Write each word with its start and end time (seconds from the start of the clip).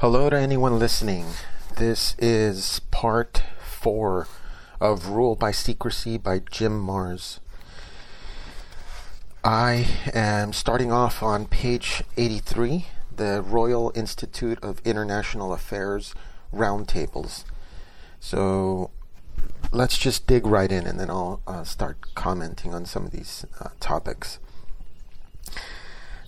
Hello 0.00 0.30
to 0.30 0.36
anyone 0.38 0.78
listening. 0.78 1.26
This 1.76 2.16
is 2.18 2.80
part 2.90 3.42
four 3.62 4.28
of 4.80 5.08
Rule 5.08 5.36
by 5.36 5.50
Secrecy 5.50 6.16
by 6.16 6.38
Jim 6.38 6.82
Marrs. 6.82 7.38
I 9.44 9.86
am 10.14 10.54
starting 10.54 10.90
off 10.90 11.22
on 11.22 11.44
page 11.44 12.02
83, 12.16 12.86
the 13.14 13.42
Royal 13.42 13.92
Institute 13.94 14.58
of 14.62 14.80
International 14.86 15.52
Affairs 15.52 16.14
Roundtables. 16.50 17.44
So 18.20 18.92
let's 19.70 19.98
just 19.98 20.26
dig 20.26 20.46
right 20.46 20.72
in 20.72 20.86
and 20.86 20.98
then 20.98 21.10
I'll 21.10 21.42
uh, 21.46 21.64
start 21.64 22.14
commenting 22.14 22.72
on 22.72 22.86
some 22.86 23.04
of 23.04 23.10
these 23.10 23.44
uh, 23.60 23.68
topics. 23.80 24.38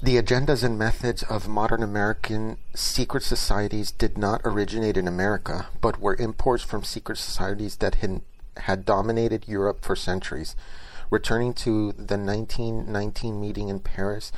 The 0.04 0.20
agendas 0.20 0.64
and 0.64 0.76
methods 0.76 1.22
of 1.22 1.46
modern 1.46 1.80
American 1.80 2.56
secret 2.74 3.22
societies 3.22 3.92
did 3.92 4.18
not 4.18 4.40
originate 4.44 4.96
in 4.96 5.06
America, 5.06 5.68
but 5.80 6.00
were 6.00 6.16
imports 6.16 6.64
from 6.64 6.82
secret 6.82 7.18
societies 7.18 7.76
that 7.76 7.94
had, 7.94 8.22
had 8.56 8.84
dominated 8.84 9.46
Europe 9.46 9.84
for 9.84 9.94
centuries. 9.94 10.56
Returning 11.08 11.54
to 11.54 11.92
the 11.92 12.18
1919 12.18 13.40
meeting 13.40 13.68
in 13.68 13.78
Paris, 13.78 14.32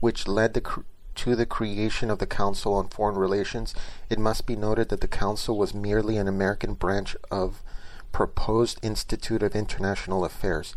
which 0.00 0.26
led 0.26 0.52
the 0.52 0.60
cr- 0.60 0.80
to 1.14 1.36
the 1.36 1.46
creation 1.46 2.10
of 2.10 2.18
the 2.18 2.26
Council 2.26 2.74
on 2.74 2.88
Foreign 2.88 3.14
Relations, 3.14 3.72
it 4.10 4.18
must 4.18 4.46
be 4.46 4.56
noted 4.56 4.88
that 4.88 5.00
the 5.00 5.06
Council 5.06 5.56
was 5.56 5.72
merely 5.72 6.16
an 6.16 6.26
American 6.26 6.74
branch 6.74 7.14
of 7.30 7.62
proposed 8.10 8.80
Institute 8.82 9.44
of 9.44 9.54
International 9.54 10.24
Affairs. 10.24 10.74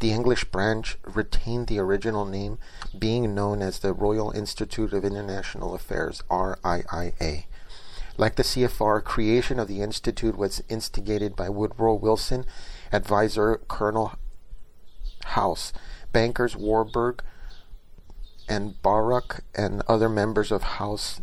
The 0.00 0.12
English 0.12 0.44
branch 0.46 0.96
retained 1.04 1.66
the 1.66 1.80
original 1.80 2.24
name, 2.24 2.58
being 2.96 3.34
known 3.34 3.62
as 3.62 3.80
the 3.80 3.92
Royal 3.92 4.30
Institute 4.30 4.92
of 4.92 5.04
International 5.04 5.74
Affairs, 5.74 6.22
RIIA. 6.30 7.44
Like 8.16 8.36
the 8.36 8.42
CFR, 8.42 9.02
creation 9.02 9.58
of 9.58 9.68
the 9.68 9.80
institute 9.80 10.36
was 10.36 10.62
instigated 10.68 11.34
by 11.34 11.48
Woodrow 11.48 11.94
Wilson, 11.94 12.44
advisor 12.92 13.58
Colonel 13.68 14.12
House, 15.24 15.72
bankers 16.12 16.56
Warburg 16.56 17.22
and 18.48 18.80
Baruch, 18.82 19.44
and 19.54 19.82
other 19.88 20.08
members 20.08 20.50
of 20.50 20.62
House 20.62 21.20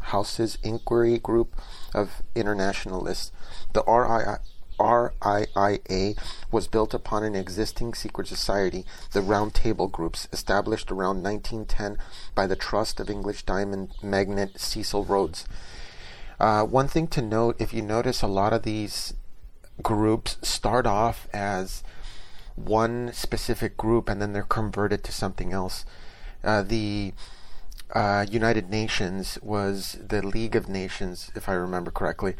House's 0.00 0.58
inquiry 0.62 1.18
group 1.18 1.56
of 1.94 2.22
internationalists. 2.34 3.32
The 3.72 3.82
RIIA 3.84 4.40
RIIA 4.78 6.16
was 6.50 6.68
built 6.68 6.94
upon 6.94 7.24
an 7.24 7.34
existing 7.34 7.94
secret 7.94 8.26
society, 8.26 8.84
the 9.12 9.22
Round 9.22 9.54
Table 9.54 9.88
Groups, 9.88 10.28
established 10.32 10.90
around 10.90 11.22
1910 11.22 11.98
by 12.34 12.46
the 12.46 12.56
Trust 12.56 13.00
of 13.00 13.10
English 13.10 13.44
diamond 13.44 13.90
magnate 14.02 14.58
Cecil 14.58 15.04
Rhodes. 15.04 15.46
Uh, 16.38 16.64
one 16.64 16.88
thing 16.88 17.06
to 17.08 17.22
note, 17.22 17.56
if 17.58 17.72
you 17.72 17.82
notice, 17.82 18.22
a 18.22 18.26
lot 18.26 18.52
of 18.52 18.62
these 18.62 19.14
groups 19.82 20.36
start 20.42 20.86
off 20.86 21.28
as 21.32 21.82
one 22.56 23.12
specific 23.12 23.76
group 23.76 24.08
and 24.08 24.20
then 24.20 24.32
they're 24.32 24.42
converted 24.42 25.02
to 25.04 25.12
something 25.12 25.52
else. 25.52 25.84
Uh, 26.42 26.62
the 26.62 27.12
uh, 27.92 28.26
United 28.30 28.70
Nations 28.70 29.38
was 29.42 29.98
the 30.06 30.24
League 30.26 30.56
of 30.56 30.68
Nations, 30.68 31.30
if 31.34 31.48
I 31.48 31.52
remember 31.52 31.90
correctly. 31.90 32.34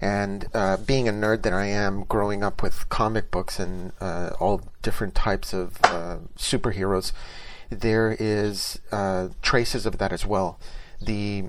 And 0.00 0.46
uh, 0.54 0.76
being 0.76 1.08
a 1.08 1.12
nerd 1.12 1.42
that 1.42 1.52
I 1.52 1.66
am, 1.66 2.04
growing 2.04 2.44
up 2.44 2.62
with 2.62 2.88
comic 2.88 3.30
books 3.30 3.58
and 3.58 3.92
uh, 4.00 4.30
all 4.38 4.62
different 4.82 5.14
types 5.14 5.52
of 5.52 5.78
uh, 5.84 6.18
superheroes, 6.36 7.12
there 7.70 8.16
is 8.18 8.80
uh, 8.92 9.28
traces 9.42 9.86
of 9.86 9.98
that 9.98 10.12
as 10.12 10.26
well. 10.26 10.58
The 11.00 11.44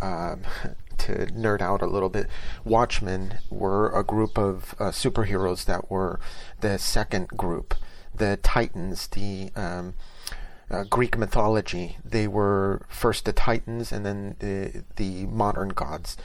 um, 0.00 0.42
to 0.98 1.12
nerd 1.26 1.60
out 1.60 1.80
a 1.80 1.86
little 1.86 2.08
bit, 2.08 2.26
Watchmen 2.64 3.38
were 3.50 3.90
a 3.90 4.02
group 4.02 4.36
of 4.36 4.74
uh, 4.78 4.90
superheroes 4.90 5.64
that 5.66 5.90
were 5.90 6.18
the 6.60 6.78
second 6.78 7.28
group. 7.28 7.74
The 8.14 8.38
Titans, 8.42 9.06
the 9.08 9.50
um, 9.54 9.94
uh, 10.70 10.84
Greek 10.84 11.16
mythology. 11.16 11.98
They 12.04 12.28
were 12.28 12.82
first 12.88 13.24
the 13.24 13.32
Titans 13.32 13.92
and 13.92 14.04
then 14.04 14.36
the, 14.38 14.84
the 14.96 15.26
modern 15.26 15.70
gods. 15.70 16.16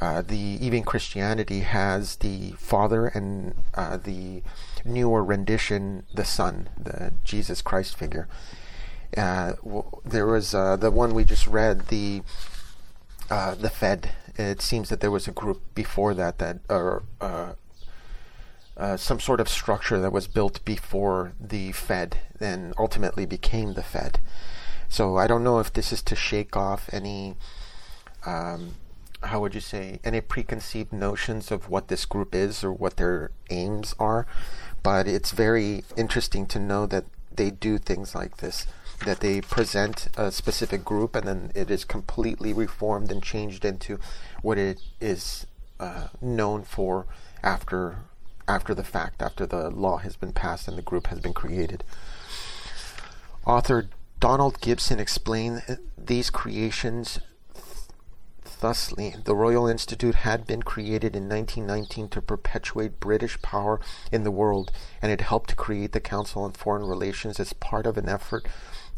Uh, 0.00 0.22
the 0.22 0.38
even 0.38 0.82
Christianity 0.82 1.60
has 1.60 2.16
the 2.16 2.52
Father 2.52 3.08
and 3.08 3.54
uh, 3.74 3.98
the 3.98 4.42
newer 4.84 5.22
rendition, 5.22 6.04
the 6.14 6.24
Son, 6.24 6.70
the 6.80 7.12
Jesus 7.24 7.60
Christ 7.60 7.96
figure. 7.96 8.26
Uh, 9.16 9.52
w- 9.62 10.00
there 10.04 10.26
was 10.26 10.54
uh, 10.54 10.76
the 10.76 10.90
one 10.90 11.12
we 11.12 11.24
just 11.24 11.46
read, 11.46 11.88
the 11.88 12.22
uh, 13.30 13.54
the 13.54 13.68
Fed. 13.68 14.12
It 14.36 14.62
seems 14.62 14.88
that 14.88 15.00
there 15.00 15.10
was 15.10 15.28
a 15.28 15.32
group 15.32 15.60
before 15.74 16.14
that 16.14 16.38
that 16.38 16.60
or 16.70 17.02
uh, 18.82 18.96
some 18.96 19.20
sort 19.20 19.38
of 19.38 19.48
structure 19.48 20.00
that 20.00 20.12
was 20.12 20.26
built 20.26 20.64
before 20.64 21.34
the 21.38 21.70
Fed 21.70 22.18
and 22.40 22.74
ultimately 22.76 23.24
became 23.24 23.74
the 23.74 23.82
Fed. 23.82 24.18
So 24.88 25.16
I 25.16 25.28
don't 25.28 25.44
know 25.44 25.60
if 25.60 25.72
this 25.72 25.92
is 25.92 26.02
to 26.02 26.16
shake 26.16 26.56
off 26.56 26.90
any, 26.92 27.36
um, 28.26 28.74
how 29.22 29.38
would 29.40 29.54
you 29.54 29.60
say, 29.60 30.00
any 30.02 30.20
preconceived 30.20 30.92
notions 30.92 31.52
of 31.52 31.68
what 31.68 31.86
this 31.86 32.04
group 32.04 32.34
is 32.34 32.64
or 32.64 32.72
what 32.72 32.96
their 32.96 33.30
aims 33.50 33.94
are, 34.00 34.26
but 34.82 35.06
it's 35.06 35.30
very 35.30 35.84
interesting 35.96 36.44
to 36.46 36.58
know 36.58 36.84
that 36.86 37.04
they 37.32 37.50
do 37.50 37.78
things 37.78 38.16
like 38.16 38.38
this. 38.38 38.66
That 39.06 39.20
they 39.20 39.42
present 39.42 40.08
a 40.16 40.32
specific 40.32 40.84
group 40.84 41.14
and 41.14 41.28
then 41.28 41.52
it 41.54 41.70
is 41.70 41.84
completely 41.84 42.52
reformed 42.52 43.12
and 43.12 43.22
changed 43.22 43.64
into 43.64 44.00
what 44.42 44.58
it 44.58 44.80
is 45.00 45.46
uh, 45.78 46.08
known 46.20 46.64
for 46.64 47.06
after 47.44 47.98
after 48.52 48.74
the 48.74 48.84
fact, 48.84 49.22
after 49.22 49.46
the 49.46 49.70
law 49.70 49.96
has 49.96 50.14
been 50.14 50.32
passed 50.32 50.68
and 50.68 50.76
the 50.76 50.82
group 50.82 51.06
has 51.06 51.20
been 51.20 51.32
created. 51.32 51.82
Author 53.46 53.88
Donald 54.20 54.60
Gibson 54.60 55.00
explained 55.00 55.80
these 55.96 56.28
creations 56.30 57.18
thusly. 58.44 59.14
The 59.24 59.34
Royal 59.34 59.66
Institute 59.66 60.16
had 60.16 60.46
been 60.46 60.62
created 60.62 61.16
in 61.16 61.28
1919 61.28 62.08
to 62.10 62.22
perpetuate 62.22 63.00
British 63.00 63.40
power 63.42 63.80
in 64.12 64.22
the 64.22 64.30
world, 64.30 64.70
and 65.00 65.10
it 65.10 65.22
helped 65.22 65.50
to 65.50 65.56
create 65.56 65.92
the 65.92 66.00
Council 66.00 66.42
on 66.42 66.52
Foreign 66.52 66.84
Relations 66.84 67.40
as 67.40 67.54
part 67.54 67.86
of 67.86 67.96
an 67.96 68.08
effort 68.08 68.46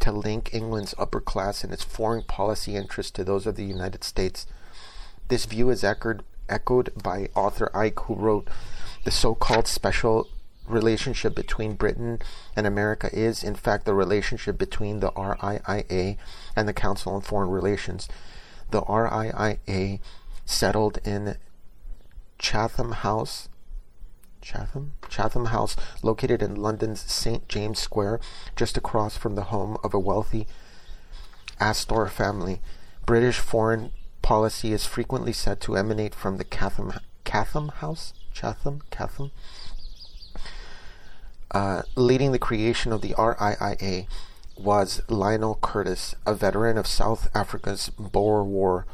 to 0.00 0.12
link 0.12 0.52
England's 0.52 0.94
upper 0.98 1.20
class 1.20 1.64
and 1.64 1.72
its 1.72 1.84
foreign 1.84 2.24
policy 2.24 2.74
interests 2.74 3.12
to 3.12 3.24
those 3.24 3.46
of 3.46 3.54
the 3.54 3.64
United 3.64 4.02
States. 4.02 4.46
This 5.28 5.46
view 5.46 5.70
is 5.70 5.84
echoed, 5.84 6.24
echoed 6.48 6.90
by 7.02 7.30
author 7.34 7.70
Icke, 7.72 8.04
who 8.04 8.16
wrote, 8.16 8.48
the 9.04 9.10
so 9.10 9.34
called 9.34 9.68
special 9.68 10.28
relationship 10.66 11.34
between 11.34 11.74
Britain 11.74 12.18
and 12.56 12.66
America 12.66 13.10
is, 13.12 13.44
in 13.44 13.54
fact, 13.54 13.84
the 13.84 13.94
relationship 13.94 14.56
between 14.58 15.00
the 15.00 15.10
RIIA 15.12 16.16
and 16.56 16.68
the 16.68 16.72
Council 16.72 17.12
on 17.12 17.20
Foreign 17.20 17.50
Relations. 17.50 18.08
The 18.70 18.82
RIIA 18.82 20.00
settled 20.46 20.98
in 21.04 21.36
Chatham 22.38 22.92
House. 22.92 23.48
Chatham? 24.40 24.92
Chatham 25.08 25.46
House, 25.46 25.76
located 26.02 26.42
in 26.42 26.56
London's 26.56 27.00
St. 27.00 27.48
James 27.48 27.78
Square, 27.78 28.20
just 28.56 28.76
across 28.76 29.16
from 29.16 29.34
the 29.34 29.44
home 29.44 29.76
of 29.82 29.94
a 29.94 29.98
wealthy 29.98 30.46
Astor 31.60 32.06
family. 32.06 32.60
British 33.06 33.38
foreign 33.38 33.90
policy 34.22 34.72
is 34.72 34.86
frequently 34.86 35.32
said 35.32 35.60
to 35.60 35.76
emanate 35.76 36.14
from 36.14 36.38
the 36.38 36.44
Chatham, 36.44 36.92
Chatham 37.24 37.68
House? 37.68 38.12
Chatham, 38.34 38.82
Chatham, 38.94 39.30
uh, 41.50 41.82
leading 41.94 42.32
the 42.32 42.38
creation 42.38 42.92
of 42.92 43.00
the 43.00 43.14
RIIA 43.14 44.06
was 44.56 45.02
Lionel 45.08 45.58
Curtis, 45.62 46.14
a 46.26 46.34
veteran 46.34 46.76
of 46.76 46.86
South 46.86 47.28
Africa's 47.34 47.90
Boer 47.90 48.44
War, 48.44 48.86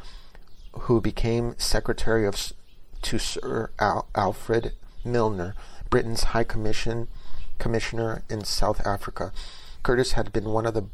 who 0.73 1.01
became 1.01 1.55
secretary 1.59 2.27
of 2.27 2.53
to 3.03 3.19
Sir 3.19 3.71
Al- 3.79 4.07
Alfred 4.15 4.73
Milner, 5.05 5.55
Britain's 5.89 6.25
High 6.25 6.45
Commission 6.45 7.09
commissioner 7.59 8.23
in 8.29 8.45
South 8.45 8.85
Africa. 8.87 9.33
Curtis 9.83 10.13
had 10.13 10.33
been 10.33 10.47
one 10.47 10.67
of 10.67 10.75
the 10.75 10.87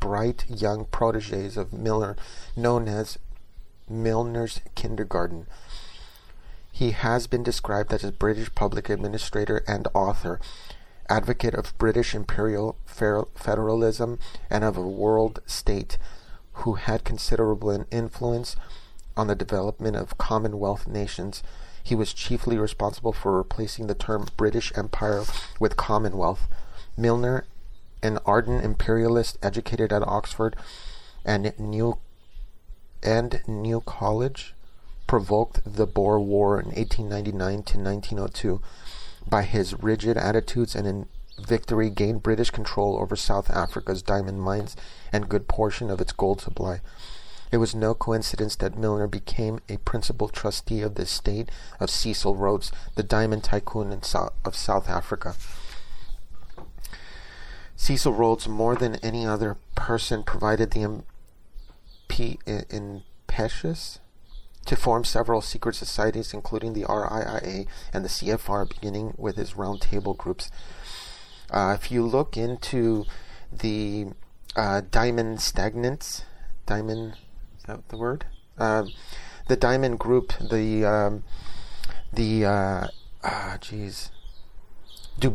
bright 0.00 0.44
young 0.48 0.86
proteges 0.86 1.56
of 1.56 1.72
Milner, 1.72 2.16
known 2.56 2.88
as 2.88 3.18
Milner's 3.88 4.60
Kindergarten. 4.74 5.46
He 6.72 6.90
has 6.92 7.26
been 7.26 7.42
described 7.42 7.92
as 7.92 8.02
a 8.02 8.10
British 8.10 8.52
public 8.54 8.88
administrator 8.88 9.62
and 9.68 9.86
author, 9.94 10.40
advocate 11.08 11.54
of 11.54 11.76
British 11.78 12.14
imperial 12.14 12.76
federalism 12.86 14.18
and 14.50 14.64
of 14.64 14.76
a 14.76 14.80
world 14.80 15.40
state, 15.46 15.98
who 16.54 16.74
had 16.74 17.04
considerable 17.04 17.84
influence 17.90 18.56
on 19.16 19.26
the 19.26 19.34
development 19.34 19.96
of 19.96 20.18
Commonwealth 20.18 20.86
nations. 20.86 21.42
He 21.82 21.94
was 21.94 22.14
chiefly 22.14 22.56
responsible 22.56 23.12
for 23.12 23.36
replacing 23.36 23.86
the 23.86 23.94
term 23.94 24.26
British 24.36 24.72
Empire 24.76 25.24
with 25.60 25.76
Commonwealth. 25.76 26.48
Milner, 26.96 27.44
an 28.02 28.18
ardent 28.24 28.64
imperialist 28.64 29.38
educated 29.42 29.92
at 29.92 30.06
Oxford 30.06 30.56
and 31.24 31.52
New 31.58 31.98
and 33.02 33.42
New 33.46 33.80
College, 33.80 34.54
provoked 35.06 35.60
the 35.64 35.86
Boer 35.86 36.20
War 36.20 36.58
in 36.60 36.66
1899 36.66 37.62
to 37.64 37.78
1902 37.78 38.60
by 39.28 39.42
his 39.42 39.80
rigid 39.82 40.16
attitudes 40.16 40.74
and 40.74 40.86
in 40.86 41.06
victory 41.38 41.90
gained 41.90 42.22
British 42.22 42.50
control 42.50 42.98
over 42.98 43.16
South 43.16 43.50
Africa's 43.50 44.02
diamond 44.02 44.40
mines 44.40 44.76
and 45.12 45.28
good 45.28 45.48
portion 45.48 45.90
of 45.90 46.00
its 46.00 46.12
gold 46.12 46.40
supply. 46.40 46.80
It 47.50 47.58
was 47.58 47.74
no 47.74 47.92
coincidence 47.94 48.56
that 48.56 48.78
Milner 48.78 49.06
became 49.06 49.60
a 49.68 49.76
principal 49.78 50.28
trustee 50.28 50.80
of 50.80 50.94
the 50.94 51.02
estate 51.02 51.50
of 51.78 51.90
Cecil 51.90 52.34
Rhodes, 52.34 52.72
the 52.94 53.02
diamond 53.02 53.44
tycoon 53.44 53.92
of 53.92 54.56
South 54.56 54.88
Africa. 54.88 55.34
Cecil 57.76 58.12
Rhodes, 58.14 58.48
more 58.48 58.74
than 58.76 58.96
any 58.96 59.26
other 59.26 59.56
person, 59.74 60.22
provided 60.22 60.70
the 60.70 61.02
impetus 62.08 63.98
to 64.66 64.76
form 64.76 65.04
several 65.04 65.40
secret 65.40 65.74
societies, 65.74 66.32
including 66.32 66.72
the 66.72 66.84
RIIA 66.84 67.66
and 67.92 68.04
the 68.04 68.08
CFR, 68.08 68.68
beginning 68.68 69.14
with 69.16 69.36
his 69.36 69.52
roundtable 69.52 70.16
groups. 70.16 70.50
Uh, 71.50 71.76
if 71.78 71.90
you 71.90 72.06
look 72.06 72.36
into 72.36 73.04
the 73.52 74.06
uh, 74.56 74.82
diamond 74.90 75.40
stagnants, 75.40 76.24
diamond 76.66 77.14
is 77.58 77.66
that 77.66 77.88
the 77.88 77.96
word? 77.96 78.26
Uh, 78.58 78.84
the 79.48 79.56
diamond 79.56 79.98
group, 79.98 80.32
the 80.38 80.84
um, 80.84 81.24
the 82.12 82.44
uh, 82.44 82.86
ah, 83.22 83.58
geez, 83.60 84.10
Du 85.18 85.34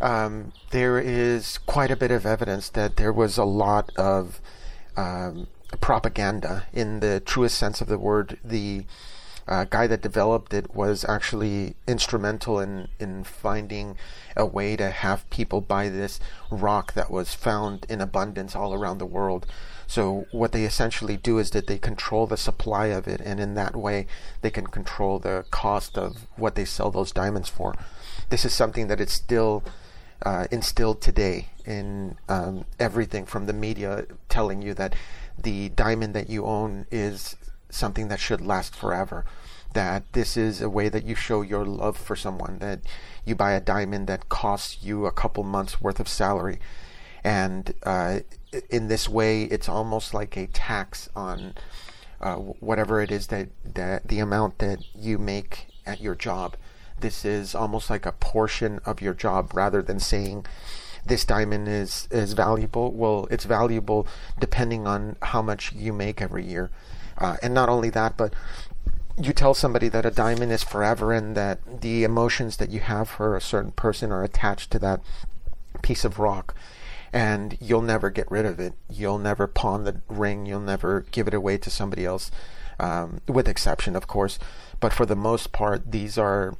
Um, 0.00 0.52
there 0.70 0.98
is 0.98 1.58
quite 1.58 1.90
a 1.90 1.96
bit 1.96 2.10
of 2.10 2.26
evidence 2.26 2.68
that 2.70 2.96
there 2.96 3.12
was 3.12 3.38
a 3.38 3.44
lot 3.44 3.90
of 3.96 4.40
um, 4.96 5.46
propaganda 5.80 6.66
in 6.72 7.00
the 7.00 7.20
truest 7.20 7.58
sense 7.58 7.80
of 7.80 7.88
the 7.88 7.98
word. 7.98 8.38
The 8.44 8.84
uh, 9.48 9.64
guy 9.64 9.86
that 9.86 10.02
developed 10.02 10.52
it 10.52 10.74
was 10.74 11.04
actually 11.08 11.76
instrumental 11.86 12.58
in, 12.58 12.88
in 12.98 13.22
finding 13.22 13.96
a 14.36 14.44
way 14.44 14.76
to 14.76 14.90
have 14.90 15.28
people 15.30 15.60
buy 15.60 15.88
this 15.88 16.18
rock 16.50 16.94
that 16.94 17.10
was 17.10 17.34
found 17.34 17.86
in 17.88 18.00
abundance 18.00 18.56
all 18.56 18.74
around 18.74 18.98
the 18.98 19.06
world. 19.06 19.46
So 19.86 20.26
what 20.32 20.50
they 20.50 20.64
essentially 20.64 21.16
do 21.16 21.38
is 21.38 21.50
that 21.50 21.68
they 21.68 21.78
control 21.78 22.26
the 22.26 22.36
supply 22.36 22.86
of 22.86 23.06
it, 23.06 23.20
and 23.20 23.38
in 23.38 23.54
that 23.54 23.76
way, 23.76 24.06
they 24.42 24.50
can 24.50 24.66
control 24.66 25.20
the 25.20 25.44
cost 25.52 25.96
of 25.96 26.26
what 26.36 26.56
they 26.56 26.64
sell 26.64 26.90
those 26.90 27.12
diamonds 27.12 27.48
for. 27.48 27.76
This 28.30 28.44
is 28.44 28.52
something 28.52 28.88
that 28.88 29.00
is 29.00 29.12
still 29.12 29.62
uh, 30.24 30.46
instilled 30.50 31.00
today 31.00 31.50
in 31.64 32.16
um, 32.28 32.64
everything 32.80 33.26
from 33.26 33.46
the 33.46 33.52
media 33.52 34.06
telling 34.28 34.60
you 34.60 34.74
that 34.74 34.94
the 35.38 35.68
diamond 35.70 36.14
that 36.14 36.28
you 36.28 36.44
own 36.44 36.86
is 36.90 37.36
something 37.70 38.08
that 38.08 38.20
should 38.20 38.40
last 38.40 38.74
forever. 38.74 39.24
That 39.74 40.12
this 40.12 40.36
is 40.36 40.62
a 40.62 40.70
way 40.70 40.88
that 40.88 41.04
you 41.04 41.14
show 41.14 41.42
your 41.42 41.64
love 41.64 41.96
for 41.96 42.16
someone. 42.16 42.58
That 42.60 42.80
you 43.24 43.34
buy 43.34 43.52
a 43.52 43.60
diamond 43.60 44.06
that 44.06 44.28
costs 44.28 44.82
you 44.82 45.04
a 45.04 45.12
couple 45.12 45.44
months 45.44 45.80
worth 45.82 46.00
of 46.00 46.08
salary, 46.08 46.58
and 47.22 47.74
uh, 47.82 48.20
in 48.70 48.88
this 48.88 49.08
way, 49.08 49.44
it's 49.44 49.68
almost 49.68 50.14
like 50.14 50.36
a 50.36 50.46
tax 50.46 51.08
on 51.14 51.54
uh, 52.20 52.36
whatever 52.36 53.00
it 53.00 53.10
is 53.10 53.26
that, 53.28 53.48
that 53.74 54.08
the 54.08 54.18
amount 54.18 54.58
that 54.58 54.78
you 54.94 55.18
make 55.18 55.66
at 55.84 56.00
your 56.00 56.14
job. 56.14 56.56
This 56.98 57.24
is 57.24 57.54
almost 57.54 57.90
like 57.90 58.06
a 58.06 58.12
portion 58.12 58.80
of 58.86 59.02
your 59.02 59.12
job 59.12 59.52
rather 59.54 59.82
than 59.82 60.00
saying 60.00 60.46
this 61.06 61.24
diamond 61.24 61.68
is, 61.68 62.08
is 62.10 62.32
valuable. 62.32 62.92
Well, 62.92 63.26
it's 63.30 63.44
valuable 63.44 64.06
depending 64.38 64.86
on 64.86 65.16
how 65.22 65.42
much 65.42 65.72
you 65.72 65.92
make 65.92 66.20
every 66.20 66.44
year. 66.44 66.70
Uh, 67.18 67.36
and 67.42 67.54
not 67.54 67.68
only 67.68 67.90
that, 67.90 68.16
but 68.16 68.34
you 69.18 69.32
tell 69.32 69.54
somebody 69.54 69.88
that 69.88 70.04
a 70.04 70.10
diamond 70.10 70.52
is 70.52 70.62
forever 70.62 71.12
and 71.12 71.36
that 71.36 71.80
the 71.80 72.04
emotions 72.04 72.58
that 72.58 72.70
you 72.70 72.80
have 72.80 73.08
for 73.08 73.34
a 73.34 73.40
certain 73.40 73.72
person 73.72 74.12
are 74.12 74.22
attached 74.22 74.70
to 74.70 74.78
that 74.78 75.00
piece 75.82 76.04
of 76.04 76.18
rock 76.18 76.54
and 77.12 77.56
you'll 77.60 77.82
never 77.82 78.10
get 78.10 78.30
rid 78.30 78.44
of 78.44 78.60
it. 78.60 78.74
You'll 78.90 79.18
never 79.18 79.46
pawn 79.46 79.84
the 79.84 80.02
ring. 80.08 80.44
You'll 80.44 80.60
never 80.60 81.06
give 81.10 81.26
it 81.26 81.32
away 81.32 81.56
to 81.58 81.70
somebody 81.70 82.04
else, 82.04 82.30
um, 82.78 83.20
with 83.26 83.48
exception, 83.48 83.96
of 83.96 84.06
course. 84.06 84.38
But 84.80 84.92
for 84.92 85.06
the 85.06 85.16
most 85.16 85.50
part, 85.52 85.92
these 85.92 86.18
are 86.18 86.56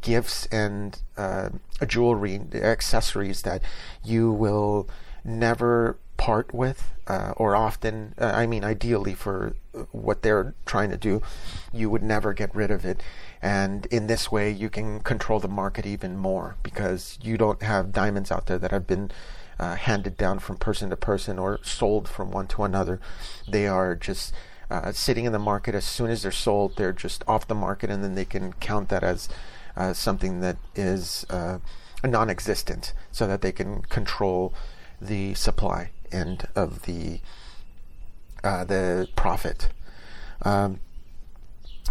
gifts 0.00 0.46
and 0.46 1.00
uh, 1.16 1.50
jewelry, 1.86 2.40
accessories 2.54 3.42
that 3.42 3.62
you 4.04 4.30
will 4.32 4.88
never 5.24 5.98
part 6.16 6.54
with, 6.54 6.92
uh, 7.06 7.32
or 7.36 7.54
often, 7.54 8.14
uh, 8.18 8.32
I 8.34 8.46
mean, 8.46 8.64
ideally 8.64 9.14
for 9.14 9.54
what 9.92 10.22
they're 10.22 10.54
trying 10.64 10.90
to 10.90 10.96
do, 10.96 11.22
you 11.72 11.90
would 11.90 12.02
never 12.02 12.32
get 12.32 12.54
rid 12.54 12.70
of 12.70 12.84
it. 12.84 13.02
And 13.42 13.86
in 13.86 14.06
this 14.06 14.32
way, 14.32 14.50
you 14.50 14.70
can 14.70 15.00
control 15.00 15.40
the 15.40 15.48
market 15.48 15.86
even 15.86 16.16
more 16.16 16.56
because 16.62 17.18
you 17.22 17.36
don't 17.36 17.62
have 17.62 17.92
diamonds 17.92 18.32
out 18.32 18.46
there 18.46 18.58
that 18.58 18.70
have 18.70 18.86
been 18.86 19.10
uh, 19.58 19.76
handed 19.76 20.16
down 20.16 20.38
from 20.38 20.56
person 20.56 20.90
to 20.90 20.96
person 20.96 21.38
or 21.38 21.60
sold 21.62 22.08
from 22.08 22.30
one 22.30 22.46
to 22.48 22.64
another. 22.64 23.00
They 23.48 23.66
are 23.66 23.94
just 23.94 24.32
uh, 24.70 24.92
sitting 24.92 25.24
in 25.24 25.32
the 25.32 25.38
market. 25.38 25.74
As 25.74 25.84
soon 25.84 26.10
as 26.10 26.22
they're 26.22 26.32
sold, 26.32 26.76
they're 26.76 26.92
just 26.92 27.22
off 27.28 27.46
the 27.46 27.54
market, 27.54 27.90
and 27.90 28.02
then 28.02 28.14
they 28.14 28.24
can 28.24 28.52
count 28.54 28.88
that 28.88 29.04
as 29.04 29.28
uh, 29.76 29.92
something 29.92 30.40
that 30.40 30.56
is 30.74 31.26
uh, 31.30 31.58
non-existent, 32.04 32.92
so 33.12 33.26
that 33.26 33.42
they 33.42 33.52
can 33.52 33.82
control 33.82 34.54
the 35.00 35.34
supply 35.34 35.90
and 36.12 36.46
of 36.54 36.82
the 36.82 37.20
uh, 38.44 38.64
the 38.64 39.08
profit. 39.16 39.68
Um, 40.42 40.80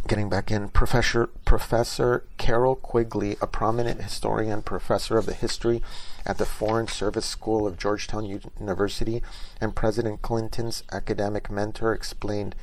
getting 0.08 0.30
back 0.30 0.52
in, 0.52 0.70
Professor 0.70 1.28
Professor 1.46 2.24
Carroll 2.38 2.76
Quigley, 2.76 3.38
a 3.42 3.48
prominent 3.48 4.02
historian, 4.02 4.62
professor 4.62 5.18
of 5.18 5.26
the 5.26 5.34
history 5.34 5.82
at 6.26 6.38
the 6.38 6.46
Foreign 6.46 6.88
Service 6.88 7.26
School 7.26 7.68
of 7.68 7.78
Georgetown 7.78 8.26
University, 8.26 9.22
and 9.60 9.76
President 9.76 10.22
Clinton's 10.22 10.84
academic 10.92 11.50
mentor, 11.50 11.94
explained 11.94 12.56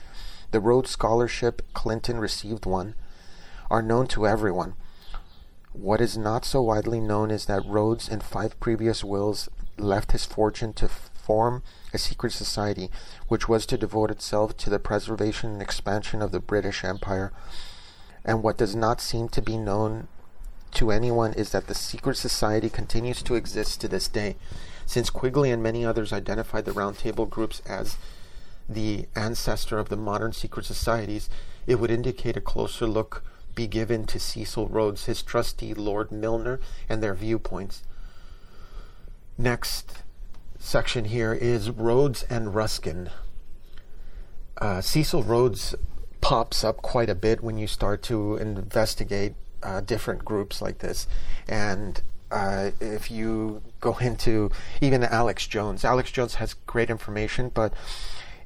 the 0.53 0.61
Rhodes 0.61 0.91
Scholarship 0.91 1.63
Clinton 1.73 2.19
received 2.19 2.67
one 2.67 2.95
are 3.71 3.83
known 3.83 4.07
to 4.09 4.27
everyone. 4.27 4.75
What 5.73 6.01
is 6.01 6.19
not 6.19 6.45
so 6.45 6.61
widely 6.63 7.01
known 7.01 7.31
is 7.31 7.47
that 7.47 7.65
Rhodes, 7.65 8.09
in 8.09 8.21
five 8.21 8.59
previous 8.61 9.03
wills, 9.03 9.49
left 9.79 10.13
his 10.13 10.27
fortune 10.27 10.73
to 10.75 10.89
form 10.89 11.63
a 11.95 11.99
secret 11.99 12.33
society 12.33 12.91
which 13.29 13.49
was 13.49 13.65
to 13.67 13.79
devote 13.79 14.11
itself 14.11 14.57
to 14.59 14.71
the 14.71 14.79
preservation 14.79 15.53
and 15.53 15.63
expansion 15.63 16.21
of 16.21 16.31
the 16.31 16.41
British 16.41 16.85
Empire. 16.85 17.33
And 18.25 18.43
what 18.43 18.59
does 18.59 18.77
not 18.77 19.01
seem 19.01 19.29
to 19.31 19.41
be 19.41 19.57
known 19.57 20.09
to 20.73 20.91
anyone 20.91 21.33
is 21.35 21.51
that 21.51 21.69
the 21.69 21.75
secret 21.75 22.17
society 22.17 22.69
continues 22.69 23.23
to 23.23 23.35
exist 23.35 23.81
to 23.81 23.89
this 23.89 24.09
day. 24.09 24.37
Since 24.85 25.11
Quigley 25.11 25.51
and 25.51 25.63
many 25.63 25.85
others 25.85 26.13
identified 26.13 26.65
the 26.65 26.73
Round 26.73 26.99
Table 26.99 27.27
groups 27.27 27.61
as 27.67 27.97
the 28.69 29.07
ancestor 29.15 29.79
of 29.79 29.89
the 29.89 29.97
modern 29.97 30.33
secret 30.33 30.67
societies, 30.67 31.29
it 31.67 31.77
would 31.77 31.91
indicate 31.91 32.37
a 32.37 32.41
closer 32.41 32.87
look 32.87 33.23
be 33.55 33.67
given 33.67 34.05
to 34.07 34.19
Cecil 34.19 34.69
Rhodes, 34.69 35.07
his 35.07 35.23
trustee 35.23 35.75
Lord 35.75 36.11
Milner, 36.11 36.61
and 36.89 37.03
their 37.03 37.15
viewpoints. 37.15 37.83
Next 39.39 40.03
section 40.59 41.07
here 41.07 41.33
is 41.33 41.71
Rhodes 41.71 42.23
and 42.25 42.55
Ruskin. 42.55 43.11
Uh, 44.59 44.81
Cecil 44.81 45.23
Rhodes 45.23 45.75
pops 46.21 46.63
up 46.63 46.83
quite 46.83 47.11
a 47.11 47.15
bit 47.15 47.43
when 47.43 47.59
you 47.59 47.67
start 47.67 48.03
to 48.05 48.37
investigate 48.37 49.35
uh, 49.63 49.81
different 49.81 50.25
groups 50.25 50.63
like 50.63 50.79
this. 50.79 51.07
And 51.49 52.01
uh, 52.31 52.71
if 52.81 53.11
you 53.11 53.63
go 53.81 53.97
into 53.99 54.51
even 54.81 55.03
Alex 55.05 55.47
Jones, 55.47 55.85
Alex 55.85 56.11
Jones 56.11 56.37
has 56.37 56.55
great 56.55 56.91
information, 56.91 57.51
but 57.53 57.75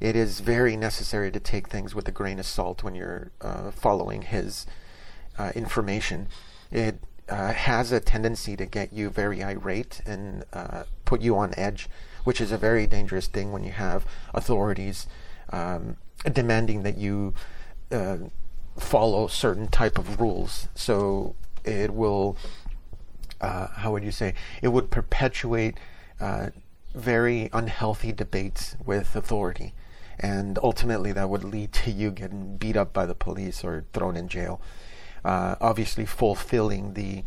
it 0.01 0.17
is 0.17 0.41
very 0.41 0.77
necessary 0.77 1.31
to 1.31 1.41
take 1.41 1.69
things 1.69 1.95
with 1.95 2.09
a 2.09 2.13
grain 2.13 2.39
of 2.39 2.47
salt 2.47 2.83
when 2.83 2.95
you're 2.95 3.31
uh, 3.41 3.71
following 3.71 4.23
his 4.23 4.67
uh, 5.38 5.52
information. 5.55 6.28
It 6.71 7.00
uh, 7.28 7.52
has 7.52 7.93
a 7.93 8.00
tendency 8.00 8.57
to 8.57 8.66
get 8.66 8.93
you 8.93 9.11
very 9.11 9.43
irate 9.43 10.00
and 10.07 10.45
uh, 10.52 10.85
put 11.05 11.21
you 11.21 11.37
on 11.37 11.52
edge 11.57 11.88
which 12.26 12.40
is 12.40 12.50
a 12.50 12.59
very 12.59 12.88
dangerous 12.88 13.28
thing 13.28 13.52
when 13.52 13.62
you 13.62 13.71
have 13.71 14.05
authorities 14.35 15.07
um, 15.50 15.97
demanding 16.33 16.83
that 16.83 16.99
you 16.99 17.33
uh, 17.93 18.16
follow 18.76 19.28
certain 19.28 19.69
type 19.69 19.97
of 19.97 20.21
rules. 20.21 20.69
So 20.75 21.37
it 21.64 21.95
will, 21.95 22.37
uh, 23.40 23.69
how 23.69 23.93
would 23.93 24.02
you 24.02 24.11
say, 24.11 24.35
it 24.61 24.69
would 24.69 24.90
perpetuate 24.90 25.78
uh, 26.19 26.49
very 26.97 27.49
unhealthy 27.52 28.11
debates 28.11 28.75
with 28.85 29.14
authority. 29.14 29.73
And 30.19 30.59
ultimately, 30.64 31.12
that 31.12 31.31
would 31.31 31.45
lead 31.45 31.73
to 31.75 31.93
you 31.93 32.11
getting 32.11 32.57
beat 32.57 32.76
up 32.76 32.93
by 32.93 33.07
the 33.07 33.14
police 33.14 33.62
or 33.62 33.85
thrown 33.93 34.16
in 34.16 34.26
jail. 34.26 34.61
Uh, 35.26 35.56
obviously, 35.61 36.06
fulfilling 36.06 36.95
the 36.95 37.25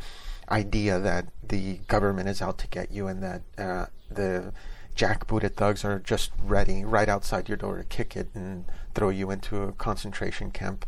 idea 0.49 0.97
that 0.99 1.25
the 1.45 1.79
government 1.89 2.29
is 2.29 2.41
out 2.41 2.57
to 2.57 2.67
get 2.67 2.89
you 2.91 3.07
and 3.07 3.21
that 3.21 3.41
uh, 3.57 3.85
the 4.09 4.53
jackbooted 4.95 5.55
thugs 5.55 5.83
are 5.83 5.99
just 5.99 6.31
ready 6.41 6.85
right 6.85 7.09
outside 7.09 7.49
your 7.49 7.57
door 7.57 7.77
to 7.77 7.83
kick 7.83 8.15
it 8.15 8.29
and 8.33 8.63
throw 8.95 9.09
you 9.09 9.29
into 9.29 9.63
a 9.63 9.73
concentration 9.73 10.49
camp 10.49 10.85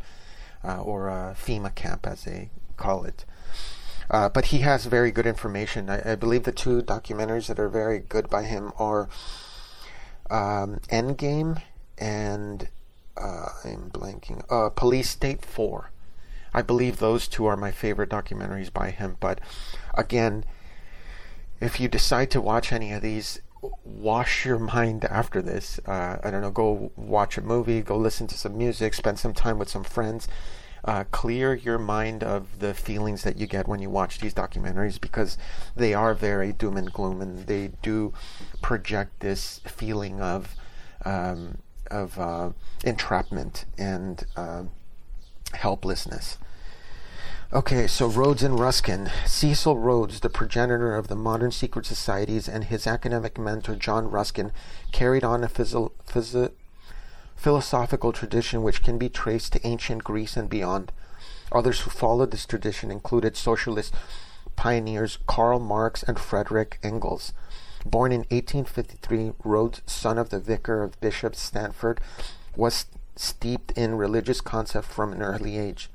uh, 0.63 0.81
or 0.81 1.09
a 1.09 1.35
FEMA 1.37 1.75
camp, 1.75 2.07
as 2.07 2.23
they 2.23 2.49
call 2.77 3.03
it. 3.03 3.25
Uh, 4.09 4.29
but 4.29 4.45
he 4.45 4.59
has 4.59 4.85
very 4.85 5.11
good 5.11 5.25
information. 5.27 5.89
I, 5.89 6.13
I, 6.13 6.15
believe 6.15 6.43
the 6.43 6.53
two 6.53 6.81
documentaries 6.81 7.47
that 7.47 7.59
are 7.59 7.69
very 7.69 7.99
good 7.99 8.29
by 8.29 8.43
him 8.43 8.71
are 8.79 9.09
um, 10.29 10.79
Endgame 10.89 11.61
and 11.97 12.69
uh, 13.17 13.49
I'm 13.65 13.89
blanking. 13.89 14.45
Uh, 14.49 14.69
Police 14.69 15.09
State 15.09 15.43
4. 15.43 15.90
I 16.53 16.62
believe 16.62 16.98
those 16.98 17.27
two 17.27 17.46
are 17.46 17.58
my 17.58 17.72
favorite 17.72 18.10
documentaries 18.10 18.72
by 18.72 18.91
him. 18.91 19.17
But 19.20 19.39
again, 19.93 20.43
if 21.60 21.79
you 21.79 21.88
decide 21.88 22.31
to 22.31 22.41
watch 22.41 22.72
any 22.72 22.91
of 22.91 23.01
these, 23.01 23.39
wash 23.84 24.46
your 24.46 24.60
mind 24.60 25.05
after 25.05 25.41
this. 25.41 25.79
Uh, 25.86 26.17
I 26.24 26.31
don't 26.31 26.41
know, 26.41 26.51
go 26.51 26.91
watch 26.96 27.38
a 27.38 27.41
movie, 27.41 27.81
go 27.81 27.98
listen 27.98 28.27
to 28.27 28.38
some 28.38 28.58
music, 28.58 28.93
spend 28.93 29.20
some 29.20 29.34
time 29.34 29.60
with 29.60 29.70
some 29.70 29.84
friends. 29.84 30.27
Uh, 30.84 31.03
clear 31.12 31.53
your 31.53 31.77
mind 31.77 32.24
of 32.24 32.58
the 32.58 32.74
feelings 32.74 33.22
that 33.22 33.38
you 33.38 33.46
get 33.46 33.67
when 33.67 33.79
you 33.79 33.89
watch 33.89 34.17
these 34.17 34.34
documentaries 34.34 35.00
because 35.00 35.38
they 35.75 35.93
are 35.93 36.15
very 36.15 36.51
doom 36.51 36.75
and 36.75 36.91
gloom 36.91 37.22
and 37.22 37.46
they 37.46 37.72
do 37.84 38.12
project 38.63 39.20
this 39.20 39.62
feeling 39.65 40.20
of 40.20 40.55
um, 41.05 41.60
of 41.91 42.17
uh, 42.17 42.50
entrapment 42.84 43.65
and 43.77 44.25
uh, 44.36 44.63
helplessness. 45.53 46.38
Okay, 47.53 47.86
so 47.86 48.08
Rhodes 48.08 48.43
and 48.43 48.58
Ruskin. 48.58 49.10
Cecil 49.25 49.77
Rhodes, 49.77 50.22
the 50.22 50.29
progenitor 50.29 50.96
of 50.96 51.10
the 51.10 51.17
modern 51.17 51.51
secret 51.51 51.86
societies, 51.86 52.48
and 52.48 52.63
his 52.63 52.88
academic 52.88 53.38
mentor 53.38 53.75
John 53.75 54.10
Ruskin 54.10 54.53
carried 54.93 55.25
on 55.25 55.43
a 55.43 55.50
phys- 55.50 55.91
phys- 56.08 56.51
philosophical 57.36 58.13
tradition 58.13 58.63
which 58.63 58.81
can 58.81 58.98
be 58.98 59.10
traced 59.10 59.51
to 59.51 59.67
ancient 59.67 60.05
Greece 60.05 60.38
and 60.38 60.50
beyond. 60.50 60.93
Others 61.51 61.81
who 61.81 61.89
followed 61.89 62.31
this 62.31 62.46
tradition 62.46 62.89
included 62.89 63.36
socialist 63.36 63.93
pioneers 64.55 65.17
Karl 65.27 65.60
Marx 65.60 66.03
and 66.03 66.20
Frederick 66.20 66.79
Engels. 66.81 67.34
Born 67.86 68.12
in 68.12 68.20
1853, 68.29 69.34
Rhodes, 69.43 69.81
son 69.86 70.17
of 70.17 70.29
the 70.29 70.39
vicar 70.39 70.84
of 70.84 71.00
Bishop 71.01 71.36
Stanford, 71.36 72.00
was 72.55 72.86
steeped 73.15 73.71
in 73.73 73.95
religious 73.95 74.41
concept 74.41 74.87
from 74.87 75.13
an 75.13 75.21
early 75.21 75.57
age. 75.57 75.89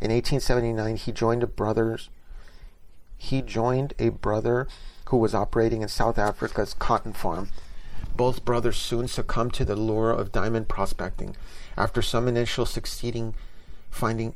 In 0.00 0.10
1879, 0.10 0.96
he 0.96 1.12
joined 1.12 1.42
a 1.42 1.46
brothers. 1.46 2.08
He 3.16 3.42
joined 3.42 3.94
a 3.98 4.10
brother 4.10 4.68
who 5.08 5.16
was 5.16 5.34
operating 5.34 5.82
in 5.82 5.88
South 5.88 6.18
Africa's 6.18 6.74
cotton 6.74 7.12
farm. 7.12 7.50
Both 8.16 8.44
brothers 8.44 8.76
soon 8.76 9.08
succumbed 9.08 9.54
to 9.54 9.64
the 9.64 9.76
lure 9.76 10.10
of 10.10 10.32
diamond 10.32 10.68
prospecting. 10.68 11.36
After 11.76 12.02
some 12.02 12.28
initial 12.28 12.66
succeeding 12.66 13.34
finding 13.90 14.34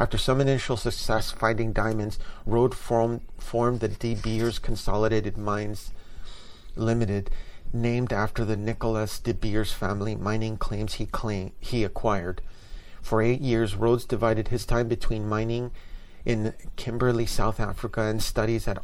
after 0.00 0.16
some 0.16 0.40
initial 0.40 0.78
success 0.78 1.30
finding 1.30 1.72
diamonds, 1.72 2.18
Rhodes 2.46 2.76
formed, 2.76 3.20
formed 3.38 3.80
the 3.80 3.88
De 3.88 4.14
Beers 4.14 4.58
Consolidated 4.58 5.36
Mines 5.36 5.92
Limited, 6.74 7.30
named 7.72 8.12
after 8.12 8.44
the 8.44 8.56
Nicholas 8.56 9.18
De 9.18 9.32
Beers 9.32 9.72
family 9.72 10.14
mining 10.14 10.56
claims 10.56 10.94
he 10.94 11.06
claim, 11.06 11.52
he 11.60 11.84
acquired. 11.84 12.42
For 13.00 13.22
eight 13.22 13.40
years, 13.40 13.76
Rhodes 13.76 14.04
divided 14.04 14.48
his 14.48 14.66
time 14.66 14.88
between 14.88 15.28
mining 15.28 15.70
in 16.24 16.54
Kimberley, 16.76 17.26
South 17.26 17.60
Africa, 17.60 18.02
and 18.02 18.22
studies 18.22 18.68
at 18.68 18.82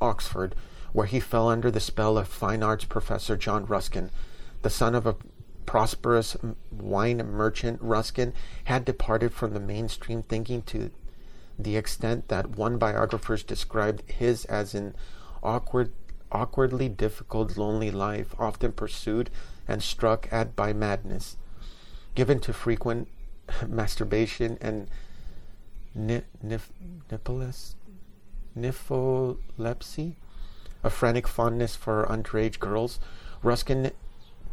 Oxford, 0.00 0.54
where 0.92 1.06
he 1.06 1.20
fell 1.20 1.48
under 1.48 1.70
the 1.70 1.80
spell 1.80 2.18
of 2.18 2.28
fine 2.28 2.62
arts 2.62 2.84
professor 2.84 3.36
John 3.36 3.64
Ruskin. 3.66 4.10
The 4.62 4.70
son 4.70 4.94
of 4.94 5.06
a 5.06 5.16
prosperous 5.64 6.36
wine 6.70 7.18
merchant, 7.18 7.80
Ruskin 7.80 8.34
had 8.64 8.84
departed 8.84 9.32
from 9.32 9.54
the 9.54 9.60
mainstream 9.60 10.22
thinking 10.22 10.62
to 10.62 10.90
the 11.58 11.76
extent 11.76 12.28
that 12.28 12.50
one 12.50 12.78
biographer 12.78 13.36
described 13.36 14.02
his 14.10 14.44
as 14.46 14.74
an 14.74 14.94
awkward, 15.42 15.92
awkwardly 16.32 16.88
difficult, 16.88 17.56
lonely 17.56 17.90
life, 17.90 18.34
often 18.38 18.72
pursued 18.72 19.30
and 19.68 19.82
struck 19.82 20.28
at 20.32 20.56
by 20.56 20.72
madness, 20.72 21.36
given 22.14 22.40
to 22.40 22.52
frequent 22.52 23.08
masturbation 23.68 24.58
and 24.60 24.88
ni- 25.94 26.22
nif- 26.44 26.70
nypholepsy, 28.56 30.14
a 30.82 30.90
frantic 30.90 31.28
fondness 31.28 31.76
for 31.76 32.06
underage 32.06 32.58
girls, 32.58 32.98
Ruskin 33.42 33.92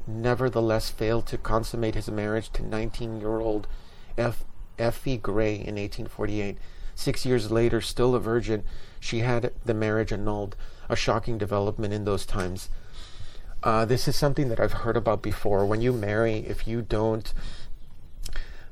nevertheless 0.07 0.89
failed 0.89 1.25
to 1.27 1.37
consummate 1.37 1.95
his 1.95 2.09
marriage 2.09 2.51
to 2.51 2.63
19 2.63 3.19
year 3.19 3.39
old 3.39 3.67
Effie 4.17 5.17
Gray 5.17 5.53
in 5.53 5.75
1848. 5.75 6.57
Six 6.95 7.25
years 7.25 7.51
later, 7.51 7.79
still 7.79 8.15
a 8.15 8.19
virgin, 8.19 8.63
she 8.99 9.19
had 9.19 9.51
the 9.65 9.73
marriage 9.73 10.11
annulled, 10.11 10.55
a 10.89 10.95
shocking 10.95 11.37
development 11.37 11.93
in 11.93 12.05
those 12.05 12.25
times. 12.25 12.69
Uh, 13.61 13.85
this 13.85 14.07
is 14.07 14.15
something 14.15 14.49
that 14.49 14.59
I've 14.59 14.73
heard 14.73 14.97
about 14.97 15.21
before. 15.21 15.65
When 15.65 15.81
you 15.81 15.91
marry, 15.91 16.37
if 16.37 16.67
you 16.67 16.81
don't 16.81 17.33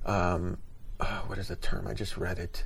um, 0.07 0.57
uh, 1.00 1.19
what 1.27 1.38
is 1.38 1.50
the 1.50 1.55
term? 1.55 1.86
I 1.88 1.93
just 1.93 2.17
read 2.17 2.39
it. 2.39 2.65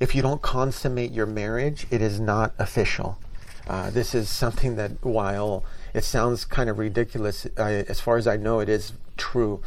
If 0.00 0.14
you 0.14 0.22
don't 0.22 0.42
consummate 0.42 1.12
your 1.12 1.26
marriage, 1.26 1.86
it 1.90 2.02
is 2.02 2.20
not 2.20 2.52
official. 2.58 3.18
Uh, 3.66 3.90
this 3.90 4.14
is 4.14 4.28
something 4.28 4.76
that, 4.76 4.92
while 5.02 5.64
it 5.94 6.04
sounds 6.04 6.44
kind 6.44 6.68
of 6.68 6.78
ridiculous, 6.78 7.46
I, 7.56 7.72
as 7.88 8.00
far 8.00 8.16
as 8.16 8.26
I 8.26 8.36
know, 8.36 8.60
it 8.60 8.68
is 8.68 8.92
true 9.16 9.62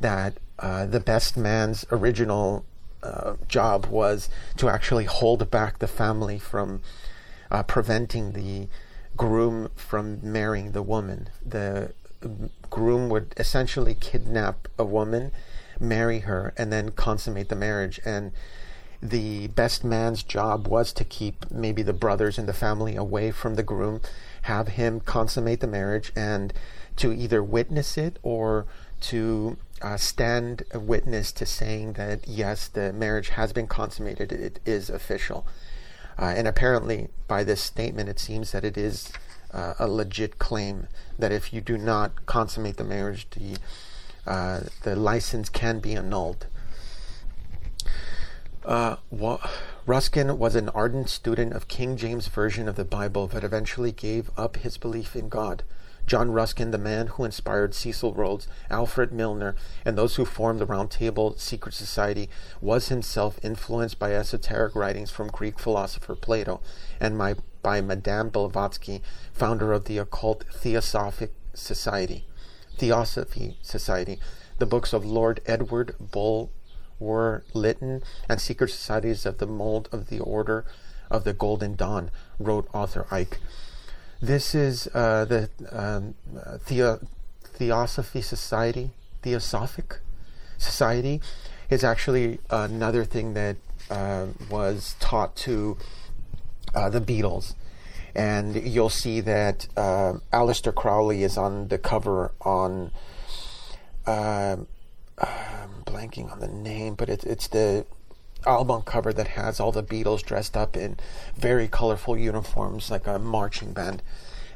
that 0.00 0.34
uh, 0.58 0.84
the 0.86 1.00
best 1.00 1.36
man's 1.36 1.86
original 1.90 2.66
uh, 3.02 3.34
job 3.46 3.86
was 3.86 4.28
to 4.56 4.68
actually 4.68 5.04
hold 5.04 5.50
back 5.50 5.78
the 5.78 5.88
family 5.88 6.38
from 6.38 6.82
uh, 7.50 7.62
preventing 7.62 8.32
the 8.32 8.68
groom 9.16 9.70
from 9.74 10.20
marrying 10.22 10.72
the 10.72 10.82
woman. 10.82 11.28
The 11.44 11.92
groom 12.70 13.08
would 13.08 13.34
essentially 13.36 13.94
kidnap 13.94 14.68
a 14.78 14.84
woman 14.84 15.32
marry 15.80 16.20
her 16.20 16.52
and 16.56 16.72
then 16.72 16.90
consummate 16.90 17.48
the 17.48 17.56
marriage. 17.56 18.00
And 18.04 18.32
the 19.02 19.48
best 19.48 19.84
man's 19.84 20.22
job 20.22 20.66
was 20.66 20.92
to 20.94 21.04
keep 21.04 21.50
maybe 21.50 21.82
the 21.82 21.92
brothers 21.92 22.38
and 22.38 22.48
the 22.48 22.52
family 22.52 22.96
away 22.96 23.30
from 23.30 23.54
the 23.54 23.62
groom, 23.62 24.00
have 24.42 24.68
him 24.68 25.00
consummate 25.00 25.60
the 25.60 25.66
marriage, 25.68 26.12
and 26.16 26.52
to 26.96 27.12
either 27.12 27.42
witness 27.42 27.96
it 27.96 28.18
or 28.22 28.66
to 29.00 29.56
uh, 29.80 29.96
stand 29.96 30.62
a 30.72 30.78
witness 30.78 31.32
to 31.32 31.46
saying 31.46 31.94
that 31.94 32.26
yes, 32.26 32.68
the 32.68 32.92
marriage 32.92 33.30
has 33.30 33.52
been 33.52 33.66
consummated, 33.66 34.32
it 34.32 34.60
is 34.66 34.90
official. 34.90 35.46
Uh, 36.18 36.34
and 36.36 36.48
apparently, 36.48 37.08
by 37.28 37.44
this 37.44 37.60
statement, 37.60 38.08
it 38.08 38.18
seems 38.18 38.50
that 38.52 38.64
it 38.64 38.76
is 38.76 39.12
uh, 39.52 39.74
a 39.78 39.86
legit 39.86 40.38
claim 40.38 40.88
that 41.18 41.32
if 41.32 41.52
you 41.52 41.60
do 41.60 41.78
not 41.78 42.26
consummate 42.26 42.76
the 42.76 42.84
marriage, 42.84 43.28
the 43.30 43.56
uh, 44.26 44.60
the 44.82 44.94
license 44.94 45.48
can 45.48 45.78
be 45.78 45.94
annulled. 45.94 46.46
Uh, 48.64 48.96
Ruskin 49.86 50.38
was 50.38 50.54
an 50.54 50.68
ardent 50.70 51.08
student 51.08 51.54
of 51.54 51.66
King 51.68 51.96
James 51.96 52.28
Version 52.28 52.68
of 52.68 52.76
the 52.76 52.84
Bible, 52.84 53.30
but 53.32 53.42
eventually 53.42 53.90
gave 53.90 54.30
up 54.36 54.58
his 54.58 54.76
belief 54.76 55.16
in 55.16 55.30
God. 55.30 55.62
John 56.08 56.30
Ruskin, 56.30 56.70
the 56.70 56.78
man 56.78 57.08
who 57.08 57.24
inspired 57.24 57.74
Cecil 57.74 58.14
Rhodes, 58.14 58.48
Alfred 58.70 59.12
Milner, 59.12 59.54
and 59.84 59.96
those 59.96 60.16
who 60.16 60.24
formed 60.24 60.58
the 60.58 60.64
Round 60.64 60.90
Table 60.90 61.36
Secret 61.36 61.74
Society, 61.74 62.30
was 62.62 62.88
himself 62.88 63.38
influenced 63.42 63.98
by 63.98 64.14
esoteric 64.14 64.74
writings 64.74 65.10
from 65.10 65.28
Greek 65.28 65.58
philosopher 65.58 66.14
Plato 66.14 66.62
and 66.98 67.18
my, 67.18 67.34
by 67.62 67.82
Madame 67.82 68.30
Blavatsky, 68.30 69.02
founder 69.34 69.74
of 69.74 69.84
the 69.84 69.98
occult 69.98 70.44
Theosophic 70.50 71.34
Society. 71.52 72.24
Theosophy 72.78 73.58
Society, 73.60 74.18
the 74.58 74.64
books 74.64 74.94
of 74.94 75.04
Lord 75.04 75.40
Edward 75.44 75.94
Bulwer 76.00 77.44
Lytton, 77.52 78.02
and 78.30 78.40
Secret 78.40 78.70
Societies 78.70 79.26
of 79.26 79.36
the 79.36 79.46
Mold 79.46 79.90
of 79.92 80.08
the 80.08 80.20
Order 80.20 80.64
of 81.10 81.24
the 81.24 81.34
Golden 81.34 81.76
Dawn, 81.76 82.10
wrote 82.38 82.66
author 82.72 83.06
Icke. 83.10 83.36
This 84.20 84.52
is 84.52 84.88
uh, 84.94 85.26
the 85.26 85.48
um, 85.70 86.14
uh, 86.36 86.58
Theo- 86.58 86.98
Theosophy 87.44 88.20
Society, 88.20 88.90
Theosophic 89.22 90.00
Society, 90.56 91.20
is 91.70 91.84
actually 91.84 92.40
another 92.50 93.04
thing 93.04 93.34
that 93.34 93.56
uh, 93.90 94.26
was 94.50 94.96
taught 94.98 95.36
to 95.36 95.78
uh, 96.74 96.88
the 96.90 97.00
Beatles. 97.00 97.54
And 98.12 98.56
you'll 98.56 98.90
see 98.90 99.20
that 99.20 99.68
uh, 99.76 100.14
Aleister 100.32 100.74
Crowley 100.74 101.22
is 101.22 101.38
on 101.38 101.68
the 101.68 101.78
cover 101.78 102.32
on. 102.40 102.90
Um, 104.04 104.66
I'm 105.18 105.84
blanking 105.84 106.30
on 106.32 106.40
the 106.40 106.48
name, 106.48 106.94
but 106.94 107.08
it, 107.08 107.22
it's 107.24 107.46
the 107.48 107.86
album 108.46 108.82
cover 108.82 109.12
that 109.12 109.28
has 109.28 109.60
all 109.60 109.72
the 109.72 109.82
Beatles 109.82 110.22
dressed 110.22 110.56
up 110.56 110.76
in 110.76 110.96
very 111.36 111.68
colorful 111.68 112.16
uniforms, 112.16 112.90
like 112.90 113.06
a 113.06 113.18
marching 113.18 113.72
band. 113.72 114.02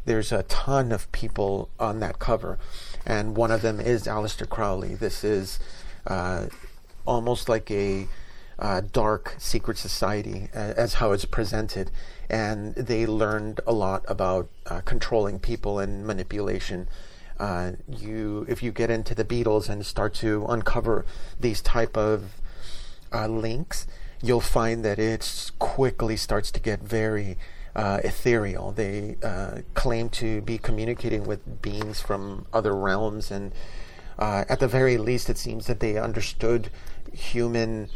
There's 0.04 0.32
a 0.32 0.42
ton 0.44 0.90
of 0.92 1.10
people 1.12 1.68
on 1.78 2.00
that 2.00 2.18
cover, 2.18 2.58
and 3.06 3.36
one 3.36 3.50
of 3.50 3.62
them 3.62 3.80
is 3.80 4.04
Aleister 4.04 4.48
Crowley. 4.48 4.94
This 4.94 5.22
is 5.22 5.60
uh, 6.06 6.46
almost 7.06 7.48
like 7.48 7.70
a 7.70 8.08
uh, 8.58 8.82
dark 8.92 9.34
secret 9.38 9.78
society, 9.78 10.48
uh, 10.54 10.74
as 10.76 10.94
how 10.94 11.12
it's 11.12 11.24
presented, 11.24 11.90
and 12.28 12.74
they 12.74 13.06
learned 13.06 13.60
a 13.66 13.72
lot 13.72 14.04
about 14.08 14.48
uh, 14.66 14.80
controlling 14.80 15.38
people 15.38 15.78
and 15.78 16.06
manipulation. 16.06 16.88
Uh, 17.38 17.72
you, 17.88 18.46
if 18.48 18.62
you 18.62 18.70
get 18.70 18.90
into 18.90 19.14
the 19.14 19.24
Beatles 19.24 19.68
and 19.68 19.84
start 19.84 20.14
to 20.14 20.46
uncover 20.48 21.04
these 21.40 21.60
type 21.60 21.96
of 21.96 22.40
uh, 23.12 23.26
links, 23.26 23.86
you'll 24.22 24.40
find 24.40 24.84
that 24.84 24.98
it 24.98 25.50
quickly 25.58 26.16
starts 26.16 26.50
to 26.52 26.60
get 26.60 26.80
very 26.80 27.36
uh, 27.74 28.00
ethereal. 28.04 28.72
They 28.72 29.16
uh, 29.22 29.62
claim 29.74 30.08
to 30.10 30.40
be 30.42 30.58
communicating 30.58 31.24
with 31.24 31.62
beings 31.62 32.00
from 32.00 32.46
other 32.52 32.74
realms, 32.74 33.30
and 33.30 33.52
uh, 34.18 34.44
at 34.48 34.60
the 34.60 34.68
very 34.68 34.98
least, 34.98 35.30
it 35.30 35.38
seems 35.38 35.66
that 35.66 35.80
they 35.80 35.96
understood 35.96 36.70
human 37.12 37.88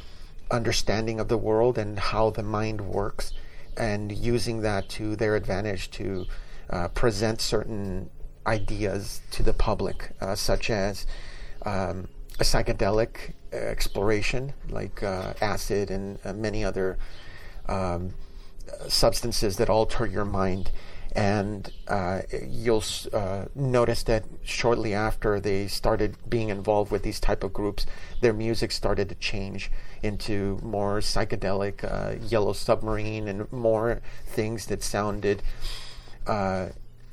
understanding 0.50 1.20
of 1.20 1.28
the 1.28 1.38
world 1.38 1.78
and 1.78 1.98
how 1.98 2.30
the 2.30 2.42
mind 2.42 2.80
works, 2.80 3.32
and 3.76 4.12
using 4.12 4.62
that 4.62 4.88
to 4.88 5.16
their 5.16 5.36
advantage 5.36 5.90
to 5.90 6.26
uh, 6.70 6.88
present 6.88 7.40
certain 7.40 8.10
ideas 8.46 9.20
to 9.30 9.42
the 9.42 9.52
public, 9.52 10.12
such 10.34 10.70
as 10.70 11.06
um, 11.64 12.08
a 12.38 12.44
psychedelic 12.44 13.32
exploration 13.52 14.52
like 14.68 15.02
uh, 15.02 15.32
acid 15.40 15.90
and 15.90 16.18
uh, 16.24 16.32
many 16.32 16.64
other 16.64 16.98
um, 17.66 18.14
substances 18.88 19.56
that 19.56 19.70
alter 19.70 20.06
your 20.06 20.24
mind. 20.24 20.70
And 21.12 21.72
uh, 21.88 22.22
you'll 22.46 22.84
uh, 23.14 23.46
notice 23.54 24.02
that 24.02 24.24
shortly 24.42 24.92
after 24.92 25.40
they 25.40 25.66
started 25.66 26.16
being 26.28 26.50
involved 26.50 26.92
with 26.92 27.04
these 27.04 27.18
type 27.18 27.42
of 27.42 27.54
groups, 27.54 27.86
their 28.20 28.34
music 28.34 28.70
started 28.70 29.08
to 29.08 29.14
change 29.14 29.70
into 30.02 30.58
more 30.62 30.98
psychedelic, 30.98 31.84
uh, 31.84 32.22
Yellow 32.26 32.52
Submarine, 32.52 33.28
and 33.28 33.50
more 33.50 34.02
things 34.26 34.66
that 34.66 34.82
sounded 34.82 35.42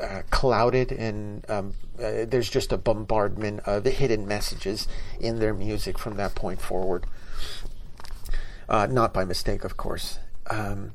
uh, 0.03 0.21
clouded 0.29 0.91
and 0.91 1.49
um, 1.49 1.73
uh, 1.97 2.25
there's 2.27 2.49
just 2.49 2.71
a 2.71 2.77
bombardment 2.77 3.61
of 3.65 3.85
hidden 3.85 4.27
messages 4.27 4.87
in 5.19 5.39
their 5.39 5.53
music 5.53 5.97
from 5.97 6.17
that 6.17 6.35
point 6.35 6.61
forward. 6.61 7.05
Uh, 8.67 8.87
not 8.87 9.13
by 9.13 9.23
mistake, 9.23 9.63
of 9.63 9.77
course. 9.77 10.19
Um, 10.49 10.91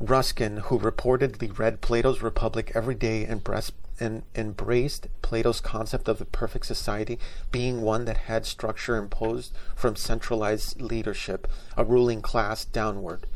Ruskin, 0.00 0.58
who 0.58 0.78
reportedly 0.78 1.56
read 1.58 1.80
Plato's 1.80 2.22
Republic 2.22 2.72
every 2.74 2.94
day 2.94 3.24
and, 3.24 3.42
breast, 3.42 3.72
and 4.00 4.22
embraced 4.34 5.06
Plato's 5.22 5.60
concept 5.60 6.08
of 6.08 6.18
the 6.18 6.24
perfect 6.24 6.66
society 6.66 7.18
being 7.50 7.80
one 7.80 8.04
that 8.04 8.16
had 8.16 8.44
structure 8.44 8.96
imposed 8.96 9.52
from 9.74 9.96
centralized 9.96 10.80
leadership, 10.80 11.46
a 11.76 11.84
ruling 11.84 12.22
class 12.22 12.64
downward. 12.64 13.26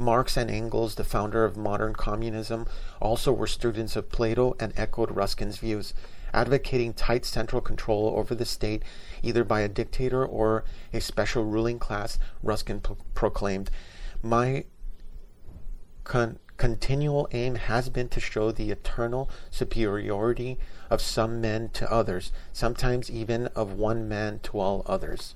Marx 0.00 0.34
and 0.34 0.50
Engels, 0.50 0.94
the 0.94 1.04
founder 1.04 1.44
of 1.44 1.58
modern 1.58 1.94
communism, 1.94 2.66
also 3.00 3.32
were 3.32 3.46
students 3.46 3.96
of 3.96 4.08
Plato 4.08 4.56
and 4.58 4.72
echoed 4.74 5.14
Ruskin's 5.14 5.58
views, 5.58 5.92
advocating 6.32 6.94
tight 6.94 7.26
central 7.26 7.60
control 7.60 8.14
over 8.16 8.34
the 8.34 8.46
state, 8.46 8.82
either 9.22 9.44
by 9.44 9.60
a 9.60 9.68
dictator 9.68 10.24
or 10.24 10.64
a 10.94 11.02
special 11.02 11.44
ruling 11.44 11.78
class. 11.78 12.18
Ruskin 12.42 12.80
pro- 12.80 12.96
proclaimed, 13.14 13.70
My 14.22 14.64
con- 16.04 16.38
continual 16.56 17.28
aim 17.32 17.56
has 17.56 17.90
been 17.90 18.08
to 18.08 18.20
show 18.20 18.50
the 18.50 18.70
eternal 18.70 19.28
superiority 19.50 20.58
of 20.88 21.02
some 21.02 21.42
men 21.42 21.68
to 21.74 21.92
others, 21.92 22.32
sometimes 22.54 23.10
even 23.10 23.48
of 23.48 23.74
one 23.74 24.08
man 24.08 24.38
to 24.44 24.58
all 24.58 24.82
others. 24.86 25.34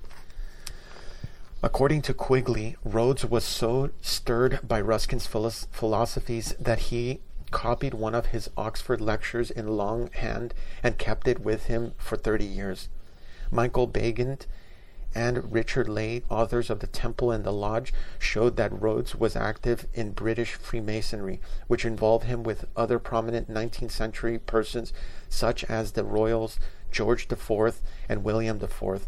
According 1.64 2.02
to 2.02 2.12
Quigley, 2.12 2.76
Rhodes 2.84 3.24
was 3.24 3.42
so 3.42 3.88
stirred 4.02 4.60
by 4.68 4.82
Ruskin's 4.82 5.26
philosophies 5.26 6.54
that 6.60 6.78
he 6.78 7.20
copied 7.52 7.94
one 7.94 8.14
of 8.14 8.26
his 8.26 8.50
Oxford 8.54 9.00
lectures 9.00 9.50
in 9.50 9.68
longhand 9.68 10.52
and 10.82 10.98
kept 10.98 11.26
it 11.26 11.38
with 11.38 11.64
him 11.64 11.94
for 11.96 12.18
30 12.18 12.44
years. 12.44 12.90
Michael 13.50 13.88
Baigent 13.88 14.44
and 15.14 15.50
Richard 15.50 15.88
Leigh, 15.88 16.22
authors 16.28 16.68
of 16.68 16.80
The 16.80 16.86
Temple 16.86 17.30
and 17.30 17.44
the 17.44 17.52
Lodge, 17.52 17.94
showed 18.18 18.56
that 18.56 18.82
Rhodes 18.82 19.14
was 19.14 19.34
active 19.34 19.86
in 19.94 20.10
British 20.10 20.56
Freemasonry, 20.56 21.40
which 21.66 21.86
involved 21.86 22.26
him 22.26 22.42
with 22.42 22.66
other 22.76 22.98
prominent 22.98 23.48
19th 23.50 23.92
century 23.92 24.38
persons 24.38 24.92
such 25.30 25.64
as 25.64 25.92
the 25.92 26.04
royals 26.04 26.58
George 26.92 27.26
IV 27.32 27.80
and 28.06 28.22
William 28.22 28.60
IV, 28.62 29.06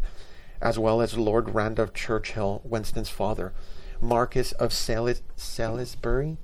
as 0.61 0.79
well 0.79 1.01
as 1.01 1.17
Lord 1.17 1.53
Randolph 1.53 1.93
Churchill, 1.93 2.61
Winston's 2.63 3.09
father, 3.09 3.53
Marquis 4.01 4.53
of 4.59 4.73
Salis- 4.73 5.21
Salisbury, 5.35 6.37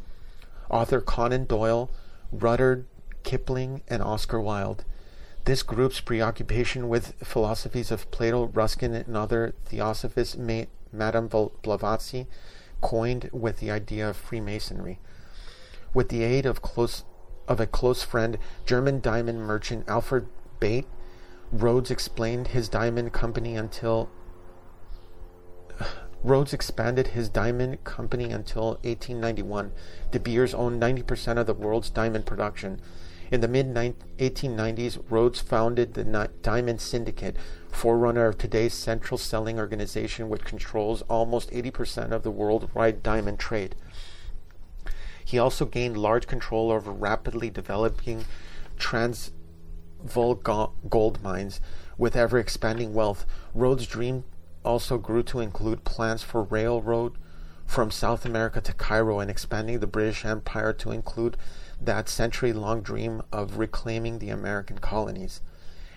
author 0.69 1.02
Conan 1.02 1.45
Doyle, 1.45 1.89
Rudyard 2.32 2.86
Kipling, 3.23 3.82
and 3.88 4.02
Oscar 4.02 4.39
Wilde. 4.39 4.86
This 5.45 5.63
group's 5.63 5.99
preoccupation 5.99 6.88
with 6.88 7.15
philosophies 7.23 7.91
of 7.91 8.10
Plato, 8.12 8.45
Ruskin, 8.45 8.93
and 8.93 9.17
other 9.17 9.54
theosophists 9.65 10.38
made 10.38 10.69
Madame 10.91 11.28
Blavatsky 11.28 12.28
coined 12.82 13.30
with 13.34 13.58
the 13.58 13.71
idea 13.71 14.10
of 14.10 14.15
Freemasonry. 14.15 14.99
With 15.93 16.10
the 16.10 16.23
aid 16.23 16.45
of 16.45 16.62
close 16.62 17.04
of 17.47 17.60
a 17.60 17.67
close 17.67 18.04
friend, 18.04 18.38
German 18.65 19.02
diamond 19.02 19.41
merchant 19.41 19.84
Alfred 19.88 20.28
Bate, 20.60 20.88
Rhodes 21.54 21.92
explained 21.92 22.48
his 22.48 22.68
diamond 22.68 23.13
company 23.13 23.56
until 23.56 24.10
Rhodes 26.24 26.52
expanded 26.52 27.10
his 27.10 27.30
diamond 27.30 27.84
company 27.84 28.32
until 28.32 28.80
1891. 28.82 29.72
De 30.12 30.20
Beers 30.20 30.56
owned 30.56 30.82
90% 30.82 31.38
of 31.38 31.46
the 31.46 31.54
world's 31.54 31.92
diamond 31.92 32.26
production. 32.26 32.82
In 33.30 33.42
the 33.42 33.48
mid 33.48 33.68
1890s, 33.72 35.04
Rhodes 35.12 35.42
founded 35.42 35.94
the 35.94 36.30
Diamond 36.42 36.82
Syndicate, 36.82 37.36
forerunner 37.72 38.26
of 38.26 38.39
today's 38.39 38.74
central 38.74 39.20
selling 39.20 39.60
organization, 39.60 40.30
which 40.30 40.44
controls 40.44 41.04
almost 41.04 41.52
80% 41.52 42.12
of 42.12 42.24
the 42.24 42.32
worldwide 42.32 43.04
diamond 43.04 43.38
trade. 43.38 43.76
He 45.24 45.38
also 45.38 45.66
gained 45.66 45.98
large 45.98 46.26
control 46.26 46.72
over 46.72 46.92
rapidly 46.92 47.52
developing 47.52 48.26
trans 48.78 49.32
gold 50.12 51.22
mines. 51.24 51.62
With 51.98 52.16
ever 52.16 52.38
expanding 52.38 52.94
wealth, 52.94 53.26
Rhodes' 53.54 53.88
dream 53.88 54.24
also 54.66 54.98
grew 54.98 55.24
to 55.24 55.39
include 55.39 55.84
plans 55.84 56.24
for 56.24 56.44
railroad 56.44 57.13
from 57.66 57.92
South 57.92 58.26
America 58.26 58.62
to 58.62 58.74
Cairo 58.74 59.20
and 59.20 59.32
expanding 59.32 59.80
the 59.80 59.88
British 59.88 60.26
Empire 60.26 60.74
to 60.74 60.92
include 60.92 61.38
that 61.82 62.10
century 62.10 62.54
long 62.54 62.82
dream 62.82 63.22
of 63.32 63.58
reclaiming 63.58 64.20
the 64.20 64.30
American 64.30 64.78
colonies. 64.78 65.42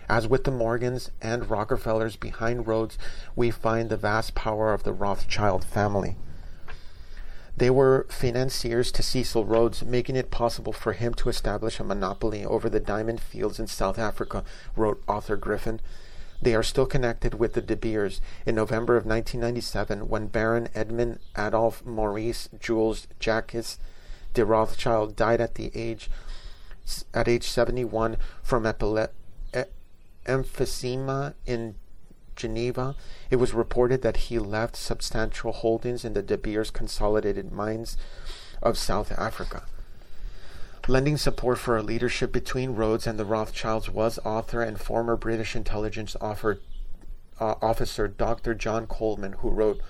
As 0.09 0.27
with 0.27 0.45
the 0.45 0.51
Morgans 0.51 1.11
and 1.21 1.49
Rockefellers 1.49 2.15
behind 2.15 2.67
Rhodes, 2.67 2.97
we 3.35 3.51
find 3.51 3.89
the 3.89 3.97
vast 3.97 4.35
power 4.35 4.73
of 4.73 4.83
the 4.83 4.93
Rothschild 4.93 5.65
family. 5.65 6.15
They 7.57 7.71
were 7.71 8.05
financiers 8.09 8.91
to 8.91 9.01
Cecil 9.01 9.45
Rhodes, 9.45 9.83
making 9.83 10.15
it 10.15 10.29
possible 10.29 10.71
for 10.71 10.93
him 10.93 11.15
to 11.15 11.29
establish 11.29 11.79
a 11.79 11.83
monopoly 11.83 12.45
over 12.45 12.69
the 12.69 12.79
diamond 12.79 13.19
fields 13.19 13.59
in 13.59 13.65
South 13.65 13.97
Africa, 13.97 14.43
wrote 14.75 15.03
Arthur 15.07 15.37
Griffin. 15.37 15.81
They 16.39 16.53
are 16.53 16.61
still 16.61 16.85
connected 16.85 17.33
with 17.33 17.53
the 17.53 17.63
De 17.63 17.75
Beers. 17.75 18.21
In 18.45 18.53
November 18.53 18.95
of 18.95 19.07
1997, 19.07 20.07
when 20.07 20.27
Baron 20.27 20.69
Edmund 20.75 21.17
Adolf 21.35 21.83
Maurice 21.83 22.47
Jules 22.59 23.07
Jacques 23.19 23.55
de 24.35 24.45
Rothschild 24.45 25.15
died 25.15 25.41
at 25.41 25.55
the 25.55 25.71
age 25.73 26.11
at 27.11 27.27
age 27.27 27.47
71 27.47 28.17
from 28.43 28.63
epile- 28.63 29.09
emphysema 30.27 31.33
in 31.45 31.75
Geneva, 32.37 32.95
it 33.29 33.35
was 33.35 33.53
reported 33.53 34.01
that 34.03 34.17
he 34.17 34.39
left 34.39 34.75
substantial 34.75 35.51
holdings 35.51 36.05
in 36.05 36.13
the 36.13 36.21
De 36.21 36.37
Beers 36.37 36.71
Consolidated 36.71 37.51
Mines 37.51 37.97
of 38.61 38.77
South 38.77 39.11
Africa. 39.11 39.63
Lending 40.87 41.17
support 41.17 41.57
for 41.57 41.75
a 41.75 41.83
leadership 41.83 42.31
between 42.31 42.75
Rhodes 42.75 43.05
and 43.05 43.19
the 43.19 43.25
Rothschilds 43.25 43.89
was 43.89 44.19
author 44.23 44.61
and 44.61 44.79
former 44.79 45.17
British 45.17 45.53
intelligence 45.53 46.15
offer, 46.21 46.61
uh, 47.41 47.55
officer 47.61 48.07
Dr. 48.07 48.53
John 48.53 48.87
Coleman, 48.87 49.33
who 49.33 49.49
wrote, 49.49 49.81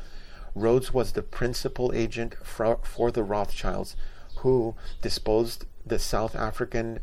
Rhodes 0.56 0.92
was 0.92 1.12
the 1.12 1.22
principal 1.22 1.92
agent 1.94 2.34
for, 2.44 2.80
for 2.82 3.12
the 3.12 3.22
Rothschilds, 3.22 3.96
who 4.38 4.74
disposed 5.02 5.66
the 5.86 6.00
South 6.00 6.36
African 6.36 7.00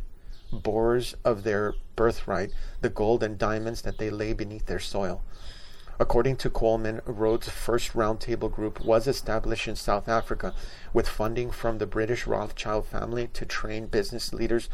Boers 0.52 1.14
of 1.24 1.44
their 1.44 1.74
birthright, 1.96 2.50
the 2.80 2.88
gold 2.88 3.22
and 3.22 3.38
diamonds 3.38 3.82
that 3.82 3.98
they 3.98 4.10
lay 4.10 4.32
beneath 4.32 4.66
their 4.66 4.80
soil. 4.80 5.22
According 6.00 6.36
to 6.38 6.50
Coleman, 6.50 7.00
Rhodes' 7.06 7.48
first 7.48 7.92
roundtable 7.92 8.50
group 8.50 8.84
was 8.84 9.06
established 9.06 9.68
in 9.68 9.76
South 9.76 10.08
Africa 10.08 10.52
with 10.92 11.08
funding 11.08 11.52
from 11.52 11.78
the 11.78 11.86
British 11.86 12.26
Rothschild 12.26 12.86
family 12.86 13.28
to 13.28 13.46
train 13.46 13.86
business 13.86 14.32
leaders 14.32 14.68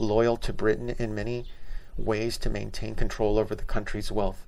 loyal 0.00 0.36
to 0.38 0.52
Britain 0.52 0.90
in 0.98 1.14
many 1.14 1.46
ways 1.96 2.36
to 2.38 2.50
maintain 2.50 2.96
control 2.96 3.38
over 3.38 3.54
the 3.54 3.62
country's 3.62 4.10
wealth. 4.10 4.46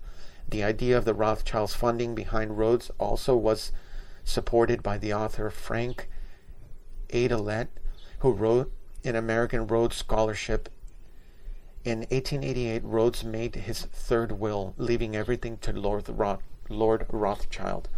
The 0.48 0.64
idea 0.64 0.98
of 0.98 1.04
the 1.04 1.14
Rothschilds' 1.14 1.74
funding 1.74 2.16
behind 2.16 2.58
Rhodes 2.58 2.90
also 2.98 3.36
was 3.36 3.70
supported 4.24 4.82
by 4.82 4.98
the 4.98 5.14
author 5.14 5.48
Frank 5.50 6.08
Aydelotte, 7.10 7.68
who 8.18 8.32
wrote 8.32 8.72
an 9.04 9.14
American 9.14 9.68
Rhodes 9.68 9.94
Scholarship 9.94 10.68
in 11.86 12.00
1888, 12.00 12.82
Rhodes 12.84 13.22
made 13.22 13.54
his 13.54 13.82
third 13.82 14.32
will, 14.32 14.74
leaving 14.76 15.14
everything 15.14 15.56
to 15.58 15.72
Lord, 15.72 16.08
Roth, 16.08 16.42
Lord 16.68 17.06
Rothschild. 17.08 17.88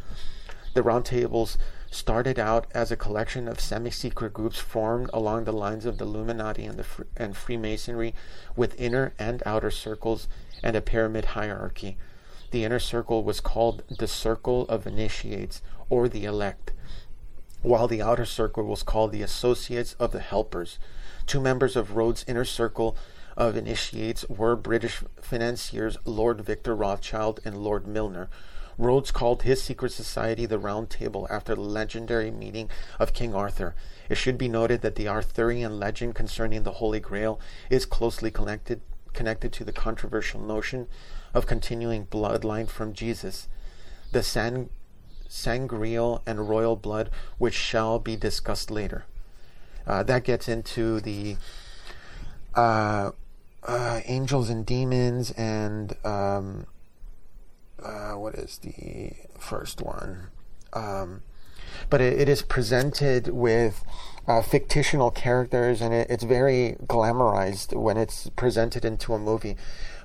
The 0.74 0.82
roundtables 0.82 1.56
started 1.90 2.38
out 2.38 2.66
as 2.72 2.92
a 2.92 2.96
collection 2.96 3.48
of 3.48 3.60
semi-secret 3.60 4.34
groups 4.34 4.58
formed 4.58 5.08
along 5.14 5.44
the 5.44 5.54
lines 5.54 5.86
of 5.86 5.96
the 5.96 6.04
Illuminati 6.04 6.66
and, 6.66 6.78
the, 6.78 6.84
and 7.16 7.34
Freemasonry, 7.34 8.14
with 8.54 8.78
inner 8.78 9.14
and 9.18 9.42
outer 9.46 9.70
circles 9.70 10.28
and 10.62 10.76
a 10.76 10.82
pyramid 10.82 11.24
hierarchy. 11.24 11.96
The 12.50 12.64
inner 12.64 12.78
circle 12.78 13.24
was 13.24 13.40
called 13.40 13.84
the 13.98 14.06
Circle 14.06 14.68
of 14.68 14.86
Initiates, 14.86 15.62
or 15.88 16.10
the 16.10 16.26
Elect, 16.26 16.72
while 17.62 17.88
the 17.88 18.02
outer 18.02 18.26
circle 18.26 18.64
was 18.64 18.82
called 18.82 19.12
the 19.12 19.22
Associates 19.22 19.94
of 19.98 20.12
the 20.12 20.20
Helpers. 20.20 20.78
Two 21.26 21.40
members 21.40 21.74
of 21.74 21.96
Rhodes' 21.96 22.24
inner 22.28 22.44
circle 22.44 22.94
of 23.38 23.56
initiates 23.56 24.28
were 24.28 24.56
British 24.56 25.00
financiers 25.20 25.96
Lord 26.04 26.40
Victor 26.40 26.74
Rothschild 26.74 27.38
and 27.44 27.56
Lord 27.56 27.86
Milner. 27.86 28.28
Rhodes 28.76 29.12
called 29.12 29.42
his 29.42 29.62
secret 29.62 29.92
society 29.92 30.44
the 30.44 30.58
Round 30.58 30.90
Table 30.90 31.26
after 31.30 31.54
the 31.54 31.60
legendary 31.60 32.32
meeting 32.32 32.68
of 32.98 33.12
King 33.12 33.34
Arthur. 33.34 33.76
It 34.08 34.16
should 34.16 34.38
be 34.38 34.48
noted 34.48 34.82
that 34.82 34.96
the 34.96 35.08
Arthurian 35.08 35.78
legend 35.78 36.16
concerning 36.16 36.64
the 36.64 36.72
Holy 36.72 36.98
Grail 36.98 37.40
is 37.70 37.86
closely 37.86 38.30
connected 38.30 38.80
connected 39.14 39.52
to 39.52 39.64
the 39.64 39.72
controversial 39.72 40.40
notion 40.40 40.86
of 41.32 41.46
continuing 41.46 42.06
bloodline 42.06 42.68
from 42.68 42.92
Jesus. 42.92 43.48
The 44.12 44.22
sang- 44.22 44.68
sangreal 45.28 46.22
and 46.26 46.48
royal 46.48 46.76
blood, 46.76 47.10
which 47.38 47.54
shall 47.54 47.98
be 47.98 48.16
discussed 48.16 48.70
later. 48.70 49.04
Uh, 49.86 50.02
that 50.04 50.24
gets 50.24 50.48
into 50.48 51.00
the 51.00 51.36
uh, 52.54 53.10
uh, 53.64 54.00
Angels 54.06 54.50
and 54.50 54.64
Demons 54.64 55.30
and 55.32 55.94
um, 56.04 56.66
uh, 57.82 58.12
what 58.12 58.34
is 58.34 58.58
the 58.58 59.12
first 59.38 59.80
one? 59.80 60.28
Um, 60.72 61.22
but 61.90 62.00
it, 62.00 62.20
it 62.20 62.28
is 62.28 62.42
presented 62.42 63.28
with 63.28 63.84
uh, 64.26 64.42
fictional 64.42 65.10
characters 65.10 65.80
and 65.80 65.94
it, 65.94 66.08
it's 66.10 66.24
very 66.24 66.76
glamorized 66.86 67.74
when 67.74 67.96
it's 67.96 68.30
presented 68.30 68.84
into 68.84 69.14
a 69.14 69.18
movie. 69.18 69.56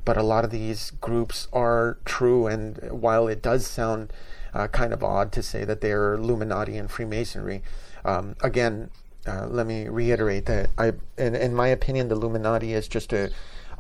But 0.06 0.18
a 0.18 0.24
lot 0.24 0.44
of 0.44 0.52
these 0.52 0.92
groups 0.92 1.48
are 1.54 1.98
true, 2.04 2.46
and 2.46 2.78
while 2.92 3.30
it 3.30 3.42
does 3.42 3.66
sound 3.66 4.12
uh, 4.54 4.68
kind 4.68 4.92
of 4.92 5.02
odd 5.02 5.32
to 5.32 5.42
say 5.42 5.64
that 5.64 5.80
they're 5.80 6.16
Illuminati 6.16 6.78
and 6.78 6.92
Freemasonry, 6.92 7.64
um, 8.04 8.36
again, 8.42 8.90
uh, 9.28 9.48
let 9.48 9.66
me 9.68 9.88
reiterate 9.88 10.46
that 10.48 10.70
I, 10.78 10.94
in, 11.18 11.36
in 11.36 11.54
my 11.56 11.68
opinion, 11.68 12.10
the 12.10 12.16
Illuminati 12.16 12.74
is 12.74 12.88
just 12.88 13.14
a 13.14 13.32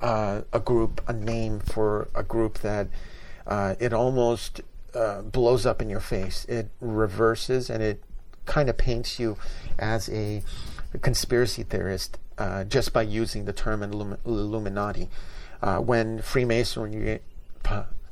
uh, 0.01 0.41
a 0.51 0.60
group, 0.60 1.01
a 1.08 1.13
name 1.13 1.60
for 1.60 2.10
a 2.13 2.23
group 2.23 2.60
that 2.60 2.88
uh, 3.47 3.75
it 3.79 3.93
almost 3.93 4.62
uh, 4.93 5.21
blows 5.21 5.65
up 5.65 5.82
in 5.82 5.89
your 5.89 6.01
face. 6.01 6.45
It 6.45 6.69
reverses 6.82 7.69
and 7.69 7.82
it 7.82 8.03
kind 8.45 8.69
of 8.69 8.77
paints 8.77 9.17
you 9.17 9.38
as 9.79 10.10
a 10.10 10.43
conspiracy 11.01 11.63
theorist 11.63 12.17
uh, 12.38 12.65
just 12.65 12.91
by 12.91 13.01
using 13.01 13.45
the 13.45 13.53
term 13.53 13.82
Illum- 13.82 14.17
Illuminati. 14.25 15.10
Uh, 15.62 15.79
when 15.79 16.21
Freemasonry, 16.21 17.21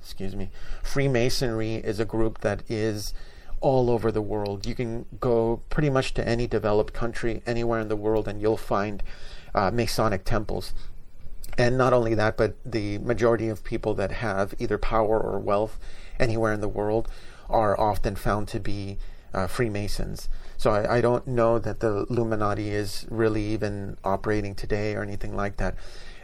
excuse 0.01 0.35
me, 0.35 0.49
Freemasonry 0.81 1.75
is 1.75 1.99
a 1.99 2.05
group 2.05 2.39
that 2.39 2.63
is 2.69 3.13
all 3.61 3.89
over 3.89 4.11
the 4.11 4.21
world. 4.21 4.65
You 4.65 4.75
can 4.75 5.05
go 5.19 5.61
pretty 5.69 5.89
much 5.89 6.13
to 6.15 6.27
any 6.27 6.47
developed 6.47 6.93
country 6.93 7.41
anywhere 7.45 7.79
in 7.79 7.87
the 7.87 7.95
world 7.95 8.27
and 8.27 8.41
you'll 8.41 8.57
find 8.57 9.01
uh, 9.55 9.71
Masonic 9.71 10.25
temples 10.25 10.73
and 11.57 11.77
not 11.77 11.93
only 11.93 12.15
that, 12.15 12.37
but 12.37 12.55
the 12.65 12.97
majority 12.99 13.47
of 13.49 13.63
people 13.63 13.93
that 13.95 14.11
have 14.11 14.53
either 14.59 14.77
power 14.77 15.19
or 15.19 15.39
wealth 15.39 15.79
anywhere 16.19 16.53
in 16.53 16.61
the 16.61 16.67
world 16.67 17.09
are 17.49 17.79
often 17.79 18.15
found 18.15 18.47
to 18.49 18.59
be 18.59 18.97
uh, 19.33 19.47
Freemasons. 19.47 20.29
So 20.57 20.71
I, 20.71 20.97
I, 20.97 21.01
don't 21.01 21.25
know 21.25 21.57
that 21.57 21.79
the 21.79 22.05
Illuminati 22.09 22.69
is 22.69 23.07
really 23.09 23.43
even 23.45 23.97
operating 24.03 24.55
today 24.55 24.93
or 24.93 25.01
anything 25.01 25.35
like 25.35 25.57
that. 25.57 25.75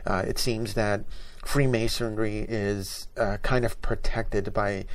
Uh, 0.06 0.24
it 0.28 0.38
seems 0.38 0.74
that 0.74 1.04
Freemasonry 1.46 2.40
is 2.50 3.08
uh, 3.18 3.38
kind 3.42 3.64
of 3.64 3.82
protected 3.82 4.54
by 4.54 4.86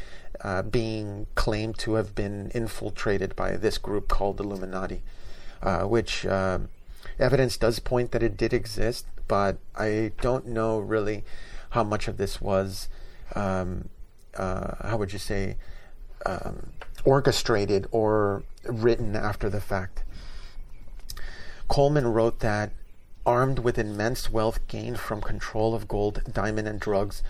uh, 0.42 0.62
being 0.62 1.26
claimed 1.34 1.78
to 1.78 1.94
have 1.94 2.14
been 2.14 2.50
infiltrated 2.54 3.36
by 3.36 3.56
this 3.56 3.78
group 3.78 4.08
called 4.08 4.40
Illuminati, 4.40 5.02
uh, 5.62 5.82
which 5.82 6.26
uh, 6.26 6.58
evidence 7.18 7.56
does 7.56 7.78
point 7.78 8.10
that 8.12 8.22
it 8.22 8.36
did 8.36 8.52
exist 8.52 9.06
but 9.32 9.56
I 9.74 10.12
don't 10.20 10.46
know 10.48 10.78
really 10.78 11.24
how 11.70 11.84
much 11.84 12.06
of 12.06 12.18
this 12.18 12.38
was, 12.38 12.90
um, 13.34 13.88
uh, 14.36 14.88
how 14.88 14.98
would 14.98 15.14
you 15.14 15.18
say, 15.18 15.56
um, 16.26 16.72
orchestrated 17.06 17.86
or 17.90 18.42
written 18.64 19.16
after 19.16 19.48
the 19.48 19.60
fact. 19.62 20.04
Coleman 21.66 22.08
wrote 22.08 22.40
that 22.40 22.72
armed 23.24 23.60
with 23.60 23.78
immense 23.78 24.30
wealth 24.30 24.60
gained 24.68 24.98
from 25.00 25.22
control 25.22 25.74
of 25.74 25.88
gold, 25.88 26.22
diamond, 26.30 26.68
and 26.68 26.78
drugs, 26.78 27.22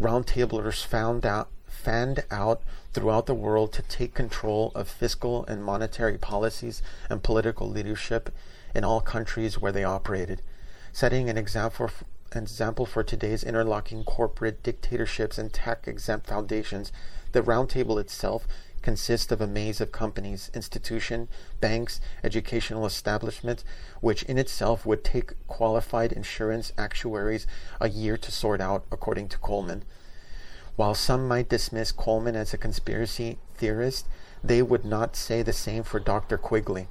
roundtablers 0.00 0.82
found 0.82 1.26
out 1.26 1.48
fanned 1.82 2.24
out 2.30 2.62
throughout 2.92 3.26
the 3.26 3.34
world 3.34 3.72
to 3.72 3.82
take 3.82 4.14
control 4.14 4.72
of 4.74 4.88
fiscal 4.88 5.44
and 5.46 5.64
monetary 5.64 6.18
policies 6.18 6.82
and 7.08 7.22
political 7.22 7.68
leadership 7.68 8.30
in 8.74 8.84
all 8.84 9.00
countries 9.00 9.58
where 9.58 9.72
they 9.72 9.84
operated 9.84 10.42
setting 10.92 11.30
an 11.30 11.38
example 11.38 12.86
for, 12.86 13.02
today's 13.02 13.44
interlocking 13.44 14.04
corporate 14.04 14.62
dictatorships 14.62 15.38
and 15.38 15.52
tech 15.52 15.86
exempt 15.86 16.26
foundations. 16.26 16.92
The 17.32 17.42
roundtable 17.42 18.00
itself 18.00 18.46
consists 18.82 19.30
of 19.30 19.40
a 19.40 19.46
maze 19.46 19.80
of 19.80 19.92
companies, 19.92 20.50
institutions, 20.54 21.28
banks, 21.60 22.00
educational 22.24 22.86
establishments, 22.86 23.64
which 24.00 24.22
in 24.24 24.38
itself 24.38 24.86
would 24.86 25.04
take 25.04 25.34
qualified 25.46 26.12
insurance 26.12 26.72
actuaries 26.78 27.46
a 27.80 27.88
year 27.88 28.16
to 28.16 28.32
sort 28.32 28.60
out, 28.60 28.84
according 28.90 29.28
to 29.28 29.38
Coleman. 29.38 29.84
While 30.80 30.94
some 30.94 31.28
might 31.28 31.50
dismiss 31.50 31.92
Coleman 31.92 32.36
as 32.36 32.54
a 32.54 32.56
conspiracy 32.56 33.36
theorist, 33.54 34.08
they 34.42 34.62
would 34.62 34.82
not 34.82 35.14
say 35.14 35.42
the 35.42 35.52
same 35.52 35.82
for 35.82 36.00
Dr. 36.00 36.38
Quigley 36.38 36.88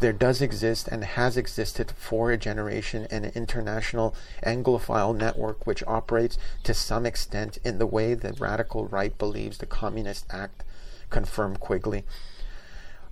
there 0.00 0.12
does 0.12 0.42
exist 0.42 0.88
and 0.88 1.02
has 1.04 1.38
existed 1.38 1.90
for 1.96 2.30
a 2.30 2.36
generation 2.36 3.06
an 3.10 3.32
international 3.34 4.14
Anglophile 4.44 5.16
network 5.16 5.66
which 5.66 5.82
operates 5.86 6.36
to 6.64 6.74
some 6.74 7.06
extent 7.06 7.56
in 7.64 7.78
the 7.78 7.86
way 7.86 8.12
the 8.12 8.34
radical 8.34 8.84
right 8.84 9.16
believes 9.16 9.56
the 9.56 9.64
Communist 9.64 10.26
Act, 10.28 10.62
confirmed 11.08 11.60
Quigley. 11.60 12.04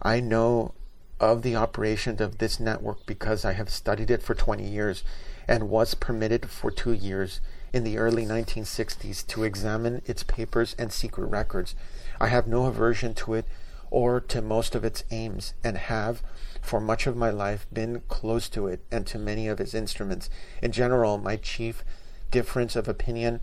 I 0.02 0.20
know 0.20 0.74
of 1.18 1.40
the 1.40 1.56
operation 1.56 2.20
of 2.20 2.36
this 2.36 2.60
network 2.60 3.06
because 3.06 3.46
I 3.46 3.54
have 3.54 3.70
studied 3.70 4.10
it 4.10 4.22
for 4.22 4.34
20 4.34 4.62
years 4.62 5.04
and 5.48 5.70
was 5.70 5.94
permitted 5.94 6.50
for 6.50 6.70
two 6.70 6.92
years 6.92 7.40
in 7.72 7.84
the 7.84 7.98
early 7.98 8.24
1960s 8.24 9.26
to 9.26 9.44
examine 9.44 10.02
its 10.06 10.22
papers 10.22 10.74
and 10.78 10.92
secret 10.92 11.26
records. 11.26 11.74
I 12.20 12.28
have 12.28 12.46
no 12.46 12.66
aversion 12.66 13.14
to 13.14 13.34
it 13.34 13.46
or 13.90 14.20
to 14.20 14.42
most 14.42 14.74
of 14.74 14.84
its 14.84 15.04
aims 15.10 15.54
and 15.64 15.76
have 15.76 16.22
for 16.60 16.80
much 16.80 17.06
of 17.06 17.16
my 17.16 17.30
life 17.30 17.66
been 17.72 18.02
close 18.08 18.48
to 18.50 18.66
it 18.66 18.80
and 18.90 19.06
to 19.06 19.18
many 19.18 19.48
of 19.48 19.60
its 19.60 19.74
instruments. 19.74 20.28
In 20.62 20.72
general, 20.72 21.18
my 21.18 21.36
chief 21.36 21.84
difference 22.30 22.76
of 22.76 22.88
opinion 22.88 23.40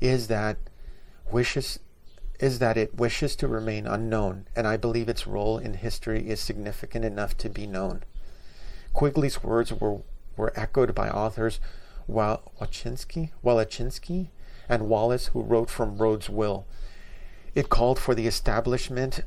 is 0.00 0.28
that 0.28 0.56
wishes 1.30 1.78
is 2.38 2.58
that 2.58 2.78
it 2.78 2.94
wishes 2.94 3.36
to 3.36 3.46
remain 3.46 3.86
unknown, 3.86 4.46
and 4.56 4.66
I 4.66 4.78
believe 4.78 5.10
its 5.10 5.26
role 5.26 5.58
in 5.58 5.74
history 5.74 6.30
is 6.30 6.40
significant 6.40 7.04
enough 7.04 7.36
to 7.38 7.50
be 7.50 7.66
known. 7.66 8.02
Quigley's 8.94 9.42
words 9.42 9.72
were 9.72 9.98
were 10.36 10.52
echoed 10.56 10.94
by 10.94 11.10
authors 11.10 11.60
Wallechinsky, 12.10 13.30
Wallechinsky 13.44 14.28
and 14.68 14.88
Wallace, 14.88 15.28
who 15.28 15.42
wrote 15.42 15.70
from 15.70 15.98
Rhodes' 15.98 16.30
will. 16.30 16.66
It 17.54 17.68
called 17.68 17.98
for 17.98 18.14
the 18.14 18.26
establishment, 18.26 19.22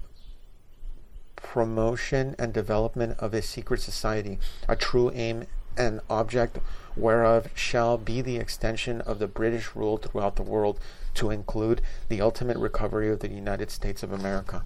promotion, 1.36 2.36
and 2.40 2.54
development 2.54 3.18
of 3.20 3.34
a 3.34 3.42
secret 3.42 3.82
society, 3.82 4.40
a 4.68 4.76
true 4.76 5.12
aim 5.14 5.46
and 5.78 6.00
object 6.10 6.60
whereof 6.96 7.50
shall 7.56 7.98
be 7.98 8.22
the 8.22 8.38
extension 8.38 9.02
of 9.02 9.20
the 9.20 9.28
British 9.28 9.76
rule 9.76 9.98
throughout 9.98 10.36
the 10.36 10.44
world 10.44 10.80
to 11.16 11.30
include 11.30 11.82
the 12.10 12.22
ultimate 12.22 12.58
recovery 12.58 13.10
of 13.10 13.20
the 13.20 13.30
United 13.30 13.72
States 13.72 14.04
of 14.04 14.12
America. 14.12 14.64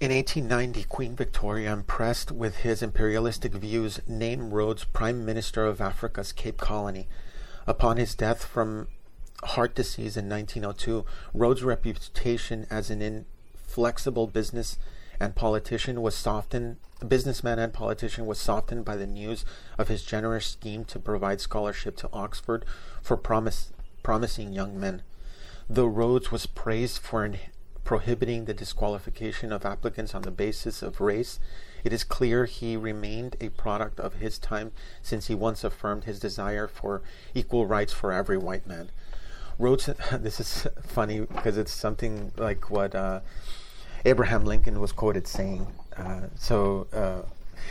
In 0.00 0.12
1890, 0.12 0.84
Queen 0.84 1.16
Victoria, 1.16 1.72
impressed 1.72 2.30
with 2.30 2.58
his 2.58 2.84
imperialistic 2.84 3.52
views, 3.52 4.00
named 4.06 4.52
Rhodes 4.52 4.84
Prime 4.84 5.24
Minister 5.24 5.66
of 5.66 5.80
Africa's 5.80 6.30
Cape 6.30 6.56
Colony. 6.56 7.08
Upon 7.66 7.96
his 7.96 8.14
death 8.14 8.44
from 8.44 8.86
heart 9.42 9.74
disease 9.74 10.16
in 10.16 10.28
1902, 10.28 11.04
Rhodes' 11.34 11.64
reputation 11.64 12.64
as 12.70 12.90
an 12.90 13.02
inflexible 13.02 14.28
business 14.28 14.78
and 15.18 15.34
politician 15.34 16.00
was 16.00 16.14
softened 16.14 16.76
businessman 17.08 17.58
and 17.58 17.72
politician 17.72 18.24
was 18.24 18.38
softened 18.38 18.84
by 18.84 18.94
the 18.94 19.06
news 19.06 19.44
of 19.78 19.88
his 19.88 20.04
generous 20.04 20.46
scheme 20.46 20.84
to 20.84 21.00
provide 21.00 21.40
scholarship 21.40 21.96
to 21.96 22.08
Oxford 22.12 22.64
for 23.02 23.16
promise, 23.16 23.72
promising 24.04 24.52
young 24.52 24.78
men. 24.78 25.02
Though 25.68 25.86
Rhodes 25.86 26.30
was 26.30 26.46
praised 26.46 27.02
for 27.02 27.24
an, 27.24 27.38
prohibiting 27.88 28.44
the 28.44 28.52
disqualification 28.52 29.50
of 29.50 29.64
applicants 29.64 30.14
on 30.14 30.20
the 30.20 30.30
basis 30.30 30.82
of 30.82 31.00
race, 31.00 31.40
it 31.82 31.90
is 31.90 32.04
clear 32.04 32.44
he 32.44 32.76
remained 32.76 33.34
a 33.40 33.48
product 33.48 33.98
of 33.98 34.16
his 34.16 34.38
time 34.38 34.70
since 35.00 35.28
he 35.28 35.34
once 35.34 35.64
affirmed 35.64 36.04
his 36.04 36.20
desire 36.20 36.66
for 36.68 37.00
equal 37.32 37.64
rights 37.64 37.90
for 37.90 38.12
every 38.12 38.36
white 38.36 38.66
man. 38.66 38.90
Rhodes, 39.58 39.86
this 40.12 40.38
is 40.38 40.66
funny 40.86 41.20
because 41.20 41.56
it's 41.56 41.72
something 41.72 42.30
like 42.36 42.68
what 42.68 42.94
uh, 42.94 43.20
Abraham 44.04 44.44
Lincoln 44.44 44.80
was 44.80 44.92
quoted 44.92 45.26
saying. 45.26 45.66
Uh, 45.96 46.26
so 46.36 46.88
uh, 46.92 47.22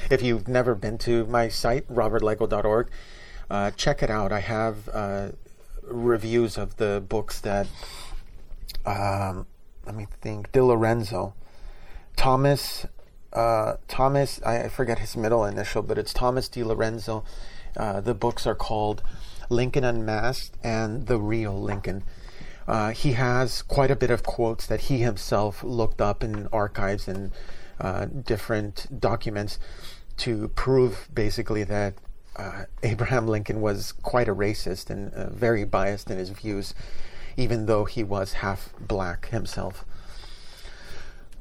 if 0.09 0.23
you've 0.23 0.47
never 0.47 0.73
been 0.73 0.97
to 0.97 1.27
my 1.27 1.47
site, 1.47 1.87
robertlego.org, 1.93 2.89
uh, 3.51 3.69
check 3.77 4.01
it 4.01 4.09
out. 4.09 4.31
I 4.31 4.39
have 4.39 4.89
uh, 4.91 5.27
reviews 5.83 6.57
of 6.57 6.77
the 6.77 7.03
books 7.07 7.39
that 7.41 7.67
um, 8.83 9.45
let 9.87 9.95
me 9.95 10.05
think, 10.19 10.51
DiLorenzo, 10.51 11.33
Thomas, 12.17 12.85
uh, 13.31 13.77
Thomas, 13.87 14.41
I, 14.43 14.67
forget 14.67 14.99
his 14.99 15.15
middle 15.15 15.45
initial, 15.45 15.81
but 15.81 15.97
it's 15.97 16.13
Thomas 16.13 16.49
DiLorenzo. 16.49 17.23
Uh, 17.77 18.01
the 18.01 18.13
books 18.13 18.45
are 18.45 18.53
called 18.53 19.01
Lincoln 19.49 19.85
Unmasked 19.85 20.57
and 20.61 21.07
The 21.07 21.17
Real 21.17 21.59
Lincoln. 21.59 22.03
Uh, 22.67 22.91
he 22.91 23.13
has 23.13 23.61
quite 23.61 23.89
a 23.89 23.95
bit 23.95 24.11
of 24.11 24.23
quotes 24.23 24.67
that 24.67 24.81
he 24.81 24.97
himself 24.97 25.63
looked 25.63 26.01
up 26.01 26.21
in 26.21 26.47
archives 26.51 27.07
and 27.07 27.31
uh, 27.79 28.05
different 28.05 28.99
documents 28.99 29.57
to 30.17 30.49
prove 30.49 31.07
basically 31.13 31.63
that 31.63 31.93
uh, 32.35 32.65
Abraham 32.83 33.25
Lincoln 33.25 33.61
was 33.61 33.93
quite 33.93 34.27
a 34.27 34.35
racist 34.35 34.89
and 34.89 35.13
uh, 35.13 35.29
very 35.29 35.63
biased 35.63 36.11
in 36.11 36.17
his 36.17 36.31
views 36.31 36.73
even 37.37 37.67
though 37.67 37.85
he 37.85 38.03
was 38.03 38.33
half 38.33 38.73
black 38.79 39.29
himself. 39.29 39.85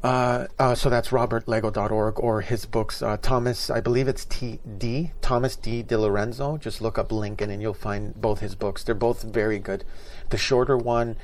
Uh, 0.02 0.46
uh, 0.58 0.74
so 0.74 0.88
that's 0.88 1.08
robertlego.org 1.08 2.20
or 2.20 2.42
his 2.42 2.64
books. 2.64 3.02
Uh, 3.02 3.16
Thomas, 3.16 3.70
I 3.70 3.80
believe 3.80 4.06
it's 4.06 4.24
T 4.24 4.60
D 4.78 5.10
Thomas 5.20 5.56
D. 5.56 5.82
DiLorenzo. 5.82 6.60
Just 6.60 6.80
look 6.80 6.96
up 6.96 7.10
Lincoln 7.10 7.50
and 7.50 7.60
you'll 7.60 7.74
find 7.74 8.14
both 8.14 8.38
his 8.38 8.54
books. 8.54 8.84
They're 8.84 8.94
both 8.94 9.22
very 9.22 9.58
good. 9.58 9.84
The 10.30 10.38
shorter 10.38 10.76
one 10.76 11.16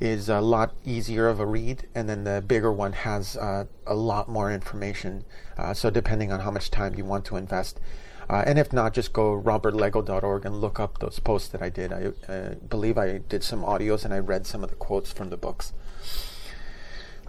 is 0.00 0.28
a 0.28 0.40
lot 0.40 0.74
easier 0.84 1.28
of 1.28 1.40
a 1.40 1.46
read, 1.46 1.86
and 1.94 2.08
then 2.08 2.24
the 2.24 2.44
bigger 2.46 2.70
one 2.70 2.92
has 2.92 3.36
uh, 3.38 3.64
a 3.86 3.94
lot 3.94 4.28
more 4.28 4.52
information. 4.52 5.24
Uh, 5.56 5.72
so 5.72 5.88
depending 5.88 6.30
on 6.30 6.40
how 6.40 6.50
much 6.50 6.70
time 6.70 6.94
you 6.94 7.04
want 7.04 7.24
to 7.24 7.36
invest, 7.36 7.80
uh, 8.28 8.42
and 8.46 8.58
if 8.58 8.72
not, 8.72 8.92
just 8.92 9.12
go 9.12 9.40
robertlego.org 9.40 10.44
and 10.44 10.60
look 10.60 10.80
up 10.80 10.98
those 10.98 11.18
posts 11.20 11.48
that 11.48 11.62
I 11.62 11.68
did. 11.68 11.92
I 11.92 12.12
uh, 12.30 12.54
believe 12.54 12.98
I 12.98 13.18
did 13.18 13.44
some 13.44 13.62
audios 13.62 14.04
and 14.04 14.12
I 14.12 14.18
read 14.18 14.46
some 14.46 14.64
of 14.64 14.70
the 14.70 14.76
quotes 14.76 15.12
from 15.12 15.30
the 15.30 15.36
books. 15.36 15.72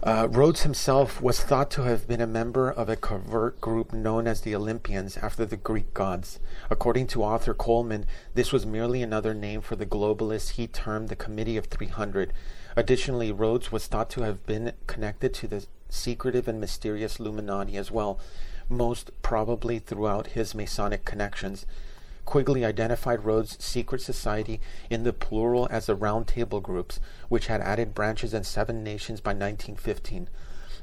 Uh, 0.00 0.28
Rhodes 0.30 0.62
himself 0.62 1.20
was 1.20 1.40
thought 1.40 1.72
to 1.72 1.82
have 1.82 2.06
been 2.06 2.20
a 2.20 2.26
member 2.26 2.70
of 2.70 2.88
a 2.88 2.94
covert 2.94 3.60
group 3.60 3.92
known 3.92 4.28
as 4.28 4.42
the 4.42 4.54
Olympians 4.54 5.16
after 5.16 5.44
the 5.44 5.56
Greek 5.56 5.92
gods. 5.92 6.38
According 6.70 7.08
to 7.08 7.24
author 7.24 7.52
Coleman, 7.52 8.06
this 8.32 8.52
was 8.52 8.64
merely 8.64 9.02
another 9.02 9.34
name 9.34 9.60
for 9.60 9.74
the 9.74 9.86
globalists 9.86 10.50
he 10.50 10.68
termed 10.68 11.08
the 11.08 11.16
Committee 11.16 11.56
of 11.56 11.66
300. 11.66 12.32
Additionally, 12.76 13.32
Rhodes 13.32 13.72
was 13.72 13.88
thought 13.88 14.08
to 14.10 14.22
have 14.22 14.46
been 14.46 14.72
connected 14.86 15.34
to 15.34 15.48
the 15.48 15.66
secretive 15.88 16.46
and 16.46 16.60
mysterious 16.60 17.18
Illuminati 17.18 17.76
as 17.76 17.90
well 17.90 18.20
most 18.68 19.10
probably 19.22 19.78
throughout 19.78 20.28
his 20.28 20.54
Masonic 20.54 21.04
connections. 21.04 21.66
Quigley 22.24 22.64
identified 22.64 23.24
Rhodes' 23.24 23.56
secret 23.64 24.02
society 24.02 24.60
in 24.90 25.02
the 25.02 25.14
plural 25.14 25.66
as 25.70 25.86
the 25.86 25.94
Round 25.94 26.26
Table 26.26 26.60
groups, 26.60 27.00
which 27.28 27.46
had 27.46 27.62
added 27.62 27.94
branches 27.94 28.34
in 28.34 28.44
seven 28.44 28.84
nations 28.84 29.20
by 29.20 29.30
1915. 29.30 30.28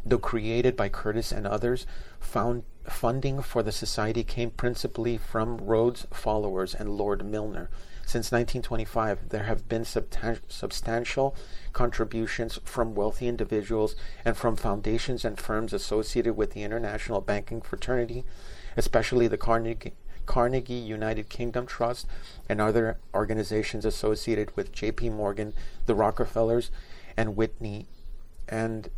Though 0.04 0.18
created 0.18 0.76
by 0.76 0.90
Curtis 0.90 1.32
and 1.32 1.46
others, 1.46 1.86
found 2.20 2.64
funding 2.88 3.42
for 3.42 3.64
the 3.64 3.72
society 3.72 4.24
came 4.24 4.52
principally 4.52 5.18
from 5.18 5.58
Rhodes' 5.58 6.08
followers 6.12 6.74
and 6.74 6.98
Lord 6.98 7.26
Milner. 7.26 7.70
Since 8.06 8.32
1925, 8.32 9.30
there 9.30 9.44
have 9.44 9.68
been 9.68 9.84
substantial 9.84 11.36
contributions 11.74 12.60
from 12.64 12.94
wealthy 12.94 13.28
individuals 13.28 13.96
and 14.24 14.38
from 14.38 14.56
foundations 14.56 15.26
and 15.26 15.40
firms 15.40 15.74
associated 15.74 16.38
with 16.38 16.52
the 16.52 16.62
international 16.62 17.20
banking 17.20 17.62
fraternity, 17.62 18.24
especially 18.78 19.28
the 19.28 19.38
Carnegie, 19.38 19.94
Carnegie 20.28 20.76
United 20.76 21.30
Kingdom 21.30 21.66
Trust 21.66 22.06
and 22.48 22.62
other 22.62 23.00
organizations 23.14 23.86
associated 23.86 24.56
with 24.56 24.72
J.P. 24.72 25.10
Morgan, 25.10 25.54
the 25.88 25.96
Rockefellers, 25.96 26.70
and 27.18 27.36
Whitney 27.36 27.88
and 28.48 28.90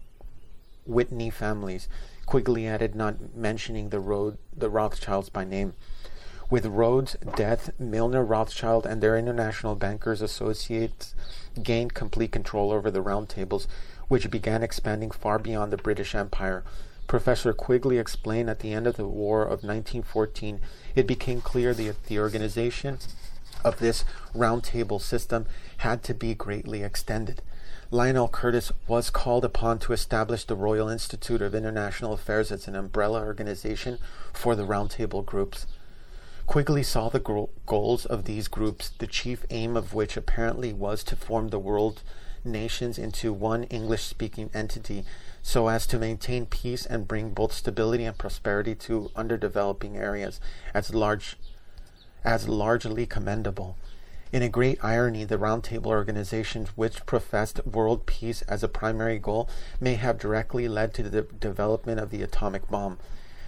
Whitney 0.85 1.29
families. 1.29 1.87
Quigley 2.25 2.67
added, 2.67 2.93
not 2.93 3.33
mentioning 3.33 3.89
the 3.89 4.01
road 4.01 4.37
the 4.55 4.69
Rothschilds 4.69 5.29
by 5.29 5.45
name. 5.45 5.75
With 6.49 6.65
Rhodes' 6.65 7.17
death, 7.35 7.71
Milner, 7.77 8.23
Rothschild, 8.23 8.85
and 8.85 9.03
their 9.03 9.17
international 9.17 9.75
bankers 9.75 10.21
associates 10.21 11.13
gained 11.61 11.93
complete 11.93 12.31
control 12.31 12.71
over 12.71 12.89
the 12.89 13.01
round 13.01 13.27
tables, 13.27 13.67
which 14.07 14.31
began 14.31 14.63
expanding 14.63 15.11
far 15.11 15.39
beyond 15.39 15.73
the 15.73 15.77
British 15.77 16.15
Empire. 16.15 16.63
Professor 17.05 17.51
Quigley 17.51 17.97
explained 17.97 18.49
at 18.49 18.59
the 18.59 18.71
end 18.71 18.87
of 18.87 18.95
the 18.95 19.07
War 19.07 19.41
of 19.41 19.63
1914, 19.63 20.61
it 20.95 21.05
became 21.05 21.41
clear 21.41 21.73
that 21.73 22.05
the 22.05 22.19
organization 22.19 22.99
of 23.65 23.79
this 23.79 24.05
roundtable 24.33 25.01
system 25.01 25.47
had 25.79 26.01
to 26.03 26.13
be 26.13 26.33
greatly 26.33 26.81
extended. 26.81 27.41
Lionel 27.91 28.29
Curtis 28.29 28.71
was 28.87 29.09
called 29.09 29.43
upon 29.43 29.79
to 29.79 29.91
establish 29.91 30.45
the 30.45 30.55
Royal 30.55 30.87
Institute 30.87 31.41
of 31.41 31.53
International 31.53 32.13
Affairs 32.13 32.53
as 32.53 32.69
an 32.69 32.75
umbrella 32.75 33.21
organization 33.21 33.97
for 34.31 34.55
the 34.55 34.65
roundtable 34.65 35.25
groups. 35.25 35.67
Quigley 36.47 36.81
saw 36.81 37.09
the 37.09 37.19
gro- 37.19 37.49
goals 37.65 38.05
of 38.05 38.23
these 38.23 38.47
groups, 38.47 38.91
the 38.99 39.05
chief 39.05 39.45
aim 39.49 39.75
of 39.75 39.93
which 39.93 40.15
apparently 40.15 40.71
was 40.71 41.03
to 41.03 41.17
form 41.17 41.49
the 41.49 41.59
world 41.59 42.01
nations 42.45 42.97
into 42.97 43.33
one 43.33 43.65
English 43.65 44.03
speaking 44.03 44.49
entity 44.53 45.03
so 45.43 45.67
as 45.67 45.85
to 45.85 45.99
maintain 45.99 46.45
peace 46.45 46.85
and 46.85 47.05
bring 47.05 47.31
both 47.31 47.51
stability 47.51 48.05
and 48.05 48.17
prosperity 48.17 48.73
to 48.75 49.11
underdeveloping 49.13 49.97
areas 49.97 50.39
as 50.73 50.93
large 50.93 51.37
as 52.23 52.47
largely 52.47 53.05
commendable. 53.05 53.75
In 54.31 54.41
a 54.41 54.47
great 54.47 54.79
irony, 54.81 55.25
the 55.25 55.37
Roundtable 55.37 55.87
organizations 55.87 56.69
which 56.77 57.05
professed 57.05 57.65
world 57.65 58.05
peace 58.05 58.41
as 58.43 58.63
a 58.63 58.69
primary 58.69 59.19
goal 59.19 59.49
may 59.81 59.95
have 59.95 60.17
directly 60.17 60.69
led 60.69 60.93
to 60.93 61.03
the 61.03 61.23
development 61.23 61.99
of 61.99 62.09
the 62.09 62.23
atomic 62.23 62.69
bomb. 62.69 62.99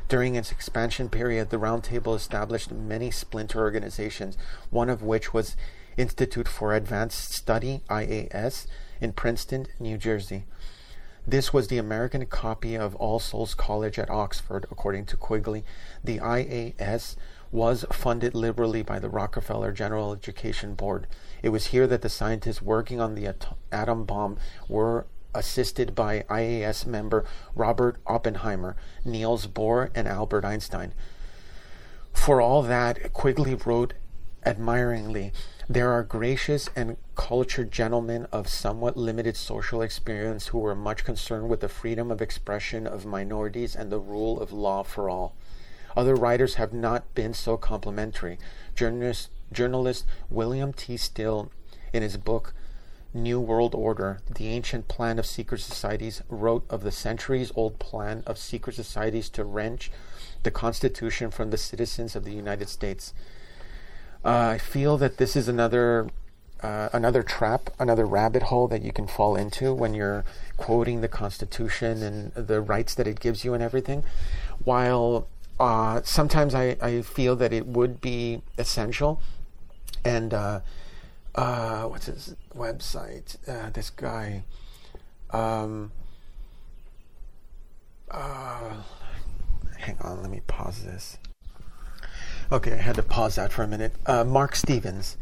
During 0.09 0.33
its 0.33 0.51
expansion 0.51 1.07
period, 1.07 1.51
the 1.51 1.59
Roundtable 1.59 2.15
established 2.15 2.71
many 2.71 3.11
splinter 3.11 3.59
organizations, 3.59 4.39
one 4.71 4.89
of 4.89 5.03
which 5.03 5.35
was 5.35 5.55
Institute 5.97 6.47
for 6.47 6.73
Advanced 6.73 7.31
Study, 7.31 7.81
IAS, 7.91 8.65
in 8.99 9.13
Princeton, 9.13 9.67
New 9.79 9.99
Jersey. 9.99 10.45
This 11.27 11.53
was 11.53 11.67
the 11.67 11.77
American 11.77 12.25
copy 12.25 12.75
of 12.75 12.95
All 12.95 13.19
Souls 13.19 13.53
College 13.53 13.99
at 13.99 14.09
Oxford, 14.09 14.65
according 14.71 15.05
to 15.05 15.17
Quigley. 15.17 15.63
The 16.03 16.17
IAS 16.17 17.15
was 17.51 17.85
funded 17.91 18.33
liberally 18.33 18.81
by 18.81 18.97
the 18.97 19.09
Rockefeller 19.09 19.71
General 19.71 20.13
Education 20.13 20.73
Board. 20.73 21.05
It 21.43 21.49
was 21.49 21.67
here 21.67 21.85
that 21.85 22.01
the 22.01 22.09
scientists 22.09 22.63
working 22.63 22.99
on 22.99 23.13
the 23.13 23.27
at- 23.27 23.55
atom 23.71 24.05
bomb 24.05 24.37
were 24.67 25.05
assisted 25.33 25.95
by 25.95 26.23
IAS 26.29 26.85
member 26.85 27.25
Robert 27.55 27.97
Oppenheimer, 28.07 28.75
Niels 29.05 29.47
Bohr, 29.47 29.89
and 29.95 30.07
Albert 30.07 30.45
Einstein. 30.45 30.93
For 32.13 32.41
all 32.41 32.61
that, 32.63 33.13
Quigley 33.13 33.55
wrote 33.55 33.93
admiringly, 34.45 35.31
there 35.67 35.91
are 35.91 36.03
gracious 36.03 36.69
and 36.75 36.97
cultured 37.15 37.71
gentlemen 37.71 38.25
of 38.31 38.47
somewhat 38.47 38.97
limited 38.97 39.37
social 39.37 39.81
experience 39.81 40.47
who 40.47 40.65
are 40.65 40.75
much 40.75 41.03
concerned 41.03 41.47
with 41.47 41.59
the 41.59 41.69
freedom 41.69 42.09
of 42.09 42.21
expression 42.21 42.87
of 42.87 43.05
minorities 43.05 43.75
and 43.75 43.91
the 43.91 43.99
rule 43.99 44.39
of 44.39 44.51
law 44.51 44.83
for 44.83 45.09
all. 45.09 45.35
Other 45.95 46.15
writers 46.15 46.55
have 46.55 46.73
not 46.73 47.13
been 47.13 47.33
so 47.33 47.57
complimentary. 47.57 48.39
Journalist, 48.75 49.29
journalist 49.51 50.05
William 50.29 50.73
T. 50.73 50.97
Still, 50.97 51.51
in 51.93 52.03
his 52.03 52.17
book 52.17 52.53
New 53.13 53.39
World 53.39 53.73
Order, 53.73 54.19
The 54.33 54.47
Ancient 54.47 54.87
Plan 54.87 55.17
of 55.17 55.25
Secret 55.25 55.61
Societies, 55.61 56.21
wrote 56.29 56.63
of 56.69 56.83
the 56.83 56.91
centuries 56.91 57.51
old 57.55 57.79
plan 57.79 58.23
of 58.27 58.37
secret 58.37 58.75
societies 58.75 59.29
to 59.29 59.43
wrench 59.43 59.91
the 60.43 60.51
Constitution 60.51 61.31
from 61.31 61.49
the 61.49 61.57
citizens 61.57 62.15
of 62.15 62.23
the 62.23 62.33
United 62.33 62.69
States. 62.69 63.13
Uh, 64.23 64.49
I 64.53 64.57
feel 64.57 64.97
that 64.97 65.17
this 65.17 65.35
is 65.35 65.47
another 65.47 66.09
uh, 66.61 66.89
another 66.91 67.23
trap, 67.23 67.69
another 67.79 68.05
rabbit 68.05 68.43
hole 68.43 68.67
that 68.67 68.81
you 68.81 68.91
can 68.91 69.07
fall 69.07 69.37
into 69.37 69.73
when 69.73 69.93
you're 69.93 70.25
quoting 70.57 70.99
the 70.99 71.07
Constitution 71.07 72.03
and 72.03 72.33
the 72.33 72.59
rights 72.59 72.93
that 72.95 73.07
it 73.07 73.21
gives 73.21 73.45
you 73.45 73.53
and 73.53 73.63
everything. 73.63 74.03
While 74.65 75.27
uh, 75.57 76.01
sometimes 76.03 76.53
I, 76.53 76.75
I 76.81 77.01
feel 77.01 77.37
that 77.37 77.53
it 77.53 77.65
would 77.65 78.01
be 78.01 78.41
essential, 78.57 79.21
and 80.03 80.33
uh, 81.35 81.39
uh, 81.39 81.83
what's 81.87 82.07
his 82.07 82.35
website? 82.55 83.37
Uh, 83.47 83.69
this 83.69 83.89
guy. 83.89 84.43
Um, 85.31 85.91
hang 89.77 89.97
on, 90.01 90.21
let 90.21 90.31
me 90.31 90.41
pause 90.47 90.83
this. 90.83 91.17
Okay, 92.51 92.73
I 92.73 92.77
had 92.77 92.95
to 92.95 93.03
pause 93.03 93.35
that 93.35 93.51
for 93.51 93.63
a 93.63 93.67
minute. 93.67 93.93
Uh, 94.05 94.23
Marc 94.23 94.55
Stevens, 94.55 95.17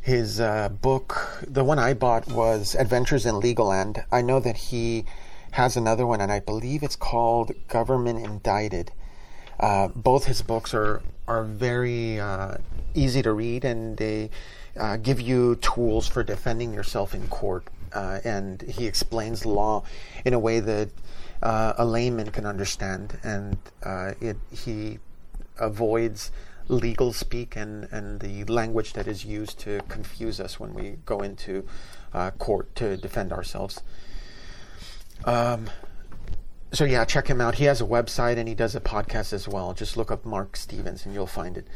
his 0.00 0.40
uh, 0.40 0.68
book, 0.68 1.44
the 1.46 1.64
one 1.64 1.78
I 1.78 1.94
bought 1.94 2.28
was 2.28 2.74
Adventures 2.76 3.26
in 3.26 3.40
Legal 3.40 3.66
Land. 3.66 4.04
I 4.12 4.22
know 4.22 4.38
that 4.40 4.56
he 4.56 5.04
has 5.52 5.76
another 5.76 6.06
one, 6.06 6.20
and 6.20 6.30
I 6.30 6.38
believe 6.38 6.82
it's 6.82 6.96
called 6.96 7.52
Government 7.66 8.24
Indicted. 8.24 8.92
Uh, 9.58 9.88
both 9.88 10.24
his 10.26 10.42
books 10.42 10.72
are 10.72 11.02
are 11.26 11.44
very 11.44 12.18
uh, 12.18 12.56
easy 12.94 13.22
to 13.22 13.32
read, 13.32 13.64
and 13.64 13.96
they 13.96 14.30
uh, 14.80 14.96
give 14.96 15.20
you 15.20 15.54
tools 15.56 16.08
for 16.08 16.24
defending 16.24 16.74
yourself 16.74 17.14
in 17.14 17.28
court. 17.28 17.68
Uh, 17.92 18.20
and 18.24 18.62
he 18.62 18.86
explains 18.86 19.44
law 19.44 19.82
in 20.24 20.32
a 20.32 20.38
way 20.38 20.60
that 20.60 20.88
a 21.42 21.84
layman 21.84 22.30
can 22.30 22.46
understand, 22.46 23.18
and 23.22 23.58
it 24.20 24.36
he 24.50 24.98
avoids 25.58 26.30
legal 26.70 27.12
speak 27.12 27.56
and, 27.56 27.88
and 27.90 28.20
the 28.20 28.44
language 28.44 28.92
that 28.92 29.06
is 29.06 29.24
used 29.24 29.58
to 29.58 29.80
confuse 29.88 30.40
us 30.40 30.58
when 30.60 30.72
we 30.72 30.96
go 31.04 31.20
into 31.20 31.66
uh, 32.14 32.30
court 32.32 32.74
to 32.76 32.96
defend 32.96 33.32
ourselves. 33.32 33.82
Um, 35.24 35.68
so 36.72 36.84
yeah, 36.84 37.04
check 37.04 37.26
him 37.26 37.40
out. 37.40 37.56
He 37.56 37.64
has 37.64 37.80
a 37.80 37.84
website 37.84 38.38
and 38.38 38.48
he 38.48 38.54
does 38.54 38.76
a 38.76 38.80
podcast 38.80 39.32
as 39.32 39.48
well. 39.48 39.74
Just 39.74 39.96
look 39.96 40.10
up 40.10 40.24
Marc 40.24 40.56
Stevens 40.56 41.04
and 41.04 41.12
you'll 41.12 41.26
find 41.26 41.58
it. 41.58 41.66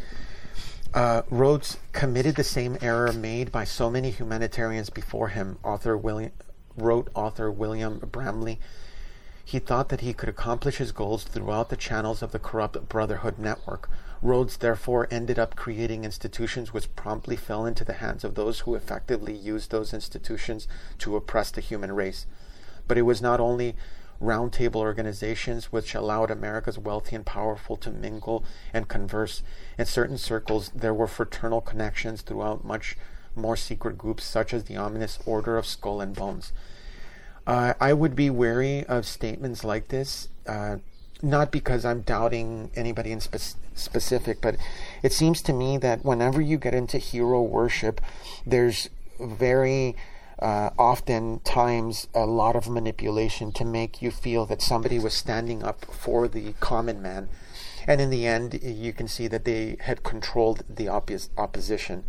Uh, 0.94 1.22
Rhodes 1.28 1.78
committed 1.90 2.37
the 2.37 2.44
same 2.44 2.78
error 2.80 3.12
made 3.12 3.50
by 3.50 3.64
so 3.64 3.90
many 3.90 4.12
humanitarians 4.12 4.90
before 4.90 5.30
him. 5.30 5.59
Author 5.64 5.96
William 5.96 6.30
wrote 6.76 7.11
author 7.14 7.50
William 7.50 7.98
Bramley. 7.98 8.61
He 9.44 9.59
thought 9.59 9.88
that 9.88 10.02
he 10.02 10.12
could 10.12 10.28
accomplish 10.28 10.76
his 10.76 10.92
goals 10.92 11.24
throughout 11.24 11.68
the 11.68 11.76
channels 11.76 12.22
of 12.22 12.30
the 12.30 12.38
corrupt 12.38 12.88
Brotherhood 12.88 13.40
network. 13.40 13.90
Rhodes 14.22 14.57
therefore 14.57 15.09
ended 15.11 15.37
up 15.37 15.57
creating 15.57 16.04
institutions 16.04 16.72
which 16.72 16.94
promptly 16.94 17.35
fell 17.35 17.66
into 17.66 17.85
the 17.85 17.94
hands 17.94 18.22
of 18.22 18.37
those 18.37 18.61
who 18.61 18.76
effectively 18.76 19.35
used 19.35 19.72
those 19.72 19.92
institutions 19.92 20.68
to 20.98 21.16
oppress 21.16 21.50
the 21.50 21.61
human 21.61 21.90
race. 21.90 22.24
But 22.87 22.98
it 22.98 23.02
was 23.02 23.20
not 23.20 23.40
only 23.40 23.74
roundtable 24.24 24.76
organizations 24.76 25.70
which 25.70 25.94
allowed 25.94 26.30
America's 26.30 26.78
wealthy 26.78 27.14
and 27.14 27.26
powerful 27.26 27.76
to 27.76 27.90
mingle 27.90 28.44
and 28.72 28.88
converse. 28.88 29.42
In 29.78 29.87
certain 29.87 30.18
circles, 30.18 30.70
there 30.74 30.94
were 30.94 31.06
fraternal 31.06 31.60
connections 31.60 32.22
throughout 32.22 32.64
much 32.64 32.96
more 33.37 33.56
secret 33.56 33.98
groups, 33.98 34.24
such 34.24 34.54
as 34.54 34.64
the 34.64 34.76
ominous 34.76 35.18
Order 35.26 35.56
of 35.58 35.66
Skull 35.66 36.00
and 36.00 36.14
Bones. 36.14 36.52
Uh, 37.46 37.74
I 37.80 37.92
would 37.92 38.16
be 38.16 38.30
wary 38.30 38.84
of 38.84 39.06
statements 39.06 39.64
like 39.64 39.88
this. 39.88 40.28
Uh, 40.46 40.76
not 41.22 41.50
because 41.50 41.84
I'm 41.84 42.02
doubting 42.02 42.70
anybody 42.74 43.10
in 43.10 43.20
spe- 43.20 43.56
specific, 43.74 44.40
but 44.40 44.56
it 45.02 45.12
seems 45.12 45.40
to 45.42 45.52
me 45.52 45.78
that 45.78 46.04
whenever 46.04 46.40
you 46.40 46.58
get 46.58 46.74
into 46.74 46.98
hero 46.98 47.42
worship, 47.42 48.00
there's 48.46 48.90
very 49.18 49.96
uh, 50.38 50.70
often 50.79 51.40
times 51.40 52.09
a 52.14 52.27
lot 52.27 52.57
of 52.57 52.68
manipulation 52.68 53.53
to 53.53 53.64
make 53.64 54.03
you 54.03 54.11
feel 54.11 54.47
that 54.47 54.62
somebody 54.62 54.99
was 54.99 55.14
standing 55.14 55.62
up 55.62 55.85
for 55.87 56.29
the 56.29 56.55
common 56.61 57.01
man. 57.01 57.29
And 57.87 58.01
in 58.01 58.11
the 58.11 58.27
end, 58.27 58.61
you 58.62 58.92
can 58.92 59.09
see 59.09 59.29
that 59.29 59.44
they 59.44 59.77
had 59.81 60.03
controlled 60.03 60.64
the 60.68 60.87
oppos- 60.87 61.29
opposition. 61.37 62.05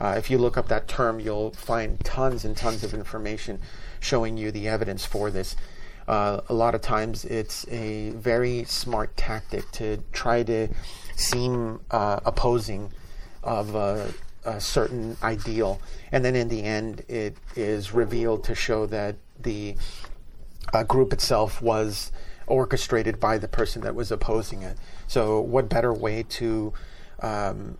Uh, 0.00 0.14
if 0.16 0.30
you 0.30 0.38
look 0.38 0.56
up 0.56 0.68
that 0.68 0.86
term, 0.86 1.18
you'll 1.18 1.50
find 1.50 1.98
tons 2.04 2.44
and 2.44 2.56
tons 2.56 2.84
of 2.84 2.94
information 2.94 3.60
showing 3.98 4.36
you 4.36 4.50
the 4.52 4.68
evidence 4.68 5.04
for 5.04 5.30
this 5.30 5.56
uh, 6.08 6.40
a 6.48 6.54
lot 6.54 6.74
of 6.74 6.80
times 6.80 7.24
it's 7.26 7.68
a 7.68 8.10
very 8.10 8.64
smart 8.64 9.14
tactic 9.16 9.70
to 9.70 10.02
try 10.10 10.42
to 10.42 10.68
seem 11.14 11.80
uh, 11.90 12.18
opposing 12.24 12.90
of 13.42 13.76
a, 14.56 14.60
certain 14.60 15.16
ideal. 15.22 15.80
And 16.12 16.24
then 16.24 16.36
in 16.36 16.48
the 16.48 16.62
end, 16.62 17.02
it 17.08 17.36
is 17.56 17.92
revealed 17.92 18.44
to 18.44 18.54
show 18.54 18.86
that 18.86 19.16
the 19.38 19.76
uh, 20.72 20.82
group 20.84 21.12
itself 21.12 21.62
was 21.62 22.12
orchestrated 22.46 23.20
by 23.20 23.38
the 23.38 23.48
person 23.48 23.82
that 23.82 23.94
was 23.94 24.10
opposing 24.10 24.62
it. 24.62 24.76
So, 25.06 25.40
what 25.40 25.68
better 25.68 25.92
way 25.92 26.24
to 26.30 26.72
um, 27.20 27.78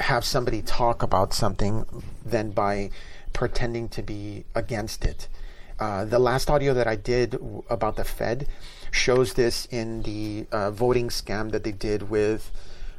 have 0.00 0.24
somebody 0.24 0.62
talk 0.62 1.02
about 1.02 1.32
something 1.32 1.84
than 2.24 2.50
by 2.50 2.90
pretending 3.32 3.88
to 3.90 4.02
be 4.02 4.44
against 4.54 5.04
it? 5.04 5.28
Uh, 5.78 6.04
the 6.04 6.18
last 6.18 6.50
audio 6.50 6.74
that 6.74 6.88
I 6.88 6.96
did 6.96 7.32
w- 7.32 7.62
about 7.70 7.96
the 7.96 8.04
Fed 8.04 8.48
shows 8.90 9.34
this 9.34 9.66
in 9.66 10.02
the 10.02 10.46
uh, 10.50 10.70
voting 10.70 11.08
scam 11.08 11.52
that 11.52 11.62
they 11.62 11.72
did 11.72 12.10
with. 12.10 12.50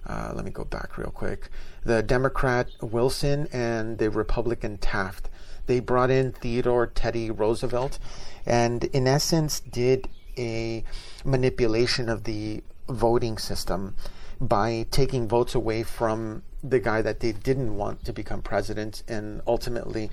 Uh, 0.07 0.31
let 0.33 0.45
me 0.45 0.51
go 0.51 0.63
back 0.63 0.97
real 0.97 1.11
quick. 1.11 1.49
The 1.83 2.03
Democrat 2.03 2.67
Wilson 2.81 3.47
and 3.51 3.97
the 3.97 4.09
Republican 4.09 4.77
Taft. 4.77 5.29
They 5.65 5.79
brought 5.79 6.09
in 6.09 6.31
Theodore 6.31 6.87
Teddy 6.87 7.29
Roosevelt, 7.29 7.99
and 8.45 8.83
in 8.85 9.07
essence 9.07 9.59
did 9.59 10.09
a 10.37 10.83
manipulation 11.23 12.09
of 12.09 12.23
the 12.23 12.63
voting 12.87 13.37
system 13.37 13.95
by 14.41 14.85
taking 14.89 15.27
votes 15.27 15.53
away 15.53 15.83
from 15.83 16.43
the 16.63 16.79
guy 16.79 17.01
that 17.01 17.19
they 17.19 17.31
didn't 17.31 17.75
want 17.75 18.03
to 18.05 18.13
become 18.13 18.41
president 18.41 19.03
and 19.07 19.41
ultimately 19.47 20.09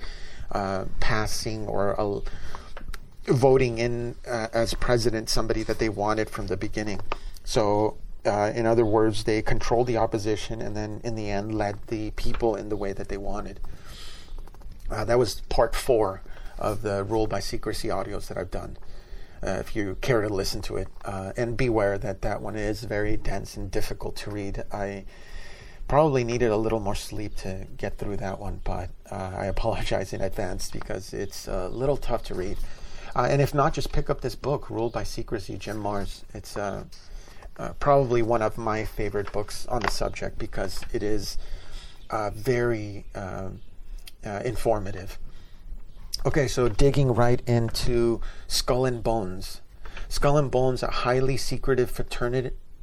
uh, 0.51 0.85
passing 0.99 1.65
or 1.67 1.99
uh, 1.99 2.19
voting 3.25 3.77
in 3.77 4.15
uh, 4.27 4.47
as 4.53 4.73
president 4.73 5.29
somebody 5.29 5.63
that 5.63 5.79
they 5.79 5.89
wanted 5.89 6.29
from 6.29 6.47
the 6.47 6.57
beginning. 6.57 6.99
So, 7.43 7.97
uh, 8.27 8.51
in 8.53 8.65
other 8.65 8.85
words, 8.85 9.23
they 9.23 9.41
controlled 9.41 9.87
the 9.87 9.97
opposition 9.97 10.61
and 10.61 10.75
then 10.75 11.01
in 11.03 11.15
the 11.15 11.29
end 11.29 11.55
led 11.55 11.79
the 11.87 12.11
people 12.11 12.55
in 12.55 12.69
the 12.69 12.77
way 12.77 12.93
that 12.93 13.07
they 13.07 13.17
wanted. 13.17 13.59
Uh, 14.89 15.03
that 15.05 15.17
was 15.17 15.41
part 15.49 15.75
four 15.75 16.21
of 16.59 16.81
the 16.81 17.03
rule 17.03 17.27
by 17.27 17.39
secrecy 17.39 17.87
audios 17.87 18.27
that 18.27 18.37
I've 18.37 18.51
done. 18.51 18.77
Uh, 19.43 19.57
if 19.59 19.75
you 19.75 19.97
care 20.01 20.21
to 20.21 20.29
listen 20.29 20.61
to 20.63 20.77
it, 20.77 20.87
and 21.05 21.55
beware 21.55 21.97
that 21.97 22.21
that 22.23 22.41
one 22.41 22.55
is 22.55 22.83
very 22.83 23.15
dense 23.17 23.55
and 23.55 23.69
difficult 23.69 24.15
to 24.15 24.31
read. 24.31 24.63
I 24.71 25.05
probably 25.87 26.23
needed 26.23 26.51
a 26.51 26.57
little 26.57 26.79
more 26.79 26.95
sleep 26.95 27.35
to 27.37 27.67
get 27.77 27.97
through 27.97 28.17
that 28.17 28.39
one, 28.39 28.61
but 28.63 28.89
uh, 29.09 29.31
I 29.37 29.45
apologize 29.45 30.11
in 30.11 30.21
advance 30.21 30.69
because 30.69 31.13
it's 31.13 31.47
a 31.47 31.69
little 31.69 31.97
tough 31.97 32.23
to 32.23 32.35
read. 32.35 32.57
Uh, 33.15 33.27
and 33.29 33.41
if 33.41 33.53
not, 33.53 33.73
just 33.73 33.91
pick 33.91 34.09
up 34.09 34.21
this 34.21 34.35
book, 34.35 34.69
Ruled 34.69 34.93
by 34.93 35.03
Secrecy, 35.03 35.57
Jim 35.57 35.81
Marrs. 35.81 36.23
It's 36.33 36.57
uh, 37.57 37.61
uh 37.61 37.73
probably 37.73 38.21
one 38.21 38.41
of 38.41 38.57
my 38.57 38.85
favorite 38.85 39.31
books 39.31 39.65
on 39.67 39.81
the 39.81 39.91
subject 39.91 40.37
because 40.37 40.83
it 40.93 41.03
is 41.03 41.37
uh, 42.09 42.29
very 42.31 43.05
uh, 43.15 43.49
informative. 44.43 45.17
Okay, 46.25 46.47
so 46.47 46.67
digging 46.67 47.13
right 47.13 47.41
into 47.47 48.21
Skull 48.47 48.85
and 48.85 49.03
Bones. 49.03 49.61
Skull 50.09 50.37
and 50.37 50.49
Bones, 50.49 50.83
a 50.83 50.87
highly 50.87 51.37
secretive 51.37 51.91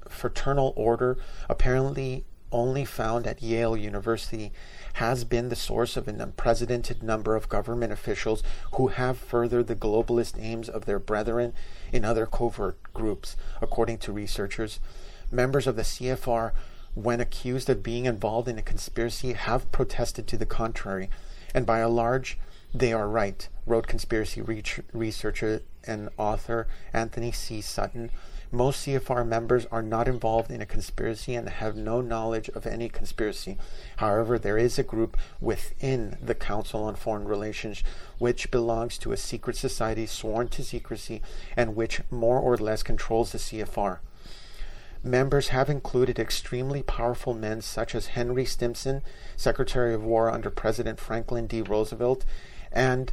fraternal 0.08 0.72
order, 0.76 1.18
apparently 1.48 2.24
only 2.52 2.84
found 2.84 3.26
at 3.26 3.42
Yale 3.42 3.76
University, 3.76 4.52
has 4.94 5.24
been 5.24 5.48
the 5.48 5.56
source 5.56 5.96
of 5.96 6.06
an 6.06 6.20
unprecedented 6.20 7.02
number 7.02 7.34
of 7.34 7.48
government 7.48 7.92
officials 7.92 8.42
who 8.74 8.88
have 8.88 9.18
furthered 9.18 9.66
the 9.66 9.74
globalist 9.74 10.40
aims 10.40 10.68
of 10.68 10.84
their 10.84 10.98
brethren 10.98 11.52
in 11.92 12.04
other 12.04 12.26
covert 12.26 12.76
groups, 12.92 13.36
according 13.60 13.98
to 13.98 14.12
researchers. 14.12 14.78
Members 15.32 15.66
of 15.66 15.76
the 15.76 15.82
CFR 15.82 16.52
when 16.94 17.20
accused 17.20 17.68
of 17.68 17.82
being 17.82 18.06
involved 18.06 18.48
in 18.48 18.58
a 18.58 18.62
conspiracy, 18.62 19.32
have 19.32 19.70
protested 19.72 20.26
to 20.28 20.36
the 20.36 20.46
contrary, 20.46 21.10
and 21.52 21.66
by 21.66 21.80
a 21.80 21.88
large, 21.88 22.38
they 22.72 22.92
are 22.92 23.08
right, 23.08 23.48
wrote 23.66 23.86
conspiracy 23.86 24.40
researcher 24.92 25.62
and 25.86 26.08
author 26.16 26.66
Anthony 26.92 27.32
C. 27.32 27.60
Sutton. 27.60 28.10
Most 28.54 28.86
CFR 28.86 29.26
members 29.26 29.66
are 29.72 29.82
not 29.82 30.06
involved 30.06 30.52
in 30.52 30.60
a 30.60 30.66
conspiracy 30.66 31.34
and 31.34 31.48
have 31.48 31.74
no 31.74 32.00
knowledge 32.00 32.48
of 32.50 32.68
any 32.68 32.88
conspiracy. 32.88 33.58
However, 33.96 34.38
there 34.38 34.56
is 34.56 34.78
a 34.78 34.84
group 34.84 35.16
within 35.40 36.16
the 36.22 36.36
Council 36.36 36.84
on 36.84 36.94
Foreign 36.94 37.24
Relations 37.24 37.82
which 38.18 38.52
belongs 38.52 38.96
to 38.98 39.10
a 39.10 39.16
secret 39.16 39.56
society 39.56 40.06
sworn 40.06 40.46
to 40.50 40.62
secrecy 40.62 41.20
and 41.56 41.74
which 41.74 42.02
more 42.12 42.38
or 42.38 42.56
less 42.56 42.84
controls 42.84 43.32
the 43.32 43.38
CFR. 43.38 43.98
Members 45.02 45.48
have 45.48 45.68
included 45.68 46.20
extremely 46.20 46.84
powerful 46.84 47.34
men 47.34 47.60
such 47.60 47.92
as 47.92 48.06
Henry 48.06 48.44
Stimson, 48.44 49.02
Secretary 49.36 49.92
of 49.92 50.04
War 50.04 50.30
under 50.30 50.48
President 50.48 51.00
Franklin 51.00 51.48
D. 51.48 51.60
Roosevelt, 51.60 52.24
and 52.70 53.10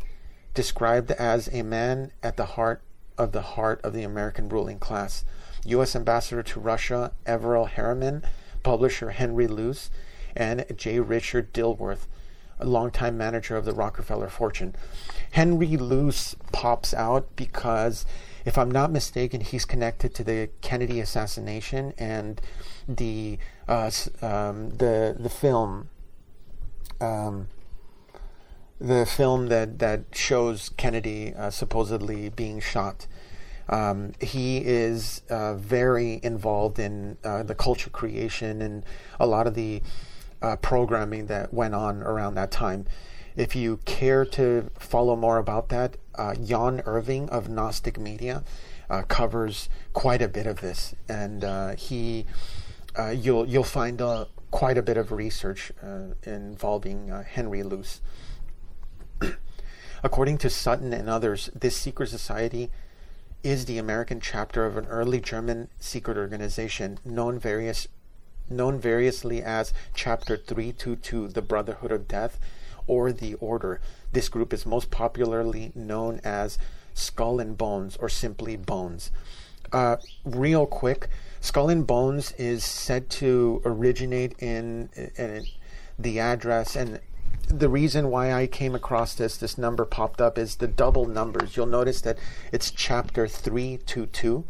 described 0.53 1.09
as 1.09 1.49
a 1.51 1.63
man 1.63 2.11
at 2.21 2.37
the 2.37 2.45
heart 2.45 2.83
of 3.17 3.31
the 3.31 3.41
heart 3.41 3.81
of 3.83 3.93
the 3.93 4.03
American 4.03 4.49
ruling 4.49 4.79
class. 4.79 5.23
U.S. 5.65 5.95
Ambassador 5.95 6.43
to 6.43 6.59
Russia 6.59 7.11
Averell 7.25 7.67
Harriman, 7.67 8.23
publisher 8.63 9.11
Henry 9.11 9.47
Luce, 9.47 9.89
and 10.35 10.65
J. 10.75 10.99
Richard 10.99 11.53
Dilworth, 11.53 12.07
a 12.59 12.65
longtime 12.65 13.17
manager 13.17 13.57
of 13.57 13.65
the 13.65 13.73
Rockefeller 13.73 14.29
fortune. 14.29 14.75
Henry 15.31 15.77
Luce 15.77 16.35
pops 16.51 16.93
out 16.93 17.35
because, 17.35 18.05
if 18.45 18.57
I'm 18.57 18.71
not 18.71 18.91
mistaken, 18.91 19.41
he's 19.41 19.65
connected 19.65 20.13
to 20.15 20.23
the 20.23 20.49
Kennedy 20.61 20.99
assassination 20.99 21.93
and 21.97 22.41
the 22.87 23.37
uh, 23.67 23.91
um, 24.21 24.69
the 24.71 25.15
the 25.17 25.29
film. 25.29 25.89
Um, 26.99 27.47
the 28.81 29.05
film 29.05 29.47
that, 29.47 29.77
that 29.77 30.01
shows 30.11 30.69
Kennedy 30.75 31.33
uh, 31.37 31.51
supposedly 31.51 32.29
being 32.29 32.59
shot. 32.59 33.05
Um, 33.69 34.13
he 34.19 34.57
is 34.57 35.21
uh, 35.29 35.53
very 35.53 36.19
involved 36.23 36.79
in 36.79 37.17
uh, 37.23 37.43
the 37.43 37.53
culture 37.53 37.91
creation 37.91 38.61
and 38.61 38.83
a 39.19 39.27
lot 39.27 39.45
of 39.45 39.53
the 39.53 39.83
uh, 40.41 40.55
programming 40.57 41.27
that 41.27 41.53
went 41.53 41.75
on 41.75 42.01
around 42.01 42.33
that 42.35 42.49
time. 42.49 42.87
If 43.35 43.55
you 43.55 43.77
care 43.85 44.25
to 44.25 44.71
follow 44.79 45.15
more 45.15 45.37
about 45.37 45.69
that, 45.69 45.97
uh, 46.15 46.33
Jan 46.35 46.81
Irvin 46.85 47.29
of 47.29 47.47
Gnostic 47.47 47.99
Media 47.99 48.43
uh, 48.89 49.03
covers 49.03 49.69
quite 49.93 50.23
a 50.23 50.27
bit 50.27 50.47
of 50.47 50.59
this, 50.59 50.95
and 51.07 51.79
he 51.79 52.25
you'll 53.13 53.47
you'll 53.47 53.63
find 53.63 54.01
quite 54.49 54.77
a 54.77 54.81
bit 54.81 54.97
of 54.97 55.13
research 55.13 55.71
involving 56.25 57.07
Henry 57.07 57.63
Luce. 57.63 58.01
According 60.03 60.37
to 60.39 60.49
Sutton 60.49 60.93
and 60.93 61.09
others, 61.09 61.49
this 61.53 61.77
secret 61.77 62.09
society 62.09 62.71
is 63.43 63.65
the 63.65 63.77
American 63.77 64.19
chapter 64.19 64.65
of 64.65 64.77
an 64.77 64.85
early 64.85 65.19
German 65.19 65.69
secret 65.79 66.17
organization 66.17 66.99
known 67.03 67.39
various 67.39 67.87
known 68.49 68.79
variously 68.79 69.41
as 69.41 69.73
Chapter 69.93 70.35
322, 70.35 71.29
the 71.29 71.41
Brotherhood 71.41 71.91
of 71.91 72.07
Death, 72.07 72.37
or 72.85 73.13
the 73.13 73.35
Order. 73.35 73.79
This 74.11 74.27
group 74.27 74.51
is 74.51 74.65
most 74.65 74.91
popularly 74.91 75.71
known 75.73 76.19
as 76.23 76.57
Skull 76.93 77.39
and 77.39 77.57
Bones, 77.57 77.95
or 77.97 78.09
simply 78.09 78.57
Bones. 78.57 79.11
Uh, 79.71 79.95
real 80.25 80.65
quick, 80.65 81.07
Skull 81.39 81.69
and 81.69 81.87
Bones 81.87 82.33
is 82.33 82.65
said 82.65 83.09
to 83.11 83.61
originate 83.63 84.33
in, 84.39 84.89
in 85.15 85.45
the 85.97 86.19
address 86.19 86.75
and 86.75 86.99
the 87.51 87.69
reason 87.69 88.09
why 88.09 88.33
I 88.33 88.47
came 88.47 88.75
across 88.75 89.13
this, 89.13 89.37
this 89.37 89.57
number 89.57 89.85
popped 89.85 90.21
up, 90.21 90.37
is 90.37 90.55
the 90.55 90.67
double 90.67 91.05
numbers. 91.05 91.55
You'll 91.55 91.65
notice 91.65 92.01
that 92.01 92.17
it's 92.51 92.71
chapter 92.71 93.27
322. 93.27 94.43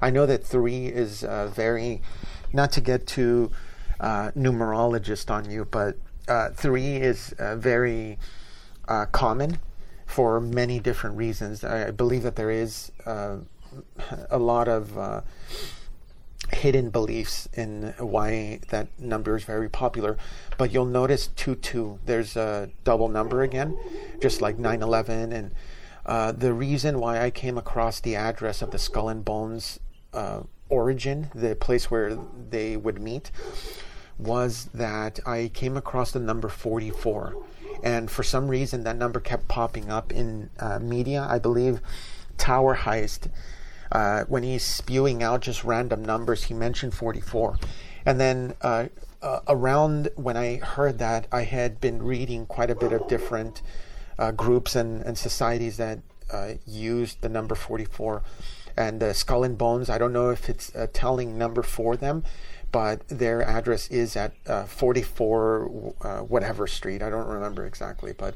I 0.00 0.10
know 0.10 0.26
that 0.26 0.44
3 0.44 0.86
is 0.86 1.24
uh, 1.24 1.48
very, 1.48 2.02
not 2.52 2.72
to 2.72 2.80
get 2.80 3.06
too 3.06 3.50
uh, 4.00 4.30
numerologist 4.36 5.30
on 5.30 5.50
you, 5.50 5.64
but 5.64 5.96
uh, 6.28 6.50
3 6.50 6.96
is 6.96 7.34
uh, 7.38 7.56
very 7.56 8.18
uh, 8.88 9.06
common 9.06 9.58
for 10.06 10.40
many 10.40 10.78
different 10.78 11.16
reasons. 11.16 11.64
I 11.64 11.90
believe 11.90 12.22
that 12.22 12.36
there 12.36 12.50
is 12.50 12.92
uh, 13.06 13.36
a 14.30 14.38
lot 14.38 14.68
of 14.68 15.24
hidden 16.54 16.90
beliefs 16.90 17.48
in 17.54 17.94
why 17.98 18.60
that 18.70 18.88
number 18.98 19.36
is 19.36 19.44
very 19.44 19.68
popular. 19.68 20.16
But 20.56 20.72
you'll 20.72 20.86
notice 20.86 21.28
2 21.28 21.56
2, 21.56 22.00
there's 22.06 22.36
a 22.36 22.70
double 22.84 23.08
number 23.08 23.42
again, 23.42 23.76
just 24.20 24.40
like 24.40 24.58
9 24.58 24.82
11. 24.82 25.32
And 25.32 25.50
uh, 26.06 26.32
the 26.32 26.52
reason 26.52 26.98
why 27.00 27.22
I 27.22 27.30
came 27.30 27.58
across 27.58 28.00
the 28.00 28.16
address 28.16 28.62
of 28.62 28.70
the 28.70 28.78
Skull 28.78 29.08
and 29.08 29.24
Bones 29.24 29.80
uh, 30.12 30.42
origin, 30.68 31.30
the 31.34 31.56
place 31.56 31.90
where 31.90 32.16
they 32.50 32.76
would 32.76 33.00
meet, 33.00 33.30
was 34.18 34.68
that 34.74 35.18
I 35.26 35.50
came 35.52 35.76
across 35.76 36.12
the 36.12 36.20
number 36.20 36.48
44. 36.48 37.34
And 37.82 38.10
for 38.10 38.22
some 38.22 38.48
reason, 38.48 38.84
that 38.84 38.96
number 38.96 39.20
kept 39.20 39.48
popping 39.48 39.90
up 39.90 40.12
in 40.12 40.50
uh, 40.58 40.78
media. 40.78 41.26
I 41.28 41.38
believe 41.38 41.80
Tower 42.38 42.76
Heist 42.76 43.28
uh, 43.94 44.24
when 44.24 44.42
he's 44.42 44.64
spewing 44.64 45.22
out 45.22 45.40
just 45.40 45.62
random 45.62 46.04
numbers, 46.04 46.44
he 46.44 46.54
mentioned 46.54 46.92
44. 46.92 47.56
And 48.04 48.20
then 48.20 48.54
uh, 48.60 48.86
uh, 49.22 49.40
around 49.48 50.10
when 50.16 50.36
I 50.36 50.56
heard 50.56 50.98
that, 50.98 51.28
I 51.30 51.42
had 51.42 51.80
been 51.80 52.02
reading 52.02 52.44
quite 52.44 52.70
a 52.70 52.74
bit 52.74 52.92
of 52.92 53.06
different 53.08 53.62
uh, 54.18 54.32
groups 54.32 54.74
and, 54.74 55.00
and 55.02 55.16
societies 55.16 55.76
that 55.76 56.00
uh, 56.30 56.54
used 56.66 57.22
the 57.22 57.28
number 57.28 57.54
44. 57.54 58.22
And 58.76 59.00
the 59.00 59.14
Skull 59.14 59.44
and 59.44 59.56
Bones, 59.56 59.88
I 59.88 59.98
don't 59.98 60.12
know 60.12 60.30
if 60.30 60.48
it's 60.48 60.74
a 60.74 60.88
telling 60.88 61.38
number 61.38 61.62
for 61.62 61.96
them, 61.96 62.24
but 62.72 63.06
their 63.06 63.42
address 63.42 63.86
is 63.86 64.16
at 64.16 64.34
44 64.68 66.24
whatever 66.26 66.66
street. 66.66 67.00
I 67.00 67.08
don't 67.08 67.28
remember 67.28 67.64
exactly, 67.64 68.12
but 68.12 68.34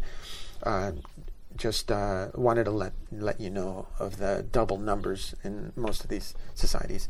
just 1.59 1.91
uh, 1.91 2.29
wanted 2.35 2.65
to 2.65 2.71
let 2.71 2.93
let 3.13 3.41
you 3.41 3.51
know 3.51 3.89
of 3.99 4.17
the 4.17 4.47
double 4.51 4.79
numbers 4.79 5.35
in 5.45 5.73
most 5.77 6.05
of 6.05 6.11
these 6.11 6.35
societies. 6.55 7.09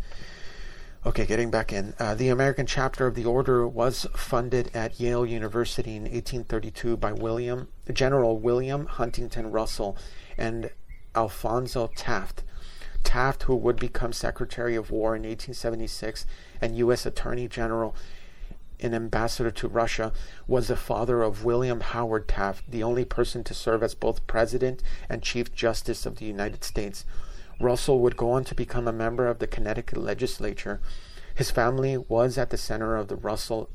Okay, 1.07 1.27
getting 1.27 1.51
back 1.51 1.73
in. 1.73 1.95
Uh, 2.01 2.15
the 2.17 2.29
American 2.29 2.67
chapter 2.67 3.07
of 3.07 3.15
the 3.15 3.25
order 3.25 3.69
was 3.69 4.07
funded 4.17 4.71
at 4.75 4.99
Yale 4.99 5.25
University 5.25 5.95
in 5.95 6.03
1832 6.03 6.97
by 6.97 7.13
William 7.13 7.69
General 7.93 8.37
William 8.37 8.87
Huntington 8.87 9.53
Russell 9.53 9.97
and 10.37 10.71
Alphonso 11.15 11.91
Taft. 11.95 12.43
Taft, 13.05 13.45
who 13.45 13.55
would 13.55 13.77
become 13.77 14.13
Secretary 14.13 14.75
of 14.75 14.91
War 14.91 15.15
in 15.15 15.23
1876 15.23 16.27
and 16.61 16.77
U.S. 16.77 17.07
Attorney 17.07 17.47
General 17.47 17.95
an 18.81 18.95
ambassador 18.95 19.51
to 19.51 19.69
Russia, 19.69 20.13
was 20.47 20.69
the 20.69 20.77
father 20.77 21.23
of 21.23 21.45
William 21.45 21.81
Howard 21.81 22.29
Taft, 22.29 22.71
the 22.71 22.83
only 22.83 23.05
person 23.05 23.45
to 23.45 23.55
serve 23.55 23.83
as 23.83 23.95
both 23.95 24.27
President 24.27 24.83
and 25.09 25.23
Chief 25.23 25.55
Justice 25.55 26.07
of 26.07 26.17
the 26.17 26.27
United 26.27 26.65
States. 26.65 27.05
Russell 27.61 28.01
would 28.01 28.17
go 28.17 28.31
on 28.31 28.45
to 28.45 28.55
become 28.55 28.87
a 28.87 28.93
member 28.93 29.27
of 29.27 29.39
the 29.39 29.47
Connecticut 29.47 29.99
legislature. 29.99 30.81
His 31.35 31.51
family 31.51 31.97
was 31.97 32.39
at 32.39 32.51
the 32.51 32.57
center 32.57 32.97
of 32.97 33.09
the 33.09 33.17
Russell 33.17 33.71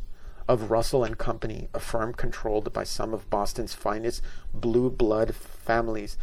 of 0.48 0.70
Russell 0.70 1.04
and 1.04 1.18
Company, 1.18 1.70
a 1.74 1.80
firm 1.80 2.14
controlled 2.14 2.74
by 2.74 2.84
some 2.84 3.14
of 3.14 3.30
Boston's 3.30 3.74
finest 3.74 4.22
blue 4.54 4.90
blood 4.90 5.34
families 5.34 6.18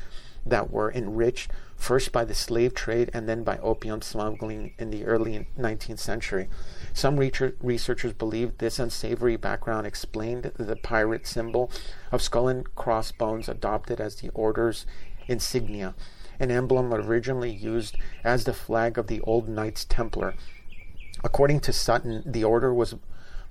that 0.47 0.70
were 0.70 0.93
enriched 0.93 1.51
first 1.76 2.12
by 2.12 2.24
the 2.24 2.34
slave 2.34 2.74
trade 2.74 3.11
and 3.14 3.28
then 3.28 3.43
by 3.43 3.57
opium 3.59 4.03
smuggling 4.03 4.74
in 4.78 4.91
the 4.91 5.05
early 5.05 5.47
19th 5.59 5.99
century. 5.99 6.49
Some 6.93 7.16
researchers 7.16 8.12
believe 8.12 8.59
this 8.59 8.78
unsavory 8.78 9.36
background 9.36 9.86
explained 9.86 10.53
the 10.57 10.76
pirate 10.76 11.26
symbol 11.26 11.70
of 12.12 12.20
skull 12.20 12.49
and 12.49 12.74
crossbones 12.74 13.49
adopted 13.49 14.01
as 14.01 14.16
the 14.16 14.28
order's 14.30 14.84
insignia, 15.26 15.95
an 16.38 16.51
emblem 16.51 16.93
originally 16.93 17.53
used 17.53 17.97
as 18.24 18.45
the 18.45 18.53
flag 18.53 18.99
of 18.99 19.07
the 19.07 19.20
old 19.22 19.49
Knights 19.49 19.84
Templar. 19.84 20.34
According 21.24 21.61
to 21.61 21.72
Sutton, 21.72 22.22
the 22.26 22.45
order 22.45 22.74
was 22.74 22.95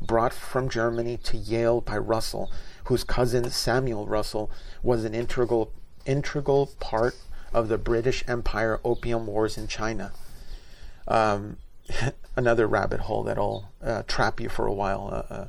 brought 0.02 0.34
from 0.34 0.70
Germany 0.70 1.18
to 1.18 1.38
Yale 1.38 1.82
by 1.82 1.98
Russell, 1.98 2.52
whose 2.86 3.04
cousin 3.04 3.50
Samuel 3.50 4.08
Russell 4.08 4.50
was 4.82 5.04
an 5.04 5.14
integral 5.14 5.72
integral 6.06 6.72
part 6.80 7.16
of 7.54 7.68
the 7.68 7.78
British 7.78 8.24
Empire 8.28 8.80
opium 8.84 9.28
wars 9.28 9.58
in 9.58 9.68
China. 9.68 10.12
Um, 11.08 11.58
another 12.36 12.68
rabbit 12.68 13.02
hole 13.02 13.24
that'll 13.24 13.70
uh, 13.84 14.04
trap 14.08 14.40
you 14.40 14.50
for 14.50 14.66
a 14.66 14.74
while. 14.74 15.10
Uh, 15.12 15.34
uh, 15.34 15.48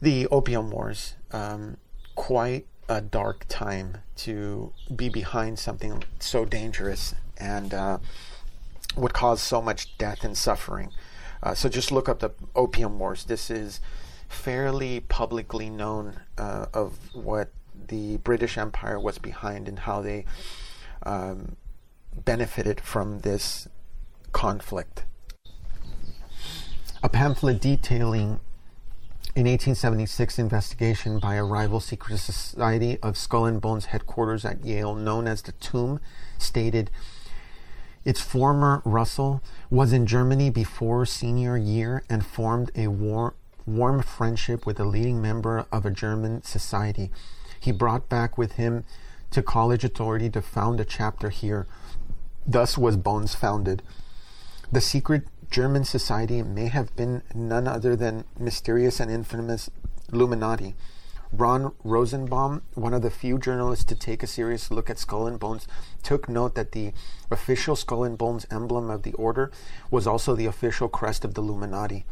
the 0.00 0.26
Opium 0.28 0.70
Wars, 0.70 1.14
um, 1.32 1.78
quite 2.14 2.66
a 2.88 3.00
dark 3.00 3.46
time 3.48 3.98
to 4.16 4.72
be 4.94 5.08
behind 5.08 5.58
something 5.58 6.04
so 6.20 6.44
dangerous 6.44 7.14
and 7.38 7.74
uh, 7.74 7.98
would 8.96 9.12
cause 9.12 9.42
so 9.42 9.60
much 9.60 9.96
death 9.98 10.22
and 10.22 10.36
suffering. 10.36 10.90
Uh, 11.42 11.54
so 11.54 11.68
just 11.68 11.90
look 11.90 12.08
up 12.08 12.20
the 12.20 12.30
Opium 12.54 12.98
Wars. 12.98 13.24
This 13.24 13.50
is 13.50 13.80
fairly 14.28 15.00
publicly 15.00 15.70
known 15.70 16.20
uh, 16.38 16.66
of 16.72 17.14
what 17.14 17.50
the 17.88 18.18
British 18.18 18.58
Empire 18.58 18.98
was 18.98 19.18
behind 19.18 19.68
and 19.68 19.80
how 19.80 20.00
they 20.00 20.24
um, 21.04 21.56
benefited 22.24 22.80
from 22.80 23.20
this 23.20 23.68
conflict. 24.32 25.04
A 27.02 27.08
pamphlet 27.08 27.60
detailing 27.60 28.40
an 29.36 29.44
1876 29.44 30.38
investigation 30.38 31.18
by 31.18 31.34
a 31.34 31.44
rival 31.44 31.78
secret 31.78 32.16
society 32.16 32.96
of 33.02 33.18
Skull 33.18 33.44
and 33.44 33.60
Bones 33.60 33.86
headquarters 33.86 34.46
at 34.46 34.64
Yale, 34.64 34.94
known 34.94 35.28
as 35.28 35.42
the 35.42 35.52
Tomb, 35.52 36.00
stated 36.38 36.90
its 38.02 38.20
former 38.20 38.80
Russell 38.84 39.42
was 39.68 39.92
in 39.92 40.06
Germany 40.06 40.48
before 40.48 41.04
senior 41.04 41.56
year 41.58 42.02
and 42.08 42.24
formed 42.24 42.70
a 42.74 42.86
war, 42.86 43.34
warm 43.66 44.00
friendship 44.00 44.64
with 44.64 44.80
a 44.80 44.84
leading 44.84 45.20
member 45.20 45.66
of 45.70 45.84
a 45.84 45.90
German 45.90 46.42
society. 46.42 47.10
He 47.66 47.72
brought 47.72 48.08
back 48.08 48.38
with 48.38 48.52
him 48.52 48.84
to 49.32 49.42
college 49.42 49.82
authority 49.82 50.30
to 50.30 50.40
found 50.40 50.78
a 50.78 50.84
chapter 50.84 51.30
here. 51.30 51.66
Thus 52.46 52.78
was 52.78 52.96
Bones 52.96 53.34
founded. 53.34 53.82
The 54.70 54.80
secret 54.80 55.24
German 55.50 55.82
society 55.82 56.44
may 56.44 56.68
have 56.68 56.94
been 56.94 57.22
none 57.34 57.66
other 57.66 57.96
than 57.96 58.22
mysterious 58.38 59.00
and 59.00 59.10
infamous 59.10 59.68
Illuminati. 60.12 60.76
Ron 61.32 61.72
Rosenbaum, 61.82 62.62
one 62.74 62.94
of 62.94 63.02
the 63.02 63.10
few 63.10 63.36
journalists 63.36 63.84
to 63.86 63.96
take 63.96 64.22
a 64.22 64.28
serious 64.28 64.70
look 64.70 64.88
at 64.88 65.00
Skull 65.00 65.26
and 65.26 65.40
Bones, 65.40 65.66
took 66.04 66.28
note 66.28 66.54
that 66.54 66.70
the 66.70 66.92
official 67.32 67.74
Skull 67.74 68.04
and 68.04 68.16
Bones 68.16 68.46
emblem 68.48 68.90
of 68.90 69.02
the 69.02 69.14
order 69.14 69.50
was 69.90 70.06
also 70.06 70.36
the 70.36 70.46
official 70.46 70.88
crest 70.88 71.24
of 71.24 71.34
the 71.34 71.42
Illuminati. 71.42 72.06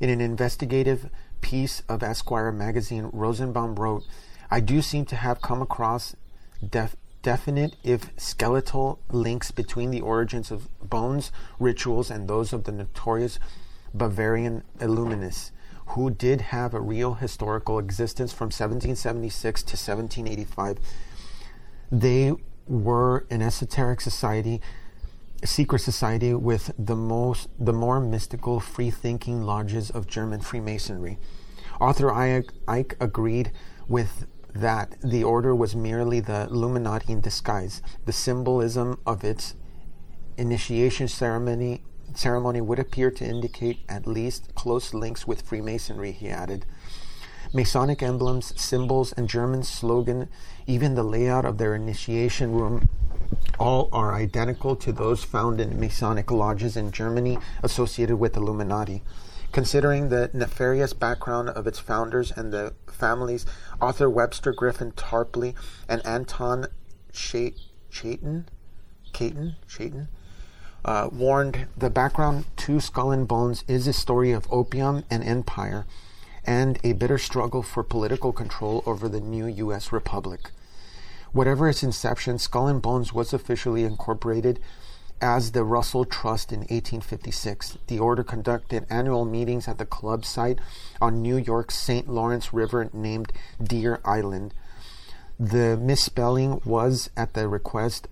In 0.00 0.10
an 0.10 0.20
investigative 0.20 1.08
piece 1.40 1.80
of 1.88 2.02
Esquire 2.02 2.52
magazine, 2.52 3.08
Rosenbaum 3.10 3.76
wrote, 3.76 4.04
I 4.50 4.60
do 4.60 4.82
seem 4.82 5.04
to 5.06 5.16
have 5.16 5.40
come 5.42 5.62
across 5.62 6.14
def- 6.66 6.96
definite, 7.22 7.76
if 7.82 8.10
skeletal, 8.16 9.00
links 9.10 9.50
between 9.50 9.90
the 9.90 10.00
origins 10.00 10.50
of 10.50 10.68
Bones 10.80 11.32
rituals 11.58 12.10
and 12.10 12.28
those 12.28 12.52
of 12.52 12.64
the 12.64 12.72
notorious 12.72 13.38
Bavarian 13.92 14.62
Illuminists 14.78 15.50
who 15.90 16.10
did 16.10 16.40
have 16.40 16.74
a 16.74 16.80
real 16.80 17.14
historical 17.14 17.78
existence 17.78 18.32
from 18.32 18.46
1776 18.46 19.62
to 19.62 19.72
1785. 19.72 20.78
They 21.90 22.32
were 22.66 23.26
an 23.30 23.42
esoteric 23.42 24.00
society, 24.00 24.60
a 25.42 25.46
secret 25.46 25.78
society 25.80 26.34
with 26.34 26.72
the 26.78 26.96
most, 26.96 27.48
the 27.58 27.72
more 27.72 28.00
mystical, 28.00 28.58
free-thinking 28.58 29.42
lodges 29.42 29.90
of 29.90 30.06
German 30.08 30.40
Freemasonry. 30.40 31.18
Author 31.80 32.08
Icke, 32.08 32.50
Icke 32.66 32.94
agreed 33.00 33.52
with 33.86 34.26
that 34.60 34.96
the 35.02 35.24
order 35.24 35.54
was 35.54 35.76
merely 35.76 36.20
the 36.20 36.46
Illuminati 36.50 37.12
in 37.12 37.20
disguise. 37.20 37.82
The 38.04 38.12
symbolism 38.12 38.98
of 39.06 39.24
its 39.24 39.54
initiation 40.36 41.08
ceremony 41.08 41.82
ceremony 42.14 42.60
would 42.60 42.78
appear 42.78 43.10
to 43.10 43.24
indicate 43.24 43.80
at 43.88 44.06
least 44.06 44.54
close 44.54 44.94
links 44.94 45.26
with 45.26 45.42
Freemasonry, 45.42 46.12
he 46.12 46.28
added. 46.28 46.64
Masonic 47.52 48.02
emblems, 48.02 48.58
symbols, 48.60 49.12
and 49.12 49.28
German 49.28 49.62
slogan, 49.62 50.28
even 50.66 50.94
the 50.94 51.02
layout 51.02 51.44
of 51.44 51.58
their 51.58 51.74
initiation 51.74 52.52
room, 52.52 52.88
all 53.58 53.88
are 53.92 54.14
identical 54.14 54.76
to 54.76 54.92
those 54.92 55.24
found 55.24 55.60
in 55.60 55.78
Masonic 55.78 56.30
lodges 56.30 56.76
in 56.76 56.90
Germany 56.90 57.38
associated 57.62 58.16
with 58.16 58.36
Illuminati. 58.36 59.02
Considering 59.56 60.10
the 60.10 60.28
nefarious 60.34 60.92
background 60.92 61.48
of 61.48 61.66
its 61.66 61.78
founders 61.78 62.30
and 62.30 62.52
the 62.52 62.74
families, 62.92 63.46
author 63.80 64.10
Webster 64.10 64.52
Griffin 64.52 64.92
Tarpley 64.92 65.54
and 65.88 66.04
Anton 66.04 66.66
Chaitin, 67.10 68.44
Caton, 69.14 69.56
Chaitin, 69.66 70.08
uh, 70.84 71.08
warned 71.10 71.68
the 71.74 71.88
background 71.88 72.44
to 72.58 72.80
Skull 72.80 73.10
and 73.10 73.26
Bones 73.26 73.64
is 73.66 73.86
a 73.86 73.94
story 73.94 74.30
of 74.30 74.46
opium 74.52 75.04
and 75.08 75.24
empire 75.24 75.86
and 76.44 76.78
a 76.84 76.92
bitter 76.92 77.16
struggle 77.16 77.62
for 77.62 77.82
political 77.82 78.34
control 78.34 78.82
over 78.84 79.08
the 79.08 79.20
new 79.20 79.46
U.S. 79.46 79.90
Republic. 79.90 80.50
Whatever 81.32 81.66
its 81.70 81.82
inception, 81.82 82.38
Skull 82.38 82.68
and 82.68 82.82
Bones 82.82 83.14
was 83.14 83.32
officially 83.32 83.84
incorporated 83.84 84.60
as 85.20 85.52
the 85.52 85.64
Russell 85.64 86.04
Trust 86.04 86.52
in 86.52 86.60
1856. 86.60 87.78
The 87.86 87.98
order 87.98 88.22
conducted 88.22 88.86
annual 88.90 89.24
meetings 89.24 89.68
at 89.68 89.78
the 89.78 89.86
club 89.86 90.24
site 90.24 90.60
on 91.00 91.22
New 91.22 91.36
York's 91.36 91.76
St. 91.76 92.08
Lawrence 92.08 92.52
River 92.52 92.90
named 92.92 93.32
Deer 93.62 94.00
Island. 94.04 94.54
The 95.38 95.76
misspelling 95.76 96.60
was 96.64 97.10
at 97.16 97.34
the 97.34 97.48
request 97.48 98.08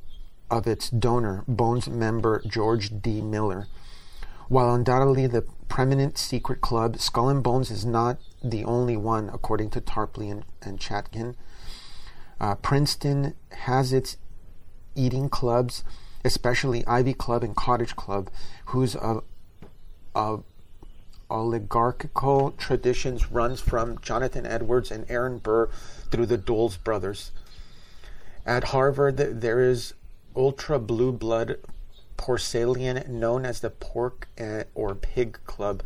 of 0.51 0.67
its 0.67 0.91
donor, 0.91 1.45
Bones 1.49 1.89
member 1.89 2.43
George 2.47 3.01
D. 3.03 3.21
Miller. 3.21 3.67
While 4.49 4.75
undoubtedly 4.75 5.27
the 5.27 5.43
preeminent 5.69 6.19
secret 6.19 6.61
club, 6.61 6.99
Skull 6.99 7.29
and 7.29 7.43
Bones 7.43 7.71
is 7.71 7.85
not 7.85 8.19
the 8.43 8.65
only 8.65 8.97
one, 8.97 9.31
according 9.33 9.71
to 9.71 9.81
Tarpley 9.81 10.31
and, 10.31 10.45
and 10.63 10.79
Chaitkin. 10.79 11.35
Uh, 12.41 12.55
Princeton 12.57 13.35
has 13.51 13.93
its 13.93 14.19
eating 14.95 15.29
clubs, 15.29 15.83
especially 16.25 16.87
Ivy 16.87 17.15
Club 17.15 17.45
and 17.45 17.55
Cottage 17.55 17.95
Club, 17.97 18.31
whose 18.67 18.97
uh, 18.97 19.21
uh, 20.15 20.39
oligarchical 21.31 22.53
traditions 22.53 23.31
runs 23.31 23.61
from 23.61 23.99
Jonathan 24.01 24.47
Edwards 24.47 24.91
and 24.91 25.05
Aaron 25.11 25.39
Burr 25.39 25.69
through 26.11 26.27
the 26.27 26.39
Dulles 26.39 26.77
brothers. 26.77 27.31
At 28.47 28.65
Harvard, 28.65 29.17
there 29.17 29.61
is 29.61 29.95
ultra 30.37 30.79
blue 30.79 31.13
blood 31.13 31.57
Porcellian 32.17 33.09
known 33.09 33.45
as 33.45 33.61
the 33.61 33.71
Pork 33.71 34.29
eh, 34.39 34.65
or 34.75 34.95
Pig 34.95 35.39
Club. 35.47 35.83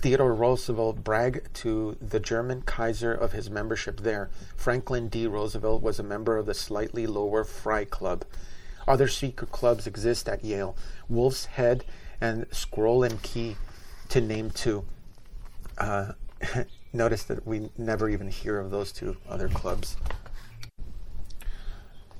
Theodore 0.00 0.34
Roosevelt 0.34 1.02
bragged 1.02 1.52
to 1.54 1.96
the 2.00 2.20
German 2.20 2.62
Kaiser 2.62 3.12
of 3.12 3.32
his 3.32 3.50
membership 3.50 4.00
there. 4.00 4.30
Franklin 4.56 5.08
D. 5.08 5.26
Roosevelt 5.26 5.82
was 5.82 5.98
a 5.98 6.04
member 6.04 6.36
of 6.36 6.46
the 6.46 6.54
slightly 6.54 7.06
lower 7.06 7.42
Fly 7.42 7.84
Club. 7.84 8.24
Other 8.88 9.06
secret 9.06 9.52
clubs 9.52 9.86
exist 9.86 10.30
at 10.30 10.42
Yale 10.42 10.74
Wolf's 11.10 11.44
Head 11.44 11.84
and 12.22 12.46
Scroll 12.50 13.04
and 13.04 13.22
Key, 13.22 13.56
to 14.08 14.22
name 14.22 14.50
two. 14.50 14.86
Uh, 15.76 16.12
notice 16.94 17.22
that 17.24 17.46
we 17.46 17.68
never 17.76 18.08
even 18.08 18.28
hear 18.28 18.58
of 18.58 18.70
those 18.70 18.90
two 18.90 19.18
other 19.28 19.48
clubs. 19.48 19.98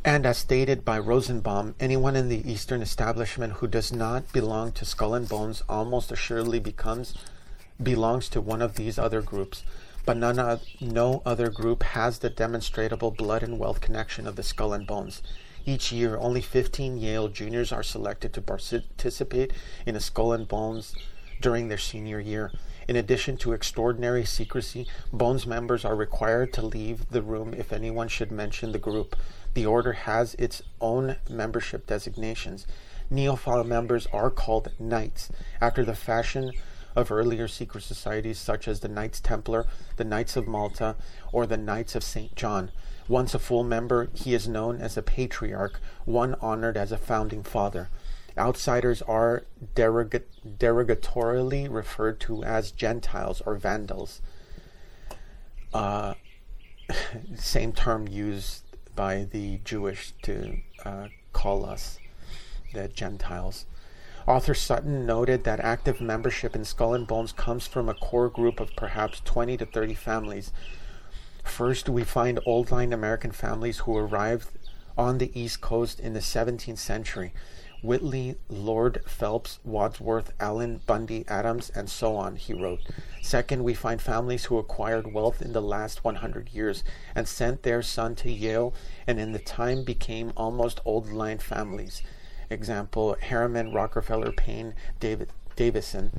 And 0.04 0.26
as 0.26 0.36
stated 0.36 0.84
by 0.84 0.98
Rosenbaum, 0.98 1.74
anyone 1.80 2.16
in 2.16 2.28
the 2.28 2.50
Eastern 2.50 2.82
establishment 2.82 3.54
who 3.54 3.66
does 3.66 3.90
not 3.90 4.30
belong 4.32 4.72
to 4.72 4.84
Skull 4.84 5.14
and 5.14 5.26
Bones 5.26 5.62
almost 5.70 6.12
assuredly 6.12 6.60
becomes 6.60 7.14
belongs 7.82 8.28
to 8.28 8.42
one 8.42 8.60
of 8.60 8.74
these 8.74 8.98
other 8.98 9.22
groups, 9.22 9.62
but 10.04 10.18
none 10.18 10.38
of, 10.38 10.62
no 10.80 11.22
other 11.24 11.48
group 11.48 11.82
has 11.82 12.18
the 12.18 12.28
demonstrable 12.28 13.10
blood 13.10 13.42
and 13.42 13.58
wealth 13.58 13.80
connection 13.80 14.26
of 14.26 14.36
the 14.36 14.42
Skull 14.42 14.74
and 14.74 14.86
Bones. 14.86 15.22
Each 15.68 15.92
year, 15.92 16.16
only 16.16 16.40
15 16.40 16.96
Yale 16.96 17.28
juniors 17.28 17.72
are 17.72 17.82
selected 17.82 18.32
to 18.32 18.40
participate 18.40 19.52
in 19.84 19.96
a 19.96 20.00
Skull 20.00 20.32
and 20.32 20.48
Bones 20.48 20.94
during 21.42 21.68
their 21.68 21.76
senior 21.76 22.18
year. 22.18 22.50
In 22.88 22.96
addition 22.96 23.36
to 23.36 23.52
extraordinary 23.52 24.24
secrecy, 24.24 24.86
Bones 25.12 25.46
members 25.46 25.84
are 25.84 25.94
required 25.94 26.54
to 26.54 26.64
leave 26.64 27.10
the 27.10 27.20
room 27.20 27.52
if 27.52 27.70
anyone 27.70 28.08
should 28.08 28.32
mention 28.32 28.72
the 28.72 28.78
group. 28.78 29.14
The 29.52 29.66
order 29.66 29.92
has 29.92 30.34
its 30.36 30.62
own 30.80 31.16
membership 31.28 31.86
designations. 31.86 32.66
Neophile 33.12 33.66
members 33.66 34.06
are 34.06 34.30
called 34.30 34.72
knights, 34.78 35.28
after 35.60 35.84
the 35.84 35.94
fashion 35.94 36.50
of 36.96 37.12
earlier 37.12 37.46
secret 37.46 37.84
societies 37.84 38.38
such 38.38 38.68
as 38.68 38.80
the 38.80 38.88
Knights 38.88 39.20
Templar, 39.20 39.66
the 39.96 40.04
Knights 40.04 40.34
of 40.34 40.48
Malta, 40.48 40.96
or 41.30 41.46
the 41.46 41.58
Knights 41.58 41.94
of 41.94 42.02
St. 42.02 42.34
John. 42.34 42.70
Once 43.08 43.34
a 43.34 43.38
full 43.38 43.64
member, 43.64 44.08
he 44.12 44.34
is 44.34 44.46
known 44.46 44.80
as 44.80 44.96
a 44.96 45.02
patriarch, 45.02 45.80
one 46.04 46.34
honored 46.40 46.76
as 46.76 46.92
a 46.92 46.98
founding 46.98 47.42
father. 47.42 47.88
Outsiders 48.36 49.02
are 49.02 49.44
derogatorily 49.74 51.66
referred 51.70 52.20
to 52.20 52.44
as 52.44 52.70
Gentiles 52.70 53.40
or 53.44 53.56
Vandals. 53.56 54.20
Uh, 55.72 56.14
same 57.34 57.72
term 57.72 58.06
used 58.06 58.62
by 58.94 59.24
the 59.30 59.58
Jewish 59.64 60.12
to 60.22 60.58
uh, 60.84 61.08
call 61.32 61.64
us 61.64 61.98
the 62.74 62.88
Gentiles. 62.88 63.64
Author 64.26 64.54
Sutton 64.54 65.06
noted 65.06 65.44
that 65.44 65.60
active 65.60 66.00
membership 66.00 66.54
in 66.54 66.64
Skull 66.64 66.92
and 66.92 67.06
Bones 67.06 67.32
comes 67.32 67.66
from 67.66 67.88
a 67.88 67.94
core 67.94 68.28
group 68.28 68.60
of 68.60 68.76
perhaps 68.76 69.22
20 69.24 69.56
to 69.56 69.64
30 69.64 69.94
families. 69.94 70.52
First, 71.48 71.88
we 71.88 72.04
find 72.04 72.38
old 72.46 72.70
line 72.70 72.92
American 72.92 73.32
families 73.32 73.78
who 73.78 73.96
arrived 73.96 74.48
on 74.96 75.18
the 75.18 75.36
East 75.38 75.60
Coast 75.60 75.98
in 75.98 76.12
the 76.12 76.20
17th 76.20 76.78
century. 76.78 77.32
Whitley, 77.82 78.36
Lord 78.48 79.02
Phelps, 79.06 79.58
Wadsworth, 79.64 80.32
Allen, 80.38 80.80
Bundy, 80.86 81.24
Adams, 81.26 81.70
and 81.70 81.88
so 81.88 82.16
on, 82.16 82.36
he 82.36 82.52
wrote. 82.52 82.80
Second, 83.22 83.64
we 83.64 83.74
find 83.74 84.00
families 84.00 84.44
who 84.46 84.58
acquired 84.58 85.12
wealth 85.12 85.40
in 85.40 85.52
the 85.52 85.62
last 85.62 86.04
100 86.04 86.50
years 86.50 86.84
and 87.14 87.26
sent 87.26 87.62
their 87.62 87.82
son 87.82 88.14
to 88.16 88.30
Yale 88.30 88.74
and 89.06 89.18
in 89.18 89.32
the 89.32 89.38
time 89.38 89.84
became 89.84 90.32
almost 90.36 90.80
old 90.84 91.10
line 91.10 91.38
families. 91.38 92.02
Example 92.50 93.16
Harriman, 93.20 93.72
Rockefeller, 93.72 94.32
Payne, 94.32 94.74
David, 95.00 95.30
Davison. 95.56 96.12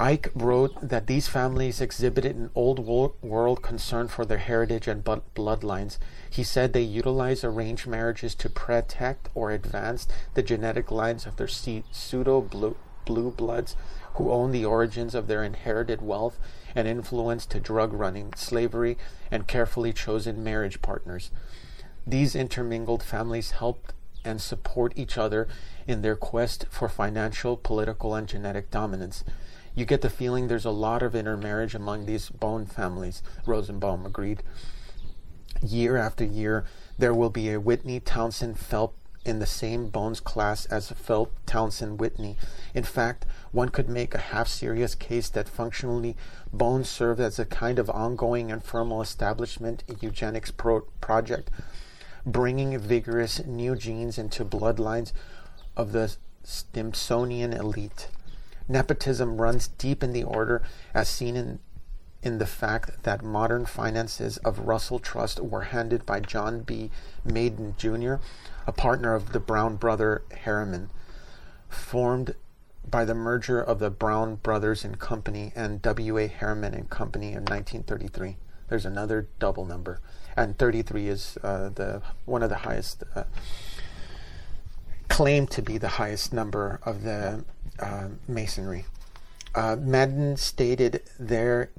Icke 0.00 0.30
wrote 0.34 0.88
that 0.88 1.06
these 1.06 1.28
families 1.28 1.80
exhibited 1.80 2.34
an 2.34 2.50
old 2.56 2.80
world 2.80 3.62
concern 3.62 4.08
for 4.08 4.24
their 4.24 4.38
heritage 4.38 4.88
and 4.88 5.04
bloodlines. 5.04 5.98
He 6.28 6.42
said 6.42 6.72
they 6.72 6.82
utilize 6.82 7.44
arranged 7.44 7.86
marriages 7.86 8.34
to 8.36 8.50
protect 8.50 9.28
or 9.36 9.52
advance 9.52 10.08
the 10.34 10.42
genetic 10.42 10.90
lines 10.90 11.26
of 11.26 11.36
their 11.36 11.46
pseudo 11.46 12.40
blue, 12.40 12.76
blue 13.04 13.30
bloods 13.30 13.76
who 14.14 14.32
own 14.32 14.50
the 14.50 14.64
origins 14.64 15.14
of 15.14 15.28
their 15.28 15.44
inherited 15.44 16.02
wealth 16.02 16.40
and 16.74 16.88
influence 16.88 17.46
to 17.46 17.60
drug 17.60 17.92
running, 17.92 18.32
slavery, 18.34 18.98
and 19.30 19.46
carefully 19.46 19.92
chosen 19.92 20.42
marriage 20.42 20.82
partners. 20.82 21.30
These 22.04 22.34
intermingled 22.34 23.04
families 23.04 23.52
helped 23.52 23.92
and 24.24 24.40
support 24.40 24.92
each 24.96 25.16
other 25.16 25.46
in 25.86 26.02
their 26.02 26.16
quest 26.16 26.66
for 26.68 26.88
financial, 26.88 27.56
political, 27.56 28.16
and 28.16 28.26
genetic 28.26 28.72
dominance. 28.72 29.22
You 29.74 29.84
get 29.84 30.02
the 30.02 30.10
feeling 30.10 30.46
there's 30.46 30.64
a 30.64 30.70
lot 30.70 31.02
of 31.02 31.14
intermarriage 31.14 31.74
among 31.74 32.06
these 32.06 32.30
Bone 32.30 32.66
families, 32.66 33.22
Rosenbaum 33.44 34.06
agreed. 34.06 34.42
Year 35.62 35.96
after 35.96 36.24
year, 36.24 36.64
there 36.96 37.14
will 37.14 37.30
be 37.30 37.50
a 37.50 37.60
Whitney 37.60 37.98
Townsend 37.98 38.58
Phelps 38.58 38.98
in 39.24 39.38
the 39.38 39.46
same 39.46 39.88
Bones 39.88 40.20
class 40.20 40.66
as 40.66 40.90
Phelps 40.90 41.40
Townsend 41.46 41.98
Whitney. 41.98 42.36
In 42.74 42.84
fact, 42.84 43.24
one 43.52 43.70
could 43.70 43.88
make 43.88 44.14
a 44.14 44.18
half 44.18 44.48
serious 44.48 44.94
case 44.94 45.28
that 45.30 45.48
functionally 45.48 46.16
Bones 46.52 46.88
served 46.88 47.20
as 47.20 47.38
a 47.38 47.46
kind 47.46 47.78
of 47.78 47.88
ongoing 47.90 48.52
and 48.52 48.62
formal 48.62 49.00
establishment 49.00 49.82
eugenics 50.00 50.50
pro- 50.50 50.82
project, 51.00 51.50
bringing 52.26 52.78
vigorous 52.78 53.44
new 53.44 53.74
genes 53.74 54.18
into 54.18 54.44
bloodlines 54.44 55.12
of 55.76 55.92
the 55.92 56.14
Stimsonian 56.44 57.58
elite. 57.58 58.08
Nepotism 58.68 59.40
runs 59.40 59.68
deep 59.68 60.02
in 60.02 60.12
the 60.12 60.24
order, 60.24 60.62
as 60.94 61.08
seen 61.08 61.36
in, 61.36 61.58
in 62.22 62.38
the 62.38 62.46
fact 62.46 63.02
that 63.02 63.22
modern 63.22 63.66
finances 63.66 64.38
of 64.38 64.60
Russell 64.60 64.98
Trust 64.98 65.40
were 65.40 65.62
handed 65.62 66.06
by 66.06 66.20
John 66.20 66.60
B. 66.60 66.90
Madden 67.24 67.74
Jr., 67.76 68.14
a 68.66 68.72
partner 68.72 69.14
of 69.14 69.32
the 69.32 69.40
Brown 69.40 69.76
brother 69.76 70.22
Harriman, 70.32 70.88
formed 71.68 72.34
by 72.88 73.04
the 73.04 73.14
merger 73.14 73.60
of 73.60 73.78
the 73.78 73.90
Brown 73.90 74.36
Brothers 74.36 74.84
and 74.84 74.98
Company 74.98 75.52
and 75.54 75.82
W.A. 75.82 76.26
Harriman 76.28 76.74
and 76.74 76.88
Company 76.88 77.28
in 77.28 77.44
1933. 77.44 78.36
There's 78.68 78.86
another 78.86 79.28
double 79.38 79.66
number, 79.66 80.00
and 80.36 80.56
33 80.56 81.08
is 81.08 81.38
uh, 81.42 81.68
the 81.68 82.02
one 82.24 82.42
of 82.42 82.48
the 82.48 82.58
highest, 82.58 83.04
uh, 83.14 83.24
claimed 85.08 85.50
to 85.50 85.62
be 85.62 85.76
the 85.76 85.88
highest 85.88 86.32
number 86.32 86.80
of 86.82 87.02
the 87.02 87.44
uh, 87.78 88.08
masonry. 88.28 88.84
Uh, 89.54 89.76
Madden 89.76 90.36
stated 90.36 91.02
there 91.18 91.70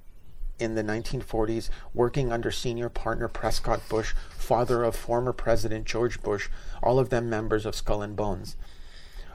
in 0.59 0.75
the 0.75 0.83
1940s, 0.83 1.69
working 1.93 2.31
under 2.31 2.51
senior 2.51 2.89
partner 2.89 3.27
Prescott 3.27 3.81
Bush, 3.89 4.13
father 4.37 4.83
of 4.83 4.95
former 4.95 5.33
President 5.33 5.85
George 5.85 6.21
Bush, 6.21 6.49
all 6.81 6.99
of 6.99 7.09
them 7.09 7.29
members 7.29 7.65
of 7.65 7.75
Skull 7.75 8.01
and 8.01 8.15
Bones. 8.15 8.55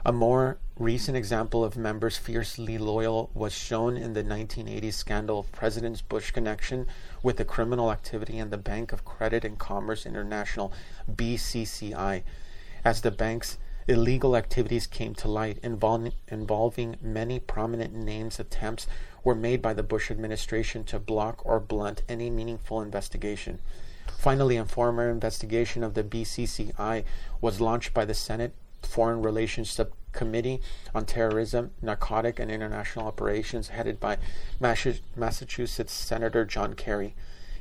A 0.03 0.11
more 0.11 0.57
recent 0.79 1.15
example 1.15 1.63
of 1.63 1.77
members 1.77 2.17
fiercely 2.17 2.79
loyal 2.79 3.29
was 3.35 3.53
shown 3.53 3.97
in 3.97 4.13
the 4.13 4.23
1980s 4.23 4.93
scandal 4.93 5.39
of 5.39 5.51
President 5.51 6.01
Bush 6.09 6.31
connection 6.31 6.87
with 7.21 7.37
the 7.37 7.45
criminal 7.45 7.91
activity 7.91 8.39
in 8.39 8.49
the 8.49 8.57
Bank 8.57 8.91
of 8.91 9.05
Credit 9.05 9.45
and 9.45 9.59
Commerce 9.59 10.07
International, 10.07 10.73
BCCI, 11.07 12.23
as 12.83 13.01
the 13.01 13.11
bank's 13.11 13.59
illegal 13.91 14.35
activities 14.35 14.87
came 14.87 15.13
to 15.15 15.27
light 15.27 15.59
involving, 15.61 16.13
involving 16.27 16.95
many 17.01 17.39
prominent 17.39 17.93
names 17.93 18.39
attempts 18.39 18.87
were 19.23 19.35
made 19.35 19.61
by 19.61 19.73
the 19.73 19.83
Bush 19.83 20.09
administration 20.09 20.83
to 20.85 20.97
block 20.97 21.45
or 21.45 21.59
blunt 21.59 22.01
any 22.09 22.29
meaningful 22.29 22.81
investigation. 22.81 23.59
Finally, 24.17 24.57
a 24.57 24.65
formal 24.65 25.05
investigation 25.05 25.83
of 25.83 25.93
the 25.93 26.03
BCCI 26.03 27.03
was 27.39 27.61
launched 27.61 27.93
by 27.93 28.05
the 28.05 28.13
Senate 28.13 28.53
Foreign 28.81 29.21
Relations 29.21 29.69
Subcommittee 29.69 30.61
on 30.93 31.05
Terrorism, 31.05 31.71
Narcotic, 31.81 32.39
and 32.39 32.49
International 32.49 33.07
Operations, 33.07 33.69
headed 33.69 33.99
by 33.99 34.17
Massachusetts 34.59 35.93
Senator 35.93 36.45
John 36.45 36.73
Kerry. 36.73 37.15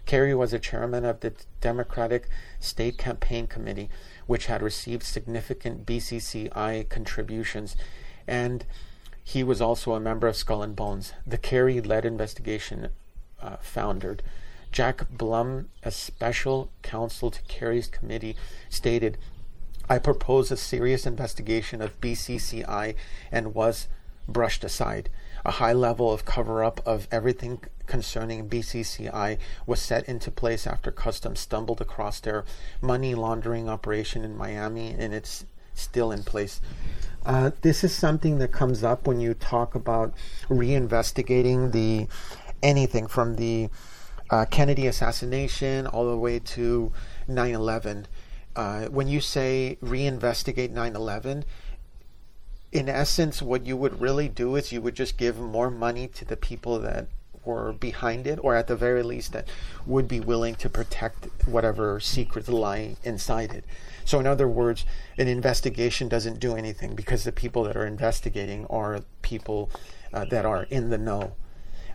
Kerry 0.06 0.34
was 0.34 0.50
the 0.50 0.58
chairman 0.58 1.04
of 1.04 1.20
the 1.20 1.34
Democratic 1.60 2.28
State 2.58 2.98
Campaign 2.98 3.46
Committee, 3.46 3.90
which 4.30 4.46
had 4.46 4.62
received 4.62 5.02
significant 5.02 5.84
BCCI 5.84 6.88
contributions, 6.88 7.74
and 8.28 8.64
he 9.24 9.42
was 9.42 9.60
also 9.60 9.92
a 9.94 9.98
member 9.98 10.28
of 10.28 10.36
Skull 10.36 10.62
and 10.62 10.76
Bones. 10.76 11.12
The 11.26 11.36
Kerry 11.36 11.80
led 11.80 12.04
investigation 12.04 12.90
uh, 13.42 13.56
foundered. 13.56 14.22
Jack 14.70 15.10
Blum, 15.10 15.68
a 15.82 15.90
special 15.90 16.70
counsel 16.82 17.32
to 17.32 17.42
Kerry's 17.48 17.88
committee, 17.88 18.36
stated, 18.68 19.18
I 19.88 19.98
propose 19.98 20.52
a 20.52 20.56
serious 20.56 21.06
investigation 21.06 21.82
of 21.82 22.00
BCCI 22.00 22.94
and 23.32 23.52
was 23.52 23.88
brushed 24.28 24.62
aside. 24.62 25.08
A 25.44 25.50
high 25.50 25.72
level 25.72 26.12
of 26.12 26.24
cover 26.24 26.62
up 26.62 26.80
of 26.86 27.08
everything 27.10 27.64
concerning 27.90 28.48
BCCI 28.48 29.36
was 29.66 29.80
set 29.80 30.08
into 30.08 30.30
place 30.30 30.64
after 30.64 30.92
Customs 30.92 31.40
stumbled 31.40 31.80
across 31.80 32.20
their 32.20 32.44
money 32.80 33.16
laundering 33.16 33.68
operation 33.68 34.24
in 34.24 34.38
Miami, 34.38 34.94
and 34.96 35.12
it's 35.12 35.44
still 35.74 36.12
in 36.12 36.22
place. 36.22 36.60
Uh, 37.26 37.50
this 37.62 37.82
is 37.82 37.92
something 37.92 38.38
that 38.38 38.52
comes 38.52 38.84
up 38.84 39.08
when 39.08 39.20
you 39.20 39.34
talk 39.34 39.74
about 39.74 40.14
reinvestigating 40.48 41.72
the 41.72 42.06
anything 42.62 43.08
from 43.08 43.34
the 43.34 43.68
uh, 44.30 44.44
Kennedy 44.44 44.86
assassination 44.86 45.88
all 45.88 46.08
the 46.08 46.16
way 46.16 46.38
to 46.38 46.92
9 47.26 47.54
11. 47.54 48.06
Uh, 48.54 48.86
when 48.86 49.08
you 49.08 49.20
say 49.20 49.78
reinvestigate 49.82 50.70
9 50.70 50.94
11, 50.94 51.44
in 52.70 52.88
essence, 52.88 53.42
what 53.42 53.66
you 53.66 53.76
would 53.76 54.00
really 54.00 54.28
do 54.28 54.54
is 54.54 54.70
you 54.70 54.80
would 54.80 54.94
just 54.94 55.16
give 55.16 55.40
more 55.40 55.72
money 55.72 56.06
to 56.06 56.24
the 56.24 56.36
people 56.36 56.78
that 56.78 57.08
were 57.44 57.72
behind 57.72 58.26
it, 58.26 58.38
or 58.42 58.54
at 58.54 58.66
the 58.66 58.76
very 58.76 59.02
least, 59.02 59.32
that 59.32 59.48
would 59.86 60.06
be 60.06 60.20
willing 60.20 60.54
to 60.56 60.68
protect 60.68 61.26
whatever 61.46 62.00
secrets 62.00 62.48
lie 62.48 62.96
inside 63.04 63.52
it. 63.52 63.64
So, 64.04 64.18
in 64.18 64.26
other 64.26 64.48
words, 64.48 64.84
an 65.18 65.28
investigation 65.28 66.08
doesn't 66.08 66.40
do 66.40 66.56
anything 66.56 66.94
because 66.94 67.24
the 67.24 67.32
people 67.32 67.64
that 67.64 67.76
are 67.76 67.86
investigating 67.86 68.66
are 68.66 69.00
people 69.22 69.70
uh, 70.12 70.24
that 70.26 70.44
are 70.44 70.64
in 70.64 70.90
the 70.90 70.98
know, 70.98 71.34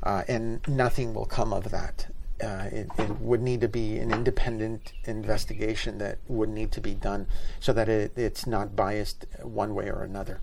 uh, 0.03 0.23
and 0.27 0.65
nothing 0.67 1.13
will 1.13 1.25
come 1.25 1.51
of 1.51 1.71
that. 1.71 2.07
Uh, 2.43 2.67
it, 2.69 2.89
it, 2.97 3.19
would 3.21 3.41
need 3.41 3.61
to 3.61 3.67
be 3.67 3.97
an 3.97 4.11
independent 4.11 4.91
investigation 5.05 5.97
that 5.99 6.17
would 6.27 6.49
need 6.49 6.69
to 6.69 6.81
be 6.81 6.93
done 6.93 7.25
so 7.61 7.71
that 7.71 7.87
it, 7.87 8.11
it's 8.17 8.45
not 8.45 8.75
biased 8.75 9.25
one 9.41 9.73
way 9.73 9.89
or 9.89 10.03
another. 10.03 10.41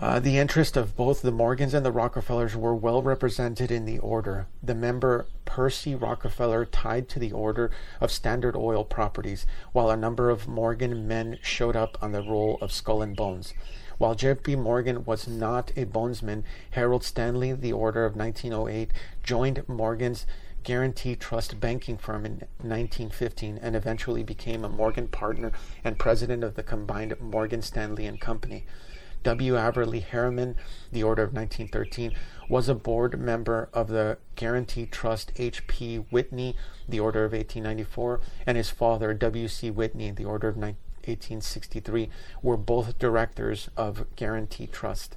Uh, 0.00 0.20
the 0.20 0.38
interest 0.38 0.76
of 0.76 0.94
both 0.94 1.22
the 1.22 1.32
Morgans 1.32 1.74
and 1.74 1.84
the 1.84 1.90
Rockefellers 1.90 2.54
were 2.54 2.74
well 2.74 3.02
represented 3.02 3.72
in 3.72 3.84
the 3.84 3.98
order. 3.98 4.46
The 4.62 4.74
member 4.74 5.26
Percy 5.44 5.96
Rockefeller 5.96 6.64
tied 6.64 7.08
to 7.08 7.18
the 7.18 7.32
order 7.32 7.72
of 8.00 8.12
Standard 8.12 8.54
Oil 8.54 8.84
properties, 8.84 9.44
while 9.72 9.90
a 9.90 9.96
number 9.96 10.30
of 10.30 10.46
Morgan 10.46 11.08
men 11.08 11.36
showed 11.42 11.74
up 11.74 11.98
on 12.00 12.12
the 12.12 12.22
roll 12.22 12.58
of 12.60 12.70
Skull 12.70 13.02
and 13.02 13.16
Bones. 13.16 13.54
While 13.98 14.14
J.P. 14.14 14.54
Morgan 14.54 15.04
was 15.04 15.26
not 15.26 15.72
a 15.74 15.84
bonesman, 15.84 16.44
Harold 16.70 17.02
Stanley, 17.02 17.52
the 17.52 17.72
order 17.72 18.04
of 18.04 18.14
1908, 18.14 18.92
joined 19.24 19.68
Morgan's 19.68 20.26
Guarantee 20.62 21.16
Trust 21.16 21.58
banking 21.58 21.98
firm 21.98 22.24
in 22.24 22.32
1915 22.60 23.58
and 23.60 23.74
eventually 23.74 24.22
became 24.22 24.64
a 24.64 24.68
Morgan 24.68 25.08
partner 25.08 25.50
and 25.82 25.98
president 25.98 26.44
of 26.44 26.54
the 26.54 26.62
combined 26.62 27.20
Morgan 27.20 27.62
Stanley 27.62 28.06
and 28.06 28.20
Company. 28.20 28.64
W. 29.24 29.56
Averell 29.56 30.00
Harriman, 30.00 30.56
the 30.92 31.02
Order 31.02 31.22
of 31.22 31.32
1913, 31.32 32.12
was 32.48 32.68
a 32.68 32.74
board 32.74 33.18
member 33.20 33.68
of 33.72 33.88
the 33.88 34.18
Guarantee 34.36 34.86
Trust 34.86 35.32
H.P. 35.36 35.96
Whitney, 36.10 36.56
the 36.88 37.00
Order 37.00 37.24
of 37.24 37.32
1894, 37.32 38.20
and 38.46 38.56
his 38.56 38.70
father, 38.70 39.12
W.C. 39.14 39.70
Whitney, 39.70 40.10
the 40.10 40.24
Order 40.24 40.48
of 40.48 40.56
1863, 40.56 42.08
were 42.42 42.56
both 42.56 42.98
directors 42.98 43.68
of 43.76 44.06
Guarantee 44.16 44.66
Trust. 44.66 45.16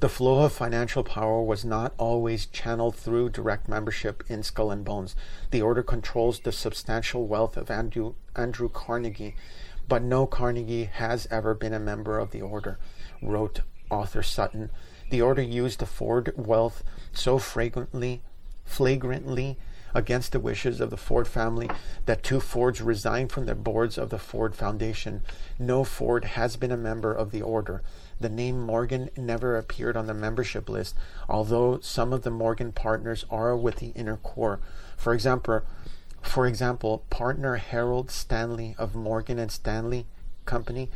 The 0.00 0.08
flow 0.08 0.44
of 0.44 0.52
financial 0.52 1.02
power 1.04 1.42
was 1.42 1.64
not 1.64 1.94
always 1.98 2.46
channeled 2.46 2.96
through 2.96 3.30
direct 3.30 3.68
membership 3.68 4.22
in 4.28 4.42
Skull 4.42 4.70
and 4.70 4.84
Bones. 4.84 5.16
The 5.50 5.62
order 5.62 5.82
controls 5.82 6.40
the 6.40 6.52
substantial 6.52 7.26
wealth 7.26 7.56
of 7.56 7.70
Andrew, 7.70 8.14
Andrew 8.36 8.68
Carnegie, 8.68 9.36
but 9.88 10.02
no 10.02 10.26
Carnegie 10.26 10.84
has 10.84 11.26
ever 11.30 11.54
been 11.54 11.74
a 11.74 11.80
member 11.80 12.18
of 12.18 12.30
the 12.30 12.42
order, 12.42 12.78
wrote 13.22 13.60
author 13.90 14.22
Sutton. 14.22 14.70
The 15.10 15.22
order 15.22 15.42
used 15.42 15.80
the 15.80 15.86
Ford 15.86 16.32
wealth 16.36 16.82
so 17.12 17.38
flagrantly, 17.38 18.22
flagrantly 18.64 19.58
against 19.94 20.32
the 20.32 20.40
wishes 20.40 20.80
of 20.80 20.90
the 20.90 20.96
Ford 20.96 21.28
family 21.28 21.70
that 22.06 22.22
two 22.22 22.40
Fords 22.40 22.80
resigned 22.80 23.30
from 23.30 23.46
the 23.46 23.54
boards 23.54 23.96
of 23.96 24.10
the 24.10 24.18
Ford 24.18 24.54
Foundation. 24.54 25.22
No 25.58 25.84
Ford 25.84 26.24
has 26.24 26.56
been 26.56 26.72
a 26.72 26.76
member 26.76 27.12
of 27.12 27.30
the 27.30 27.42
order. 27.42 27.82
The 28.20 28.28
name 28.28 28.60
Morgan 28.60 29.10
never 29.16 29.56
appeared 29.56 29.96
on 29.96 30.06
the 30.06 30.14
membership 30.14 30.68
list, 30.68 30.96
although 31.28 31.78
some 31.80 32.12
of 32.12 32.22
the 32.22 32.30
Morgan 32.30 32.72
partners 32.72 33.24
are 33.30 33.56
with 33.56 33.76
the 33.76 33.92
inner 33.94 34.16
core. 34.16 34.58
For 34.96 35.14
example, 35.14 35.62
for 36.24 36.46
example, 36.46 37.04
partner 37.10 37.56
Harold 37.56 38.10
Stanley 38.10 38.74
of 38.78 38.94
Morgan 38.94 39.38
and 39.38 39.52
Stanley 39.52 40.06
Company, 40.46 40.90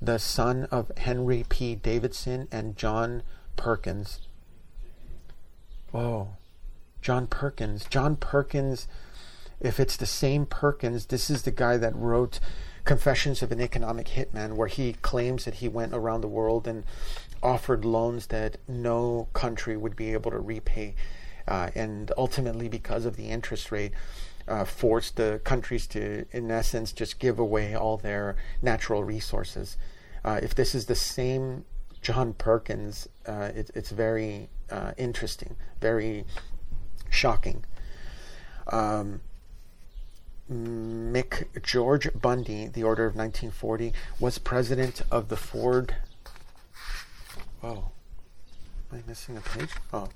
the 0.00 0.18
son 0.18 0.66
of 0.70 0.90
Henry 0.96 1.44
P. 1.48 1.74
Davison 1.74 2.48
and 2.50 2.76
John 2.76 3.22
Perkins. 3.56 4.20
Oh, 5.94 6.28
John 7.00 7.26
Perkins. 7.26 7.84
John 7.88 8.16
Perkins, 8.16 8.88
if 9.60 9.78
it's 9.78 9.96
the 9.96 10.06
same 10.06 10.46
Perkins, 10.46 11.06
this 11.06 11.30
is 11.30 11.42
the 11.42 11.50
guy 11.50 11.76
that 11.76 11.94
wrote 11.94 12.40
Confessions 12.84 13.42
of 13.42 13.52
an 13.52 13.60
Economic 13.60 14.08
Hitman, 14.08 14.54
where 14.54 14.68
he 14.68 14.94
claims 14.94 15.44
that 15.44 15.54
he 15.54 15.68
went 15.68 15.94
around 15.94 16.20
the 16.20 16.28
world 16.28 16.66
and 16.66 16.84
offered 17.40 17.84
loans 17.84 18.26
that 18.26 18.56
no 18.66 19.28
country 19.32 19.76
would 19.76 19.94
be 19.94 20.12
able 20.12 20.32
to 20.32 20.38
repay. 20.38 20.94
Uh, 21.46 21.70
and 21.74 22.12
ultimately, 22.16 22.68
because 22.68 23.04
of 23.04 23.16
the 23.16 23.28
interest 23.28 23.70
rate, 23.70 23.92
uh, 24.48 24.64
forced 24.64 25.16
the 25.16 25.40
countries 25.44 25.86
to, 25.88 26.26
in 26.32 26.50
essence, 26.50 26.92
just 26.92 27.18
give 27.18 27.38
away 27.38 27.74
all 27.74 27.96
their 27.96 28.36
natural 28.60 29.04
resources. 29.04 29.76
Uh, 30.24 30.40
if 30.42 30.54
this 30.54 30.74
is 30.74 30.86
the 30.86 30.94
same 30.94 31.64
John 32.00 32.34
Perkins, 32.34 33.08
uh, 33.26 33.50
it, 33.54 33.70
it's 33.74 33.90
very 33.90 34.48
uh, 34.70 34.92
interesting, 34.96 35.56
very 35.80 36.24
shocking. 37.10 37.64
Um, 38.70 39.20
McGeorge 40.50 42.20
Bundy, 42.20 42.66
the 42.66 42.82
Order 42.82 43.06
of 43.06 43.14
1940, 43.14 43.92
was 44.20 44.38
president 44.38 45.02
of 45.10 45.28
the 45.28 45.36
Ford. 45.36 45.96
Oh, 47.62 47.90
am 48.92 48.98
I 48.98 49.08
missing 49.08 49.36
a 49.36 49.40
page? 49.40 49.70
Oh, 49.92 50.08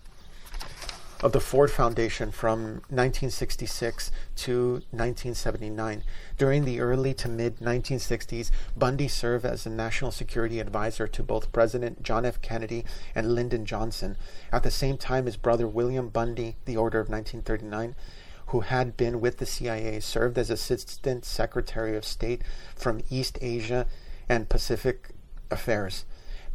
of 1.23 1.33
the 1.33 1.41
Ford 1.41 1.71
Foundation 1.71 2.31
from 2.31 2.83
1966 2.91 4.11
to 4.37 4.73
1979. 4.91 6.03
During 6.37 6.65
the 6.65 6.81
early 6.81 7.15
to 7.15 7.29
mid 7.29 7.59
1960s, 7.59 8.51
Bundy 8.77 9.09
served 9.09 9.47
as 9.47 9.65
a 9.65 9.71
national 9.71 10.11
security 10.11 10.61
advisor 10.61 11.09
to 11.09 11.23
both 11.23 11.53
President 11.53 12.03
John 12.03 12.27
F. 12.27 12.43
Kennedy 12.43 12.85
and 13.15 13.35
Lyndon 13.35 13.65
Johnson. 13.65 14.17
At 14.53 14.63
the 14.63 14.71
same 14.71 14.99
time, 14.99 15.27
his 15.27 15.37
brother 15.37 15.67
William 15.67 16.09
Bundy, 16.09 16.57
the 16.67 16.77
Order 16.77 17.01
of 17.01 17.09
1939, 17.09 17.95
who 18.49 18.61
had 18.61 18.97
been 18.97 19.21
with 19.21 19.39
the 19.39 19.47
CIA, 19.47 20.01
served 20.01 20.39
as 20.39 20.51
Assistant 20.51 21.25
Secretary 21.25 21.97
of 21.97 22.05
State 22.05 22.43
from 22.75 23.01
East 23.11 23.39
Asia 23.41 23.87
and 24.29 24.49
Pacific 24.49 25.09
Affairs. 25.51 26.05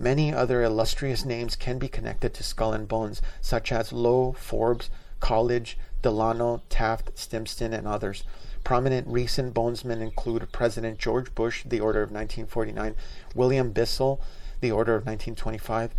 Many 0.01 0.33
other 0.33 0.63
illustrious 0.63 1.25
names 1.25 1.55
can 1.55 1.77
be 1.77 1.87
connected 1.87 2.33
to 2.33 2.43
Skull 2.43 2.73
and 2.73 2.87
Bones, 2.87 3.21
such 3.39 3.71
as 3.71 3.93
Lowe, 3.93 4.31
Forbes, 4.31 4.89
Coolidge, 5.19 5.77
Delano, 6.01 6.63
Taft, 6.69 7.11
Stimson, 7.13 7.71
and 7.71 7.87
others. 7.87 8.23
Prominent 8.63 9.07
recent 9.07 9.53
bonesmen 9.53 10.01
include 10.01 10.51
President 10.51 10.97
George 10.97 11.35
Bush, 11.35 11.63
the 11.63 11.79
Order 11.79 12.01
of 12.01 12.09
1949, 12.09 12.95
William 13.35 13.69
Bissell, 13.69 14.19
the 14.59 14.71
Order 14.71 14.95
of 14.95 15.05
1925, 15.05 15.93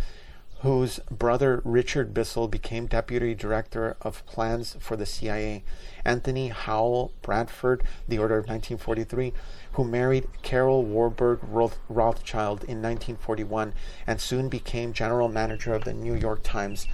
whose 0.63 0.97
brother 1.11 1.61
Richard 1.65 2.13
Bissell 2.13 2.47
became 2.47 2.85
Deputy 2.85 3.35
Director 3.35 3.97
of 4.01 4.25
Plans 4.25 4.77
for 4.79 4.95
the 4.95 5.05
CIA, 5.05 5.61
Anthony 6.05 6.47
Howell 6.47 7.11
Bradford, 7.21 7.83
the 8.07 8.17
Order 8.17 8.37
of 8.37 8.47
1943, 8.47 9.33
who 9.73 9.83
married 9.83 10.29
Carol 10.41 10.85
Warburg 10.85 11.39
Rothschild 11.89 12.63
in 12.63 12.81
1941 12.81 13.73
and 14.07 14.21
soon 14.21 14.47
became 14.47 14.93
general 14.93 15.27
manager 15.27 15.73
of 15.73 15.83
the 15.83 15.93
New 15.93 16.15
York 16.15 16.39
Times. 16.43 16.87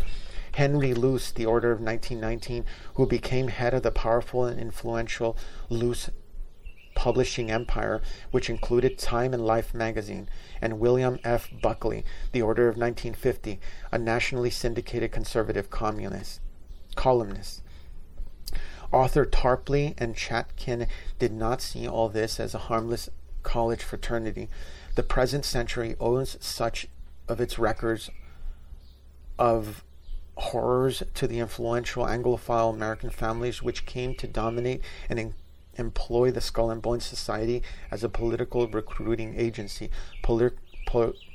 Henry 0.53 0.95
Luce, 0.95 1.29
the 1.29 1.45
Order 1.45 1.71
of 1.71 1.79
1919, 1.79 2.65
who 2.95 3.05
became 3.05 3.49
head 3.49 3.75
of 3.75 3.83
the 3.83 3.91
powerful 3.91 4.45
and 4.45 4.59
influential 4.59 5.37
Luce 5.69 6.09
publishing 6.99 7.49
empire, 7.49 8.01
which 8.29 8.49
included 8.49 8.97
Time 8.97 9.33
and 9.33 9.45
Life 9.45 9.73
magazine, 9.73 10.27
and 10.61 10.81
William 10.81 11.17
F. 11.23 11.49
Buckley, 11.61 12.03
the 12.33 12.41
Order 12.41 12.63
of 12.63 12.75
1950, 12.75 13.57
a 13.89 13.97
nationally 13.97 14.49
syndicated 14.49 15.09
conservative 15.09 15.69
communist 15.69 16.41
columnist. 16.97 17.61
Arthur 18.91 19.25
Tarpley 19.25 19.93
and 19.97 20.13
Chaitkin 20.13 20.87
did 21.19 21.31
not 21.31 21.61
see 21.61 21.87
all 21.87 22.09
this 22.09 22.37
as 22.37 22.53
a 22.53 22.65
harmless 22.67 23.07
college 23.43 23.81
fraternity. 23.81 24.49
The 24.95 25.03
present 25.03 25.45
century 25.45 25.95
owes 26.01 26.35
such 26.41 26.89
of 27.29 27.39
its 27.39 27.57
records 27.57 28.09
of 29.37 29.85
horrors 30.35 31.01
to 31.13 31.27
the 31.27 31.39
influential 31.39 32.03
Anglophile 32.03 32.73
American 32.73 33.09
families 33.09 33.63
which 33.63 33.85
came 33.85 34.15
to 34.15 34.27
dominate 34.27 34.81
and 35.07 35.33
employ 35.79 36.31
the 36.31 36.41
Skull 36.41 36.69
and 36.69 36.81
Bones 36.81 37.05
Society 37.05 37.63
as 37.89 38.03
a 38.03 38.09
political 38.09 38.67
recruiting 38.67 39.39
agency. 39.39 39.89
Polit- 40.21 40.57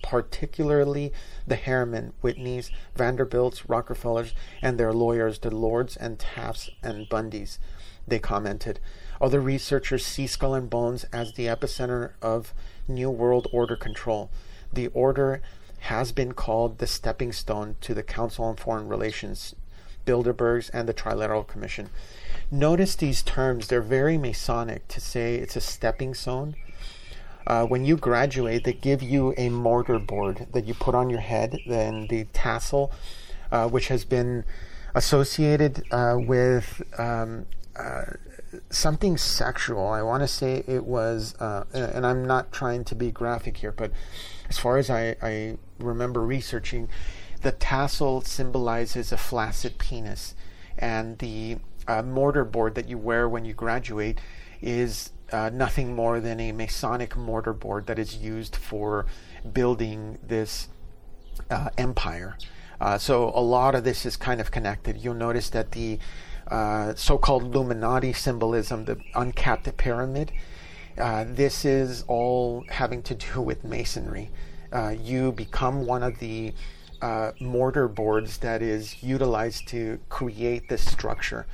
particularly 0.03 1.12
the 1.47 1.55
Harriman, 1.55 2.12
Whitneys, 2.22 2.70
Vanderbilts, 2.97 3.68
Rockefellers, 3.68 4.34
and 4.61 4.78
their 4.78 4.92
lawyers, 4.92 5.38
the 5.38 5.51
Lords 5.51 5.97
and 5.97 6.18
Tafts 6.18 6.70
and 6.82 7.09
Bundys. 7.09 7.59
They 8.07 8.18
commented. 8.18 8.80
Other 9.20 9.40
researchers 9.40 10.05
see 10.05 10.26
Skull 10.26 10.55
and 10.55 10.68
Bones 10.68 11.05
as 11.12 11.34
the 11.34 11.47
epicenter 11.47 12.12
of 12.20 12.53
New 12.88 13.11
World 13.11 13.47
Order 13.53 13.76
control. 13.76 14.30
The 14.72 14.88
order 14.88 15.40
has 15.80 16.12
been 16.12 16.32
called 16.32 16.78
the 16.78 16.86
stepping 16.86 17.32
stone 17.32 17.76
to 17.82 17.95
the 17.95 18.03
Council 18.03 18.45
on 18.47 18.57
Foreign 18.57 18.88
Relations, 18.88 19.55
Bilderbergs, 20.05 20.70
and 20.72 20.88
the 20.88 20.95
Trilateral 20.95 21.47
Commission. 21.47 21.90
Notice 22.51 22.95
these 22.95 23.22
terms, 23.22 23.68
they're 23.68 23.80
very 23.82 24.18
Masonic 24.18 24.86
to 24.88 25.01
say 25.01 25.36
it's 25.36 25.57
a 25.57 25.61
stepping 25.61 26.14
stone 26.14 26.57
uh, 27.47 27.64
when 27.64 27.84
you 27.84 27.97
graduate, 27.97 28.64
they 28.64 28.72
give 28.72 29.03
you 29.03 29.34
a 29.36 29.49
mortar 29.49 29.99
board 29.99 30.47
that 30.53 30.66
you 30.66 30.74
put 30.74 30.95
on 30.95 31.11
your 31.11 31.20
head, 31.20 31.59
then 31.66 32.07
the 32.09 32.24
tassel, 32.32 32.92
uh, 33.53 33.68
which 33.68 33.88
has 33.88 34.05
been 34.05 34.45
associated 34.95 35.84
uh, 35.90 36.16
with 36.18 36.82
um, 36.99 37.47
uh, 37.76 38.05
something 38.70 39.18
sexual. 39.18 39.86
I 39.88 40.03
want 40.03 40.22
to 40.22 40.28
say 40.28 40.64
it 40.66 40.84
was, 40.84 41.34
uh, 41.38 41.64
and 41.74 42.07
I'm 42.07 42.24
not 42.24 42.51
trying 42.51 42.84
to 42.84 42.95
be 42.95 43.11
graphic 43.11 43.59
here, 43.59 43.72
but 43.72 43.90
as 44.49 44.59
far 44.59 44.78
as 44.78 44.88
I, 44.88 45.16
I 45.20 45.59
remember 45.78 46.22
researching, 46.22 46.88
the 47.42 47.53
tassel 47.53 48.22
symbolizes 48.22 49.12
a 49.12 49.18
flaccid 49.18 49.76
penis, 49.76 50.34
and 50.78 51.18
the 51.18 51.59
uh, 51.87 52.03
mortar 52.03 52.45
board 52.45 52.74
that 52.74 52.89
you 52.89 52.99
wear 52.99 53.28
when 53.28 53.45
you 53.45 53.53
graduate 53.53 54.20
is 54.62 55.11
uh, 55.32 55.51
nothing 55.53 55.95
more 55.95 56.20
than 56.20 56.41
a 56.41 56.53
Masonic 56.53 57.16
mortar 57.16 57.53
board 57.53 57.87
that 57.87 57.99
is 57.99 58.16
used 58.16 58.57
for 58.57 59.07
building 59.53 60.18
this 60.22 60.68
uh, 61.51 61.70
empire. 61.76 62.39
Uh, 62.80 62.99
so 62.99 63.32
a 63.35 63.41
lot 63.41 63.74
of 63.74 63.85
this 63.85 64.07
is 64.07 64.16
kind 64.16 64.41
of 64.41 64.51
connected. 64.51 64.97
You'll 64.99 65.14
notice 65.14 65.51
that 65.51 65.72
the 65.72 65.99
uh, 66.49 66.95
so-called 66.95 67.43
Illuminati 67.45 68.12
symbolism, 68.12 68.85
the 68.85 68.99
uncapped 69.14 69.76
pyramid, 69.76 70.32
uh, 70.99 71.24
this 71.26 71.64
is 71.64 72.05
all 72.07 72.64
having 72.68 73.03
to 73.03 73.14
do 73.14 73.41
with 73.41 73.64
masonry. 73.64 74.30
You 75.01 75.30
become 75.32 75.87
one 75.87 76.03
of 76.03 76.18
the 76.18 76.53
mortar 77.41 77.87
boards 77.87 78.39
that 78.39 78.61
is 78.61 79.03
utilized 79.03 79.68
to 79.68 80.01
create 80.09 80.68
this 80.68 80.85
structure 80.91 81.47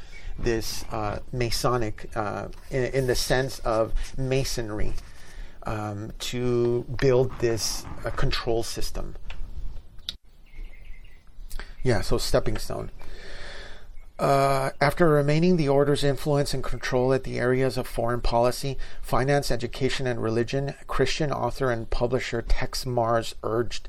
this 0.42 0.84
uh, 0.90 1.20
Masonic, 1.32 2.10
uh, 2.14 2.48
in, 2.70 2.84
in, 2.84 3.06
the 3.06 3.14
sense 3.14 3.58
of 3.60 3.92
masonry, 4.16 4.94
um, 5.64 6.12
to 6.18 6.84
build 7.00 7.38
this 7.40 7.84
uh, 8.04 8.10
control 8.10 8.62
system. 8.62 9.16
Yeah, 11.82 12.00
so 12.00 12.18
stepping 12.18 12.58
stone. 12.58 12.90
Uh, 14.18 14.70
after 14.82 15.08
remaining 15.08 15.56
the 15.56 15.68
order's 15.68 16.04
influence 16.04 16.52
and 16.52 16.62
control 16.62 17.14
at 17.14 17.24
the 17.24 17.38
areas 17.38 17.78
of 17.78 17.86
foreign 17.86 18.20
policy, 18.20 18.76
finance, 19.00 19.50
education, 19.50 20.06
and 20.06 20.22
religion, 20.22 20.74
Christian 20.86 21.32
author 21.32 21.70
and 21.70 21.88
publisher 21.88 22.42
Texe 22.42 22.84
Marrs 22.84 23.32
urged 23.42 23.88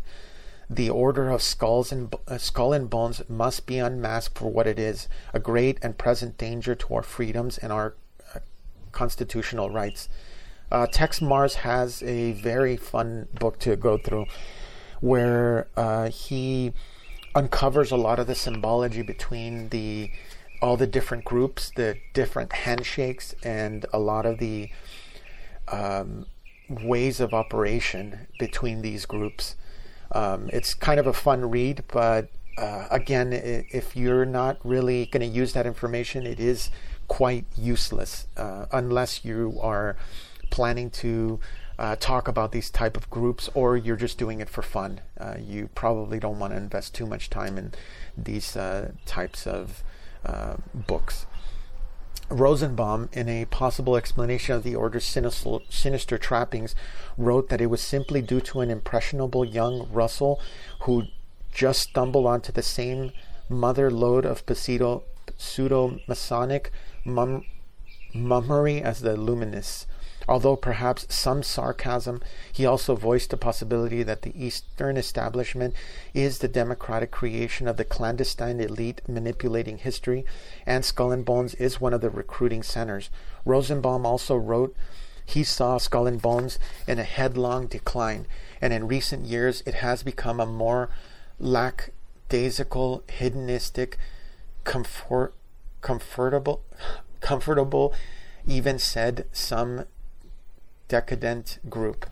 The 0.73 0.89
order 0.89 1.29
of 1.29 1.41
skulls 1.41 1.91
and 1.91 2.15
uh, 2.29 2.37
skull 2.37 2.71
and 2.71 2.89
bones 2.89 3.21
must 3.27 3.65
be 3.65 3.77
unmasked 3.77 4.37
for 4.37 4.49
what 4.49 4.67
it 4.67 4.79
is: 4.79 5.09
a 5.33 5.39
great 5.39 5.77
and 5.81 5.97
present 5.97 6.37
danger 6.37 6.75
to 6.75 6.95
our 6.95 7.03
freedoms 7.03 7.57
and 7.57 7.73
our 7.73 7.95
uh, 8.33 8.39
constitutional 8.93 9.69
rights. 9.69 10.07
Uh, 10.71 10.87
Texe 10.87 11.19
Marrs 11.19 11.55
has 11.55 12.01
a 12.03 12.31
very 12.31 12.77
fun 12.77 13.27
book 13.37 13.59
to 13.59 13.75
go 13.75 13.97
through, 13.97 14.27
where 15.01 15.67
uh, 15.75 16.07
he 16.07 16.71
uncovers 17.35 17.91
a 17.91 17.97
lot 17.97 18.17
of 18.17 18.27
the 18.27 18.35
symbology 18.35 19.01
between 19.01 19.67
the 19.69 20.09
all 20.61 20.77
the 20.77 20.87
different 20.87 21.25
groups, 21.25 21.69
the 21.75 21.97
different 22.13 22.53
handshakes, 22.53 23.35
and 23.43 23.85
a 23.91 23.99
lot 23.99 24.25
of 24.25 24.37
the 24.37 24.69
um, 25.67 26.27
ways 26.69 27.19
of 27.19 27.33
operation 27.33 28.27
between 28.39 28.81
these 28.81 29.05
groups. 29.05 29.57
Um, 30.11 30.49
it's 30.51 30.73
kind 30.73 30.99
of 30.99 31.07
a 31.07 31.13
fun 31.13 31.49
read, 31.49 31.83
but 31.87 32.29
uh, 32.57 32.87
again, 32.91 33.31
if 33.33 33.95
you're 33.95 34.25
not 34.25 34.57
really 34.63 35.05
going 35.05 35.21
to 35.21 35.37
use 35.37 35.53
that 35.53 35.65
information, 35.65 36.25
it 36.25 36.39
is 36.39 36.69
quite 37.07 37.45
useless 37.57 38.27
uh, 38.37 38.65
unless 38.71 39.25
you 39.25 39.57
are 39.61 39.95
planning 40.49 40.89
to 40.89 41.39
uh, 41.79 41.95
talk 41.99 42.27
about 42.27 42.51
these 42.51 42.69
type 42.69 42.95
of 42.95 43.09
groups 43.09 43.49
or 43.53 43.75
you're 43.75 43.95
just 43.95 44.17
doing 44.17 44.39
it 44.39 44.49
for 44.49 44.61
fun. 44.61 45.01
Uh, 45.19 45.35
you 45.39 45.69
probably 45.73 46.19
don't 46.19 46.39
want 46.39 46.53
to 46.53 46.57
invest 46.57 46.93
too 46.93 47.05
much 47.05 47.29
time 47.29 47.57
in 47.57 47.73
these 48.17 48.55
uh, 48.55 48.91
types 49.05 49.47
of 49.47 49.83
uh, 50.25 50.55
books. 50.73 51.25
Rosenbaum, 52.31 53.09
in 53.11 53.27
a 53.27 53.45
possible 53.45 53.95
explanation 53.95 54.55
of 54.55 54.63
the 54.63 54.75
order's 54.75 55.03
sinister, 55.03 55.57
sinister, 55.69 56.17
trappings, 56.17 56.75
wrote 57.17 57.49
that 57.49 57.61
it 57.61 57.67
was 57.67 57.81
simply 57.81 58.21
due 58.21 58.41
to 58.41 58.61
an 58.61 58.71
impressionable 58.71 59.43
young 59.43 59.87
Russell 59.91 60.39
who 60.81 61.03
just 61.53 61.81
stumbled 61.81 62.25
onto 62.25 62.51
the 62.51 62.63
same 62.63 63.11
mother 63.49 63.91
lode 63.91 64.25
of 64.25 64.43
pseudo 64.47 65.99
Masonic 66.07 66.71
mum- 67.03 67.45
mummery 68.13 68.81
as 68.81 69.01
the 69.01 69.15
Luminists. 69.15 69.85
Although 70.31 70.55
perhaps 70.55 71.13
some 71.13 71.43
sarcasm, 71.43 72.21
he 72.53 72.65
also 72.65 72.95
voiced 72.95 73.31
the 73.31 73.35
possibility 73.35 74.01
that 74.01 74.21
the 74.21 74.31
Eastern 74.33 74.95
establishment 74.95 75.75
is 76.13 76.37
the 76.37 76.47
democratic 76.47 77.11
creation 77.11 77.67
of 77.67 77.75
the 77.75 77.83
clandestine 77.83 78.61
elite 78.61 79.01
manipulating 79.09 79.77
history, 79.77 80.23
and 80.65 80.85
Skull 80.85 81.11
and 81.11 81.25
Bones 81.25 81.53
is 81.55 81.81
one 81.81 81.93
of 81.93 81.99
the 81.99 82.09
recruiting 82.09 82.63
centers. 82.63 83.09
Rosenbaum 83.43 84.05
also 84.05 84.37
wrote 84.37 84.73
he 85.25 85.43
saw 85.43 85.77
Skull 85.77 86.07
and 86.07 86.21
Bones 86.21 86.57
in 86.87 86.97
a 86.97 87.03
headlong 87.03 87.67
decline, 87.67 88.25
and 88.61 88.71
in 88.71 88.87
recent 88.87 89.25
years 89.25 89.61
it 89.65 89.75
has 89.75 90.01
become 90.01 90.39
a 90.39 90.45
more 90.45 90.89
lackadaisical, 91.39 93.03
hedonistic, 93.19 93.97
comfort, 94.63 95.33
comfortable, 95.81 96.63
comfortable, 97.19 97.93
even 98.47 98.79
said 98.79 99.25
some 99.33 99.83
decadent 100.91 101.57
group. 101.69 102.05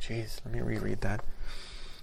Jeez, 0.00 0.40
let 0.44 0.52
me 0.52 0.60
reread 0.60 1.02
that. 1.02 1.20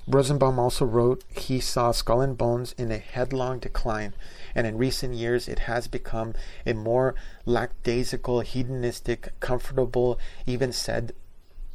Rosenbaum 0.08 0.58
also 0.58 0.86
wrote 0.86 1.26
he 1.36 1.60
saw 1.60 1.92
Skull 1.92 2.22
and 2.22 2.38
Bones 2.38 2.74
in 2.78 2.90
a 2.90 3.00
headlong 3.00 3.60
decline, 3.60 4.14
and 4.56 4.66
in 4.66 4.78
recent 4.78 5.14
years 5.14 5.50
it 5.50 5.60
has 5.68 5.90
become 5.90 6.34
a 6.66 6.72
more 6.72 7.16
lackadaisical, 7.46 8.40
hedonistic, 8.40 9.38
comfortable, 9.42 10.18
even 10.46 10.72
said 10.72 11.12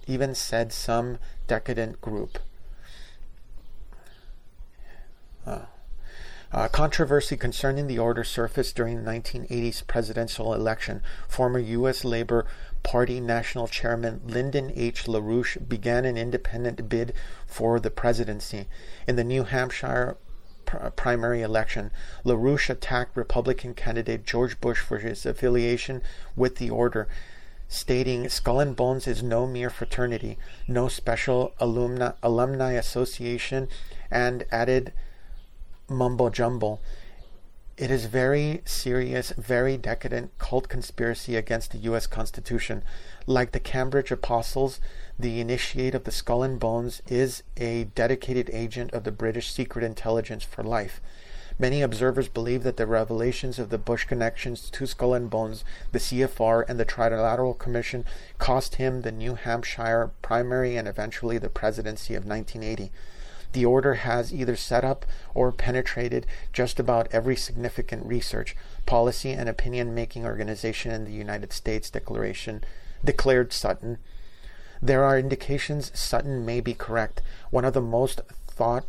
even 0.07 0.35
said 0.35 0.73
some 0.73 1.19
decadent 1.47 2.01
group. 2.01 2.39
Uh, 6.53 6.69
controversy 6.69 7.35
concerning 7.35 7.87
the 7.87 7.99
order 7.99 8.23
surfaced 8.23 8.77
during 8.77 9.03
the 9.03 9.11
1980s 9.11 9.87
presidential 9.87 10.53
election. 10.53 11.01
Former 11.27 11.59
U.S. 11.59 12.05
Labor 12.05 12.45
Party 12.83 13.21
National 13.21 13.67
Chairman 13.67 14.21
Lyndon 14.27 14.71
H. 14.77 15.07
LaRouche 15.07 15.67
began 15.67 16.05
an 16.05 16.19
independent 16.19 16.91
bid 16.91 17.15
for 17.47 17.81
the 17.81 17.91
presidency. 17.91 18.69
In 19.09 19.17
the 19.17 19.25
New 19.25 19.45
Hampshire 19.45 20.19
primary 20.97 21.41
election, 21.41 21.91
LaRouche 22.25 22.69
attacked 22.69 23.17
Republican 23.17 23.73
candidate 23.73 24.27
George 24.27 24.61
Bush 24.61 24.81
for 24.81 24.99
his 24.99 25.25
affiliation 25.25 26.03
with 26.37 26.57
the 26.57 26.69
order 26.69 27.09
stating 27.69 28.29
Skull 28.29 28.61
and 28.61 28.77
Bones 28.77 29.07
is 29.07 29.23
no 29.23 29.47
mere 29.47 29.71
fraternity, 29.71 30.37
no 30.69 30.89
special 30.89 31.55
alumni, 31.59 32.13
alumni 32.23 32.73
association, 32.73 33.69
and 34.11 34.45
added 34.53 34.93
mumbo 35.89 36.31
jumbo. 36.31 36.81
It 37.77 37.91
is 37.91 38.05
very 38.05 38.63
serious, 38.65 39.33
very 39.37 39.77
decadent 39.77 40.37
cult 40.39 40.69
conspiracy 40.69 41.37
against 41.37 41.73
the 41.73 41.79
U.S. 41.79 42.07
Constitution. 42.07 42.85
Like 43.27 43.53
the 43.53 43.61
Cambridge 43.61 44.13
Apostles, 44.13 44.79
the 45.19 45.41
initiate 45.41 45.95
of 45.95 46.05
the 46.05 46.13
Skull 46.13 46.43
and 46.43 46.61
Bones 46.61 47.03
is 47.09 47.43
a 47.57 47.85
dedicated 47.95 48.51
agent 48.53 48.93
of 48.93 49.05
the 49.05 49.11
British 49.11 49.51
Secret 49.51 49.85
Intelligence 49.85 50.45
for 50.45 50.63
life. 50.63 51.01
Many 51.59 51.83
observers 51.83 52.29
believe 52.29 52.63
that 52.63 52.77
the 52.77 52.87
revelations 52.87 53.59
of 53.59 53.71
the 53.71 53.79
Bush 53.79 54.05
connections 54.05 54.71
to 54.71 54.87
Skull 54.87 55.15
and 55.15 55.29
Bones, 55.29 55.65
the 55.93 55.99
CFR, 55.99 56.65
and 56.69 56.79
the 56.81 56.85
Trilateral 56.85 57.59
Commission 57.59 58.05
cost 58.39 58.77
him 58.77 59.03
the 59.03 59.13
New 59.13 59.35
Hampshire 59.35 60.11
primary 60.23 60.77
and 60.77 60.89
eventually 60.89 61.39
the 61.39 61.49
presidency 61.49 62.15
of 62.15 62.25
1980. 62.25 62.91
The 63.53 63.65
order 63.67 63.95
has 63.95 64.33
either 64.33 64.57
set 64.57 64.85
up 64.85 65.05
or 65.35 65.53
penetrated 65.53 66.27
just 66.53 66.81
about 66.81 67.09
every 67.13 67.37
significant 67.37 68.07
research, 68.07 68.57
policy, 68.87 69.33
and 69.33 69.49
opinion 69.49 69.95
making 69.95 70.25
organization 70.25 70.91
in 70.91 71.05
the 71.05 71.13
United 71.13 71.53
States 71.53 71.91
declaration 71.91 72.65
declared 73.05 73.53
Sutton. 73.53 73.99
There 74.81 75.05
are 75.05 75.19
indications 75.19 75.93
Sutton 75.95 76.47
may 76.47 76.61
be 76.61 76.75
correct. 76.75 77.23
One 77.51 77.65
of 77.65 77.75
the 77.75 77.81
most 77.81 78.23
thought 78.49 78.87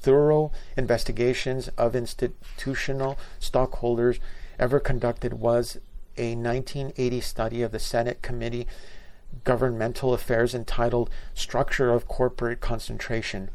thorough 0.00 0.52
investigations 0.76 1.68
of 1.76 1.94
institutional 1.94 3.18
stockholders 3.38 4.18
ever 4.58 4.80
conducted 4.80 5.34
was 5.34 5.78
a 6.16 6.34
1980 6.34 7.20
study 7.20 7.62
of 7.62 7.72
the 7.72 7.78
Senate 7.78 8.22
Committee 8.22 8.66
Governmental 9.44 10.12
Affairs 10.14 10.54
entitled 10.54 11.10
Structure 11.34 11.90
of 11.90 12.08
Corporate 12.08 12.60
Concentration. 12.60 13.50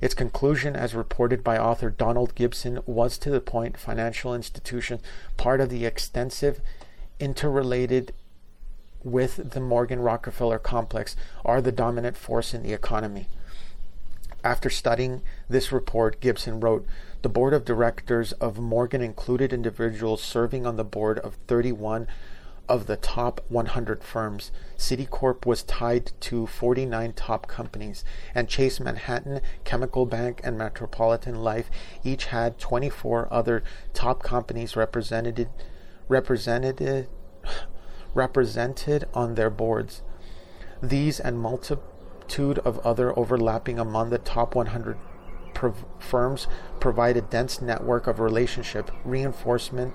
Its 0.00 0.14
conclusion, 0.14 0.74
as 0.74 0.94
reported 0.94 1.44
by 1.44 1.58
author 1.58 1.90
Donald 1.90 2.34
Gibson, 2.34 2.80
was 2.86 3.18
to 3.18 3.30
the 3.30 3.40
point 3.40 3.76
financial 3.76 4.34
institutions, 4.34 5.02
part 5.36 5.60
of 5.60 5.68
the 5.68 5.84
extensive, 5.84 6.60
interrelated 7.18 8.12
with 9.04 9.50
the 9.50 9.60
Morgan 9.60 10.00
Rockefeller 10.00 10.58
complex, 10.58 11.16
are 11.44 11.60
the 11.60 11.72
dominant 11.72 12.16
force 12.16 12.54
in 12.54 12.62
the 12.62 12.72
economy. 12.72 13.28
After 14.42 14.70
studying 14.70 15.20
this 15.50 15.70
report, 15.70 16.20
Gibson 16.20 16.60
wrote 16.60 16.86
The 17.20 17.28
board 17.28 17.52
of 17.52 17.66
directors 17.66 18.32
of 18.32 18.58
Morgan 18.58 19.02
included 19.02 19.52
individuals 19.52 20.22
serving 20.22 20.66
on 20.66 20.76
the 20.76 20.84
board 20.84 21.18
of 21.18 21.34
31 21.46 22.06
of 22.70 22.86
the 22.86 22.96
top 22.96 23.40
100 23.48 24.04
firms. 24.04 24.52
Citicorp 24.78 25.44
was 25.44 25.64
tied 25.64 26.12
to 26.20 26.46
49 26.46 27.12
top 27.14 27.48
companies, 27.48 28.04
and 28.32 28.48
Chase 28.48 28.78
Manhattan, 28.78 29.40
Chemical 29.64 30.06
Bank, 30.06 30.40
and 30.44 30.56
Metropolitan 30.56 31.42
Life 31.42 31.68
each 32.04 32.26
had 32.26 32.58
24 32.58 33.28
other 33.30 33.64
top 33.92 34.22
companies 34.22 34.76
represented 34.76 35.48
represented 36.08 37.08
represented 38.14 39.04
on 39.12 39.34
their 39.34 39.50
boards. 39.50 40.02
These 40.80 41.20
and 41.20 41.38
multitude 41.38 42.58
of 42.60 42.78
other 42.86 43.16
overlapping 43.18 43.78
among 43.78 44.10
the 44.10 44.18
top 44.18 44.54
100 44.54 44.96
prov- 45.54 45.84
firms 45.98 46.46
provide 46.78 47.16
a 47.16 47.22
dense 47.22 47.60
network 47.60 48.06
of 48.06 48.20
relationship 48.20 48.90
reinforcement 49.04 49.94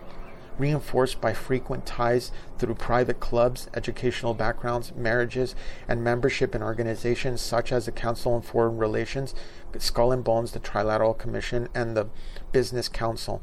reinforced 0.58 1.20
by 1.22 1.34
frequent 1.34 1.86
ties 1.86 2.32
through 2.58 2.76
private 2.76 3.20
clubs, 3.20 3.70
educational 3.74 4.34
backgrounds, 4.34 4.94
marriages, 4.96 5.56
and 5.88 6.04
membership 6.04 6.56
in 6.56 6.64
organizations 6.64 7.42
such 7.42 7.72
as 7.72 7.86
the 7.86 7.92
Council 7.92 8.34
on 8.34 8.42
Foreign 8.42 8.78
Relations, 8.78 9.36
Skull 9.78 10.12
and 10.12 10.24
Bones, 10.24 10.52
the 10.52 10.60
Trilateral 10.60 11.18
Commission, 11.18 11.68
and 11.76 11.96
the 11.96 12.08
Business 12.52 12.88
Council. 12.88 13.42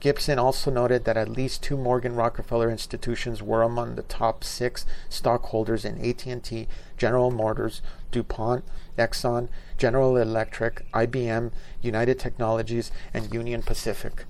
Gibson 0.00 0.38
also 0.38 0.70
noted 0.70 1.04
that 1.04 1.16
at 1.16 1.30
least 1.30 1.62
two 1.62 1.76
Morgan 1.76 2.14
Rockefeller 2.14 2.70
institutions 2.70 3.42
were 3.42 3.62
among 3.62 3.94
the 3.94 4.02
top 4.02 4.44
six 4.44 4.84
stockholders 5.08 5.84
in 5.84 5.98
AT&T, 6.04 6.68
General 6.98 7.30
Motors, 7.30 7.80
DuPont, 8.10 8.64
Exxon, 8.98 9.48
General 9.78 10.16
Electric, 10.18 10.84
IBM, 10.92 11.52
United 11.80 12.18
Technologies, 12.18 12.92
and 13.14 13.32
Union 13.32 13.62
Pacific. 13.62 14.26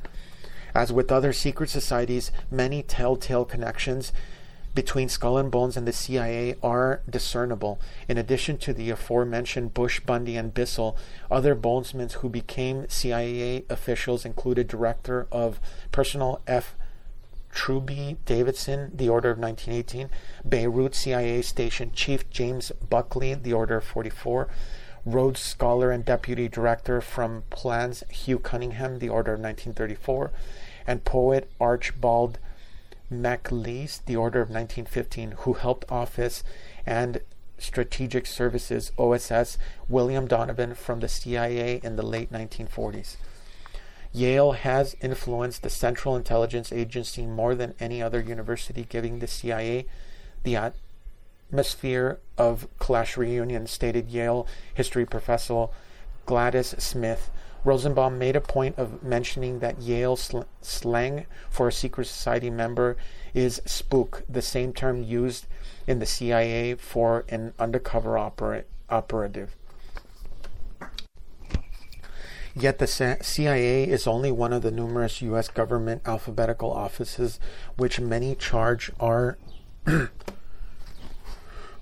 As 0.75 0.93
with 0.93 1.12
other 1.12 1.33
secret 1.33 1.70
societies, 1.70 2.33
many 2.51 2.83
telltale 2.83 3.45
connections 3.45 4.12
between 4.75 5.09
Skull 5.09 5.39
and 5.39 5.51
Bones 5.51 5.77
and 5.77 5.87
the 5.87 5.93
CIA 5.93 6.57
are 6.62 7.01
discernible. 7.09 7.81
In 8.09 8.18
addition 8.18 8.59
to 8.59 8.72
the 8.72 8.91
aforementioned 8.91 9.72
Bush, 9.72 10.01
Bundy, 10.01 10.37
and 10.37 10.53
Bissell, 10.53 10.97
other 11.31 11.55
Bonesmen 11.55 12.11
who 12.14 12.29
became 12.29 12.89
CIA 12.89 13.64
officials 13.70 14.25
included 14.25 14.66
Director 14.66 15.29
of 15.31 15.61
Personnel 15.93 16.41
F. 16.47 16.75
Trubee 17.53 18.16
Davison, 18.25 18.91
the 18.93 19.09
Order 19.09 19.31
of 19.31 19.39
1918, 19.39 20.11
Beirut 20.49 20.97
CIA 20.97 21.41
Station 21.41 21.93
Chief 21.93 22.29
James 22.29 22.72
Buckley, 22.91 23.35
the 23.35 23.53
Order 23.53 23.77
of 23.77 23.85
44, 23.85 24.49
Rhodes 25.07 25.39
Scholar 25.39 25.93
and 25.93 26.05
Deputy 26.05 26.49
Director 26.49 27.01
from 27.01 27.45
Plans 27.51 28.03
Hugh 28.11 28.41
Cunningham, 28.41 28.99
the 28.99 29.09
Order 29.09 29.35
of 29.35 29.41
1934, 29.41 30.33
and 30.87 31.05
poet 31.05 31.51
Archibald 31.61 32.39
MacLeish, 33.12 34.05
the 34.07 34.16
Order 34.16 34.41
of 34.41 34.49
1915, 34.49 35.32
who 35.39 35.55
helped 35.55 35.91
Office 35.91 36.43
and 36.87 37.20
Strategic 37.59 38.26
Services 38.26 38.93
OSS 38.99 39.59
William 39.89 40.26
Donovan 40.26 40.74
from 40.74 41.01
the 41.01 41.09
CIA 41.09 41.80
in 41.82 41.97
the 41.97 42.03
late 42.03 42.32
1940s. 42.32 43.16
Yale 44.12 44.53
has 44.53 44.97
influenced 45.01 45.62
the 45.62 45.70
Central 45.70 46.14
Intelligence 46.14 46.72
Agency 46.72 47.26
more 47.26 47.55
than 47.55 47.74
any 47.80 48.01
other 48.03 48.20
university, 48.20 48.87
giving 48.89 49.18
the 49.18 49.26
CIA 49.26 49.87
the 50.45 50.72
atmosphere 51.51 52.20
of 52.39 52.68
class 52.78 53.16
reunion, 53.16 53.66
stated 53.66 54.11
Yale 54.11 54.47
history 54.72 55.05
professor 55.05 55.66
Gaddis 56.26 56.80
Smith. 56.80 57.30
Rosenbaum 57.65 58.19
made 58.19 58.37
a 58.37 58.41
point 58.41 58.79
of 58.79 59.03
mentioning 59.03 59.61
that 59.61 59.81
Yale 59.81 60.17
sl- 60.17 60.43
slang 60.61 61.27
for 61.51 61.69
a 61.69 61.73
secret 61.73 62.07
society 62.07 62.51
member 62.51 62.97
is 63.33 63.62
spook, 63.65 64.23
the 64.29 64.43
same 64.43 64.73
term 64.73 65.03
used 65.03 65.47
in 65.87 65.99
the 65.99 66.07
CIA 66.07 66.75
for 66.75 67.25
an 67.29 67.55
undercover 67.59 68.19
opera- 68.19 68.65
operative. 68.91 69.57
Yet 72.57 72.79
the 72.79 72.87
CIA 72.87 73.85
is 73.85 74.07
only 74.07 74.31
one 74.31 74.53
of 74.53 74.62
the 74.62 74.71
numerous 74.71 75.21
U.S. 75.23 75.49
government 75.49 76.03
alphabetical 76.07 76.71
offices 76.71 77.41
which 77.77 77.99
many 77.99 78.37
charge 78.37 78.93
are. 79.01 79.39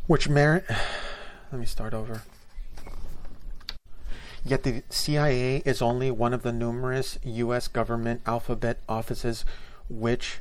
which 0.07 0.29
merit. 0.31 0.65
Let 1.53 1.61
me 1.61 1.67
start 1.67 1.93
over. 1.93 2.23
Yet 4.45 4.65
the 4.65 4.83
CIA 4.91 5.63
is 5.65 5.81
only 5.81 6.11
one 6.11 6.35
of 6.35 6.43
the 6.43 6.53
numerous 6.53 7.19
U.S. 7.23 7.69
government 7.69 8.23
alphabet 8.27 8.79
offices 8.89 9.45
which 9.89 10.41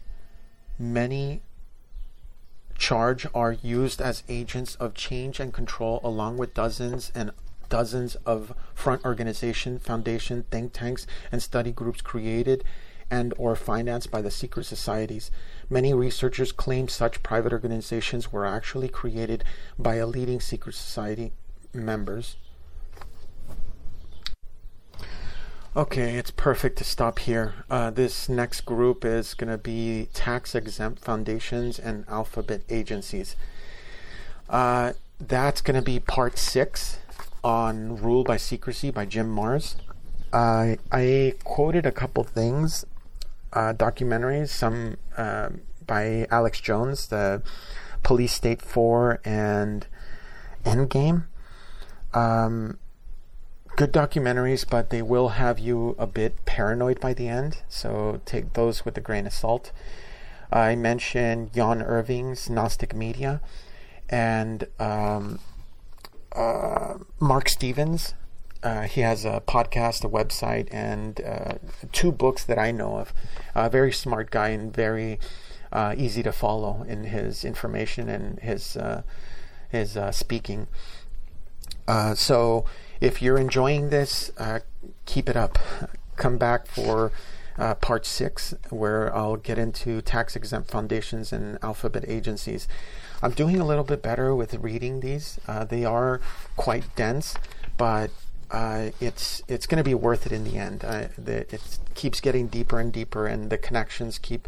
many 0.79 1.41
charge 2.77 3.27
are 3.35 3.51
used 3.51 4.01
as 4.01 4.23
agents 4.27 4.73
of 4.75 4.95
change 4.95 5.39
and 5.39 5.53
control, 5.53 5.99
along 6.03 6.37
with 6.37 6.55
dozens 6.55 7.11
and 7.13 7.31
dozens 7.69 8.15
of 8.25 8.53
front 8.73 9.05
organization, 9.05 9.77
foundation, 9.77 10.45
think 10.49 10.73
tanks, 10.73 11.05
and 11.31 11.43
study 11.43 11.71
groups 11.71 12.01
created 12.01 12.63
and 13.11 13.33
or 13.37 13.55
financed 13.55 14.09
by 14.09 14.21
the 14.21 14.31
secret 14.31 14.65
societies. 14.65 15.29
Many 15.69 15.93
researchers 15.93 16.51
claim 16.51 16.87
such 16.87 17.21
private 17.21 17.53
organizations 17.53 18.31
were 18.31 18.45
actually 18.45 18.87
created 18.87 19.43
by 19.77 19.95
a 19.95 20.07
leading 20.07 20.39
secret 20.39 20.73
society 20.73 21.33
members. 21.73 22.37
Okay, 25.73 26.15
it's 26.17 26.31
perfect 26.31 26.77
to 26.79 26.83
stop 26.83 27.19
here. 27.19 27.53
Uh, 27.69 27.91
this 27.91 28.27
next 28.27 28.65
group 28.65 29.05
is 29.05 29.33
going 29.33 29.49
to 29.49 29.57
be 29.57 30.09
tax 30.13 30.53
exempt 30.53 31.01
foundations 31.01 31.79
and 31.79 32.03
alphabet 32.09 32.59
agencies. 32.69 33.37
Uh, 34.49 34.91
that's 35.17 35.61
going 35.61 35.77
to 35.77 35.81
be 35.81 35.97
part 35.97 36.37
six 36.37 36.99
on 37.41 37.95
Rule 37.95 38.25
by 38.25 38.35
Secrecy 38.35 38.91
by 38.91 39.05
Jim 39.05 39.33
Marrs. 39.33 39.75
Uh, 40.33 40.75
I 40.91 41.35
quoted 41.45 41.85
a 41.85 41.91
couple 41.93 42.25
things, 42.25 42.85
uh, 43.53 43.71
documentaries, 43.71 44.49
some 44.49 44.97
uh, 45.15 45.51
by 45.87 46.27
Alex 46.29 46.59
Jones, 46.59 47.07
the 47.07 47.43
Police 48.03 48.33
State 48.33 48.61
4 48.61 49.21
and 49.23 49.87
Endgame. 50.65 51.27
Um, 52.13 52.77
good 53.81 53.91
documentaries, 53.91 54.63
but 54.69 54.91
they 54.91 55.01
will 55.01 55.29
have 55.29 55.57
you 55.57 55.95
a 55.97 56.05
bit 56.05 56.45
paranoid 56.45 56.99
by 56.99 57.15
the 57.15 57.27
end, 57.27 57.63
so 57.67 58.21
take 58.25 58.53
those 58.53 58.85
with 58.85 58.95
a 58.95 59.01
grain 59.01 59.25
of 59.25 59.33
salt. 59.33 59.71
I 60.51 60.75
mentioned 60.75 61.53
Jan 61.53 61.81
Irvin's 61.81 62.47
Gnostic 62.47 62.93
Media 62.93 63.41
and 64.07 64.67
um, 64.79 65.39
uh, 66.31 66.99
Marc 67.19 67.49
Stevens. 67.49 68.13
Uh, 68.61 68.83
he 68.83 69.01
has 69.01 69.25
a 69.25 69.41
podcast, 69.47 70.05
a 70.05 70.09
website, 70.09 70.67
and 70.71 71.19
uh, 71.21 71.55
two 71.91 72.11
books 72.11 72.43
that 72.43 72.59
I 72.59 72.69
know 72.69 72.97
of. 72.97 73.11
A 73.55 73.67
very 73.67 73.91
smart 73.91 74.29
guy 74.29 74.49
and 74.49 74.71
very 74.71 75.19
uh, 75.71 75.95
easy 75.97 76.21
to 76.21 76.31
follow 76.31 76.85
in 76.87 77.05
his 77.05 77.43
information 77.43 78.09
and 78.09 78.39
his 78.41 78.77
uh, 78.77 79.01
his 79.69 79.97
uh, 79.97 80.11
speaking. 80.11 80.67
so, 82.13 82.65
if 83.01 83.21
you're 83.21 83.37
enjoying 83.37 83.89
this, 83.89 84.31
keep 85.05 85.27
it 85.27 85.35
up. 85.35 85.59
Come 86.15 86.37
back 86.37 86.67
for 86.67 87.11
uh, 87.57 87.75
part 87.75 88.05
six, 88.05 88.53
where 88.69 89.13
I'll 89.15 89.35
get 89.35 89.57
into 89.57 90.01
tax 90.01 90.35
exempt 90.35 90.69
foundations 90.69 91.33
and 91.33 91.57
alphabet 91.63 92.05
agencies. 92.07 92.67
I'm 93.21 93.31
doing 93.31 93.59
a 93.59 93.65
little 93.65 93.83
bit 93.83 94.01
better 94.01 94.33
with 94.35 94.53
reading 94.55 94.99
these. 94.99 95.39
Uh, 95.47 95.63
they 95.63 95.85
are 95.85 96.21
quite 96.55 96.95
dense, 96.95 97.35
but 97.77 98.09
uh, 98.49 98.89
it's 98.99 99.43
it's 99.47 99.67
going 99.67 99.77
to 99.77 99.83
be 99.83 99.93
worth 99.93 100.25
it 100.25 100.31
in 100.31 100.43
the 100.43 100.57
end. 100.57 100.79
The, 100.79 101.45
it 101.53 101.79
keeps 101.93 102.19
getting 102.19 102.47
deeper 102.47 102.79
and 102.79 102.91
deeper, 102.91 103.27
and 103.27 103.49
the 103.49 103.57
connections 103.57 104.17
keep 104.17 104.47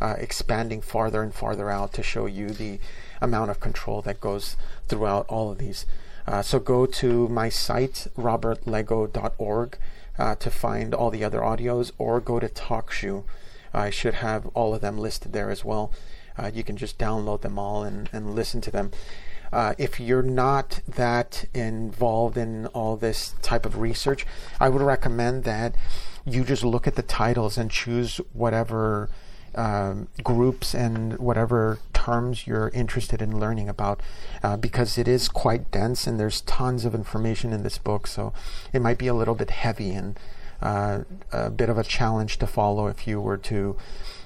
uh, 0.00 0.14
expanding 0.18 0.80
farther 0.82 1.22
and 1.22 1.34
farther 1.34 1.70
out 1.70 1.92
to 1.94 2.02
show 2.02 2.26
you 2.26 2.50
the 2.50 2.78
amount 3.20 3.50
of 3.50 3.60
control 3.60 4.02
that 4.02 4.20
goes 4.20 4.56
throughout 4.88 5.26
all 5.28 5.50
of 5.50 5.58
these. 5.58 5.86
Uh, 6.32 6.40
so 6.40 6.58
go 6.58 6.86
to 6.86 7.28
my 7.28 7.50
site, 7.50 8.06
robertlego.org, 8.16 9.76
uh, 10.18 10.34
to 10.36 10.50
find 10.50 10.94
all 10.94 11.10
the 11.10 11.22
other 11.22 11.40
audios, 11.40 11.92
or 11.98 12.20
go 12.20 12.40
to 12.40 12.48
TalkShoe. 12.48 13.22
I 13.74 13.90
should 13.90 14.14
have 14.14 14.46
all 14.54 14.74
of 14.74 14.80
them 14.80 14.96
listed 14.96 15.34
there 15.34 15.50
as 15.50 15.62
well. 15.62 15.92
Uh, 16.38 16.50
you 16.52 16.64
can 16.64 16.78
just 16.78 16.96
download 16.96 17.42
them 17.42 17.58
all 17.58 17.82
and, 17.82 18.08
and 18.14 18.34
listen 18.34 18.62
to 18.62 18.70
them. 18.70 18.92
Uh, 19.52 19.74
if 19.76 20.00
you're 20.00 20.22
not 20.22 20.80
that 20.88 21.44
involved 21.52 22.38
in 22.38 22.64
all 22.68 22.96
this 22.96 23.34
type 23.42 23.66
of 23.66 23.78
research, 23.78 24.24
I 24.58 24.70
would 24.70 24.80
recommend 24.80 25.44
that 25.44 25.74
you 26.24 26.44
just 26.44 26.64
look 26.64 26.86
at 26.86 26.94
the 26.94 27.02
titles 27.02 27.58
and 27.58 27.70
choose 27.70 28.22
whatever 28.32 29.10
um, 29.54 30.08
groups 30.24 30.74
and 30.74 31.18
whatever 31.18 31.78
terms 32.04 32.46
you're 32.46 32.68
interested 32.74 33.22
in 33.22 33.38
learning 33.38 33.68
about 33.68 34.00
uh, 34.42 34.56
because 34.56 34.98
it 34.98 35.06
is 35.06 35.28
quite 35.28 35.70
dense 35.70 36.06
and 36.06 36.18
there's 36.18 36.40
tons 36.42 36.84
of 36.84 36.94
information 36.94 37.52
in 37.52 37.62
this 37.62 37.78
book, 37.78 38.06
so 38.06 38.32
it 38.72 38.82
might 38.82 38.98
be 38.98 39.06
a 39.06 39.14
little 39.14 39.36
bit 39.36 39.50
heavy 39.50 39.90
and 39.90 40.18
uh, 40.60 41.00
a 41.32 41.50
bit 41.50 41.68
of 41.68 41.78
a 41.78 41.84
challenge 41.84 42.38
to 42.38 42.46
follow 42.46 42.88
if 42.88 43.06
you 43.06 43.20
were 43.20 43.36
to 43.36 43.76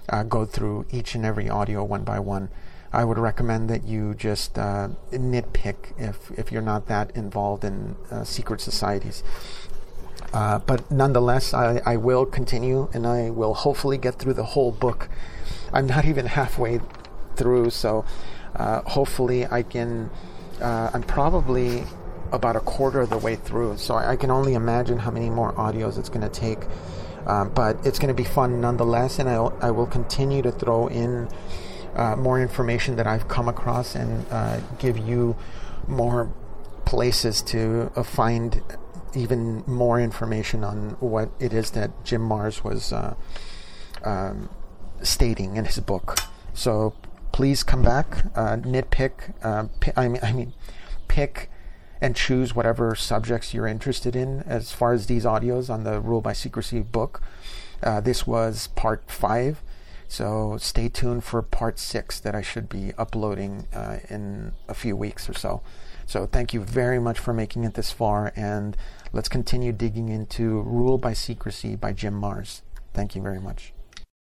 uh, 0.08 0.22
go 0.22 0.44
through 0.46 0.86
each 0.90 1.14
and 1.14 1.24
every 1.24 1.48
audio 1.48 1.84
one 1.84 2.04
by 2.04 2.18
one. 2.18 2.48
I 2.92 3.04
would 3.04 3.18
recommend 3.18 3.68
that 3.68 3.84
you 3.84 4.14
just 4.14 4.58
uh, 4.58 4.88
nitpick 5.12 5.76
if, 5.98 6.30
if 6.38 6.50
you're 6.50 6.62
not 6.62 6.86
that 6.86 7.10
involved 7.14 7.64
in 7.64 7.96
uh, 8.10 8.24
secret 8.24 8.60
societies. 8.60 9.22
Uh, 10.32 10.58
but 10.60 10.90
nonetheless, 10.90 11.52
I, 11.52 11.82
I 11.84 11.96
will 11.96 12.24
continue 12.24 12.88
and 12.94 13.06
I 13.06 13.30
will 13.30 13.54
hopefully 13.54 13.98
get 13.98 14.18
through 14.18 14.34
the 14.34 14.44
whole 14.44 14.72
book. 14.72 15.08
I'm 15.72 15.86
not 15.86 16.04
even 16.04 16.26
halfway 16.26 16.80
through, 17.36 17.70
so 17.70 18.04
uh, 18.56 18.82
hopefully 18.82 19.46
I 19.46 19.62
can. 19.62 20.10
Uh, 20.60 20.90
I'm 20.94 21.02
probably 21.02 21.84
about 22.32 22.56
a 22.56 22.60
quarter 22.60 23.00
of 23.00 23.10
the 23.10 23.18
way 23.18 23.36
through, 23.36 23.76
so 23.76 23.94
I, 23.94 24.12
I 24.12 24.16
can 24.16 24.30
only 24.30 24.54
imagine 24.54 24.98
how 24.98 25.10
many 25.10 25.30
more 25.30 25.52
audios 25.52 25.98
it's 25.98 26.08
going 26.08 26.22
to 26.22 26.28
take 26.28 26.60
um, 27.26 27.50
but 27.50 27.76
it's 27.84 27.98
going 27.98 28.08
to 28.08 28.14
be 28.14 28.24
fun 28.24 28.60
nonetheless, 28.60 29.18
and 29.18 29.28
I'll, 29.28 29.56
I 29.60 29.72
will 29.72 29.86
continue 29.86 30.42
to 30.42 30.52
throw 30.52 30.86
in 30.86 31.28
uh, 31.96 32.14
more 32.14 32.40
information 32.40 32.96
that 32.96 33.06
I've 33.06 33.26
come 33.26 33.48
across 33.48 33.94
and 33.94 34.24
uh, 34.30 34.60
give 34.78 34.96
you 34.96 35.36
more 35.88 36.32
places 36.84 37.42
to 37.42 37.90
uh, 37.96 38.04
find 38.04 38.62
even 39.14 39.64
more 39.66 40.00
information 40.00 40.62
on 40.62 40.90
what 41.00 41.30
it 41.40 41.52
is 41.52 41.72
that 41.72 42.04
Jim 42.04 42.28
Marrs 42.28 42.62
was 42.62 42.92
uh, 42.92 43.14
um, 44.04 44.48
stating 45.02 45.56
in 45.56 45.64
his 45.64 45.80
book. 45.80 46.18
So 46.54 46.94
please 47.36 47.62
come 47.62 47.82
back, 47.82 48.24
uh, 48.34 48.56
nitpick. 48.56 49.34
Uh, 49.44 49.66
I 49.94 50.08
mean, 50.08 50.20
I 50.22 50.32
mean, 50.32 50.54
pick 51.06 51.50
and 52.00 52.16
choose 52.16 52.54
whatever 52.54 52.94
subjects 52.94 53.52
you're 53.52 53.66
interested 53.66 54.16
in 54.16 54.40
as 54.46 54.72
far 54.72 54.94
as 54.94 55.04
these 55.04 55.26
audios 55.26 55.68
on 55.68 55.84
the 55.84 56.00
Rule 56.00 56.22
by 56.22 56.32
Secrecy 56.32 56.80
book. 56.80 57.20
Uh, 57.82 58.00
this 58.00 58.26
was 58.26 58.68
part 58.68 59.10
five. 59.10 59.62
So 60.08 60.56
stay 60.58 60.88
tuned 60.88 61.24
for 61.24 61.42
part 61.42 61.78
six 61.78 62.18
that 62.20 62.34
I 62.34 62.40
should 62.40 62.70
be 62.70 62.94
uploading 62.96 63.66
uh, 63.74 63.98
in 64.08 64.52
a 64.66 64.72
few 64.72 64.96
weeks 64.96 65.28
or 65.28 65.34
so. 65.34 65.60
So 66.06 66.24
thank 66.24 66.54
you 66.54 66.62
very 66.62 66.98
much 66.98 67.18
for 67.18 67.34
making 67.34 67.64
it 67.64 67.74
this 67.74 67.90
far, 67.90 68.32
and 68.34 68.78
let's 69.12 69.28
continue 69.28 69.72
digging 69.72 70.08
into 70.08 70.62
Rule 70.62 70.96
by 70.96 71.12
Secrecy 71.12 71.76
by 71.76 71.92
Jim 71.92 72.18
Marrs. 72.18 72.62
Thank 72.94 73.14
you 73.14 73.20
very 73.20 73.40
much. 73.40 73.74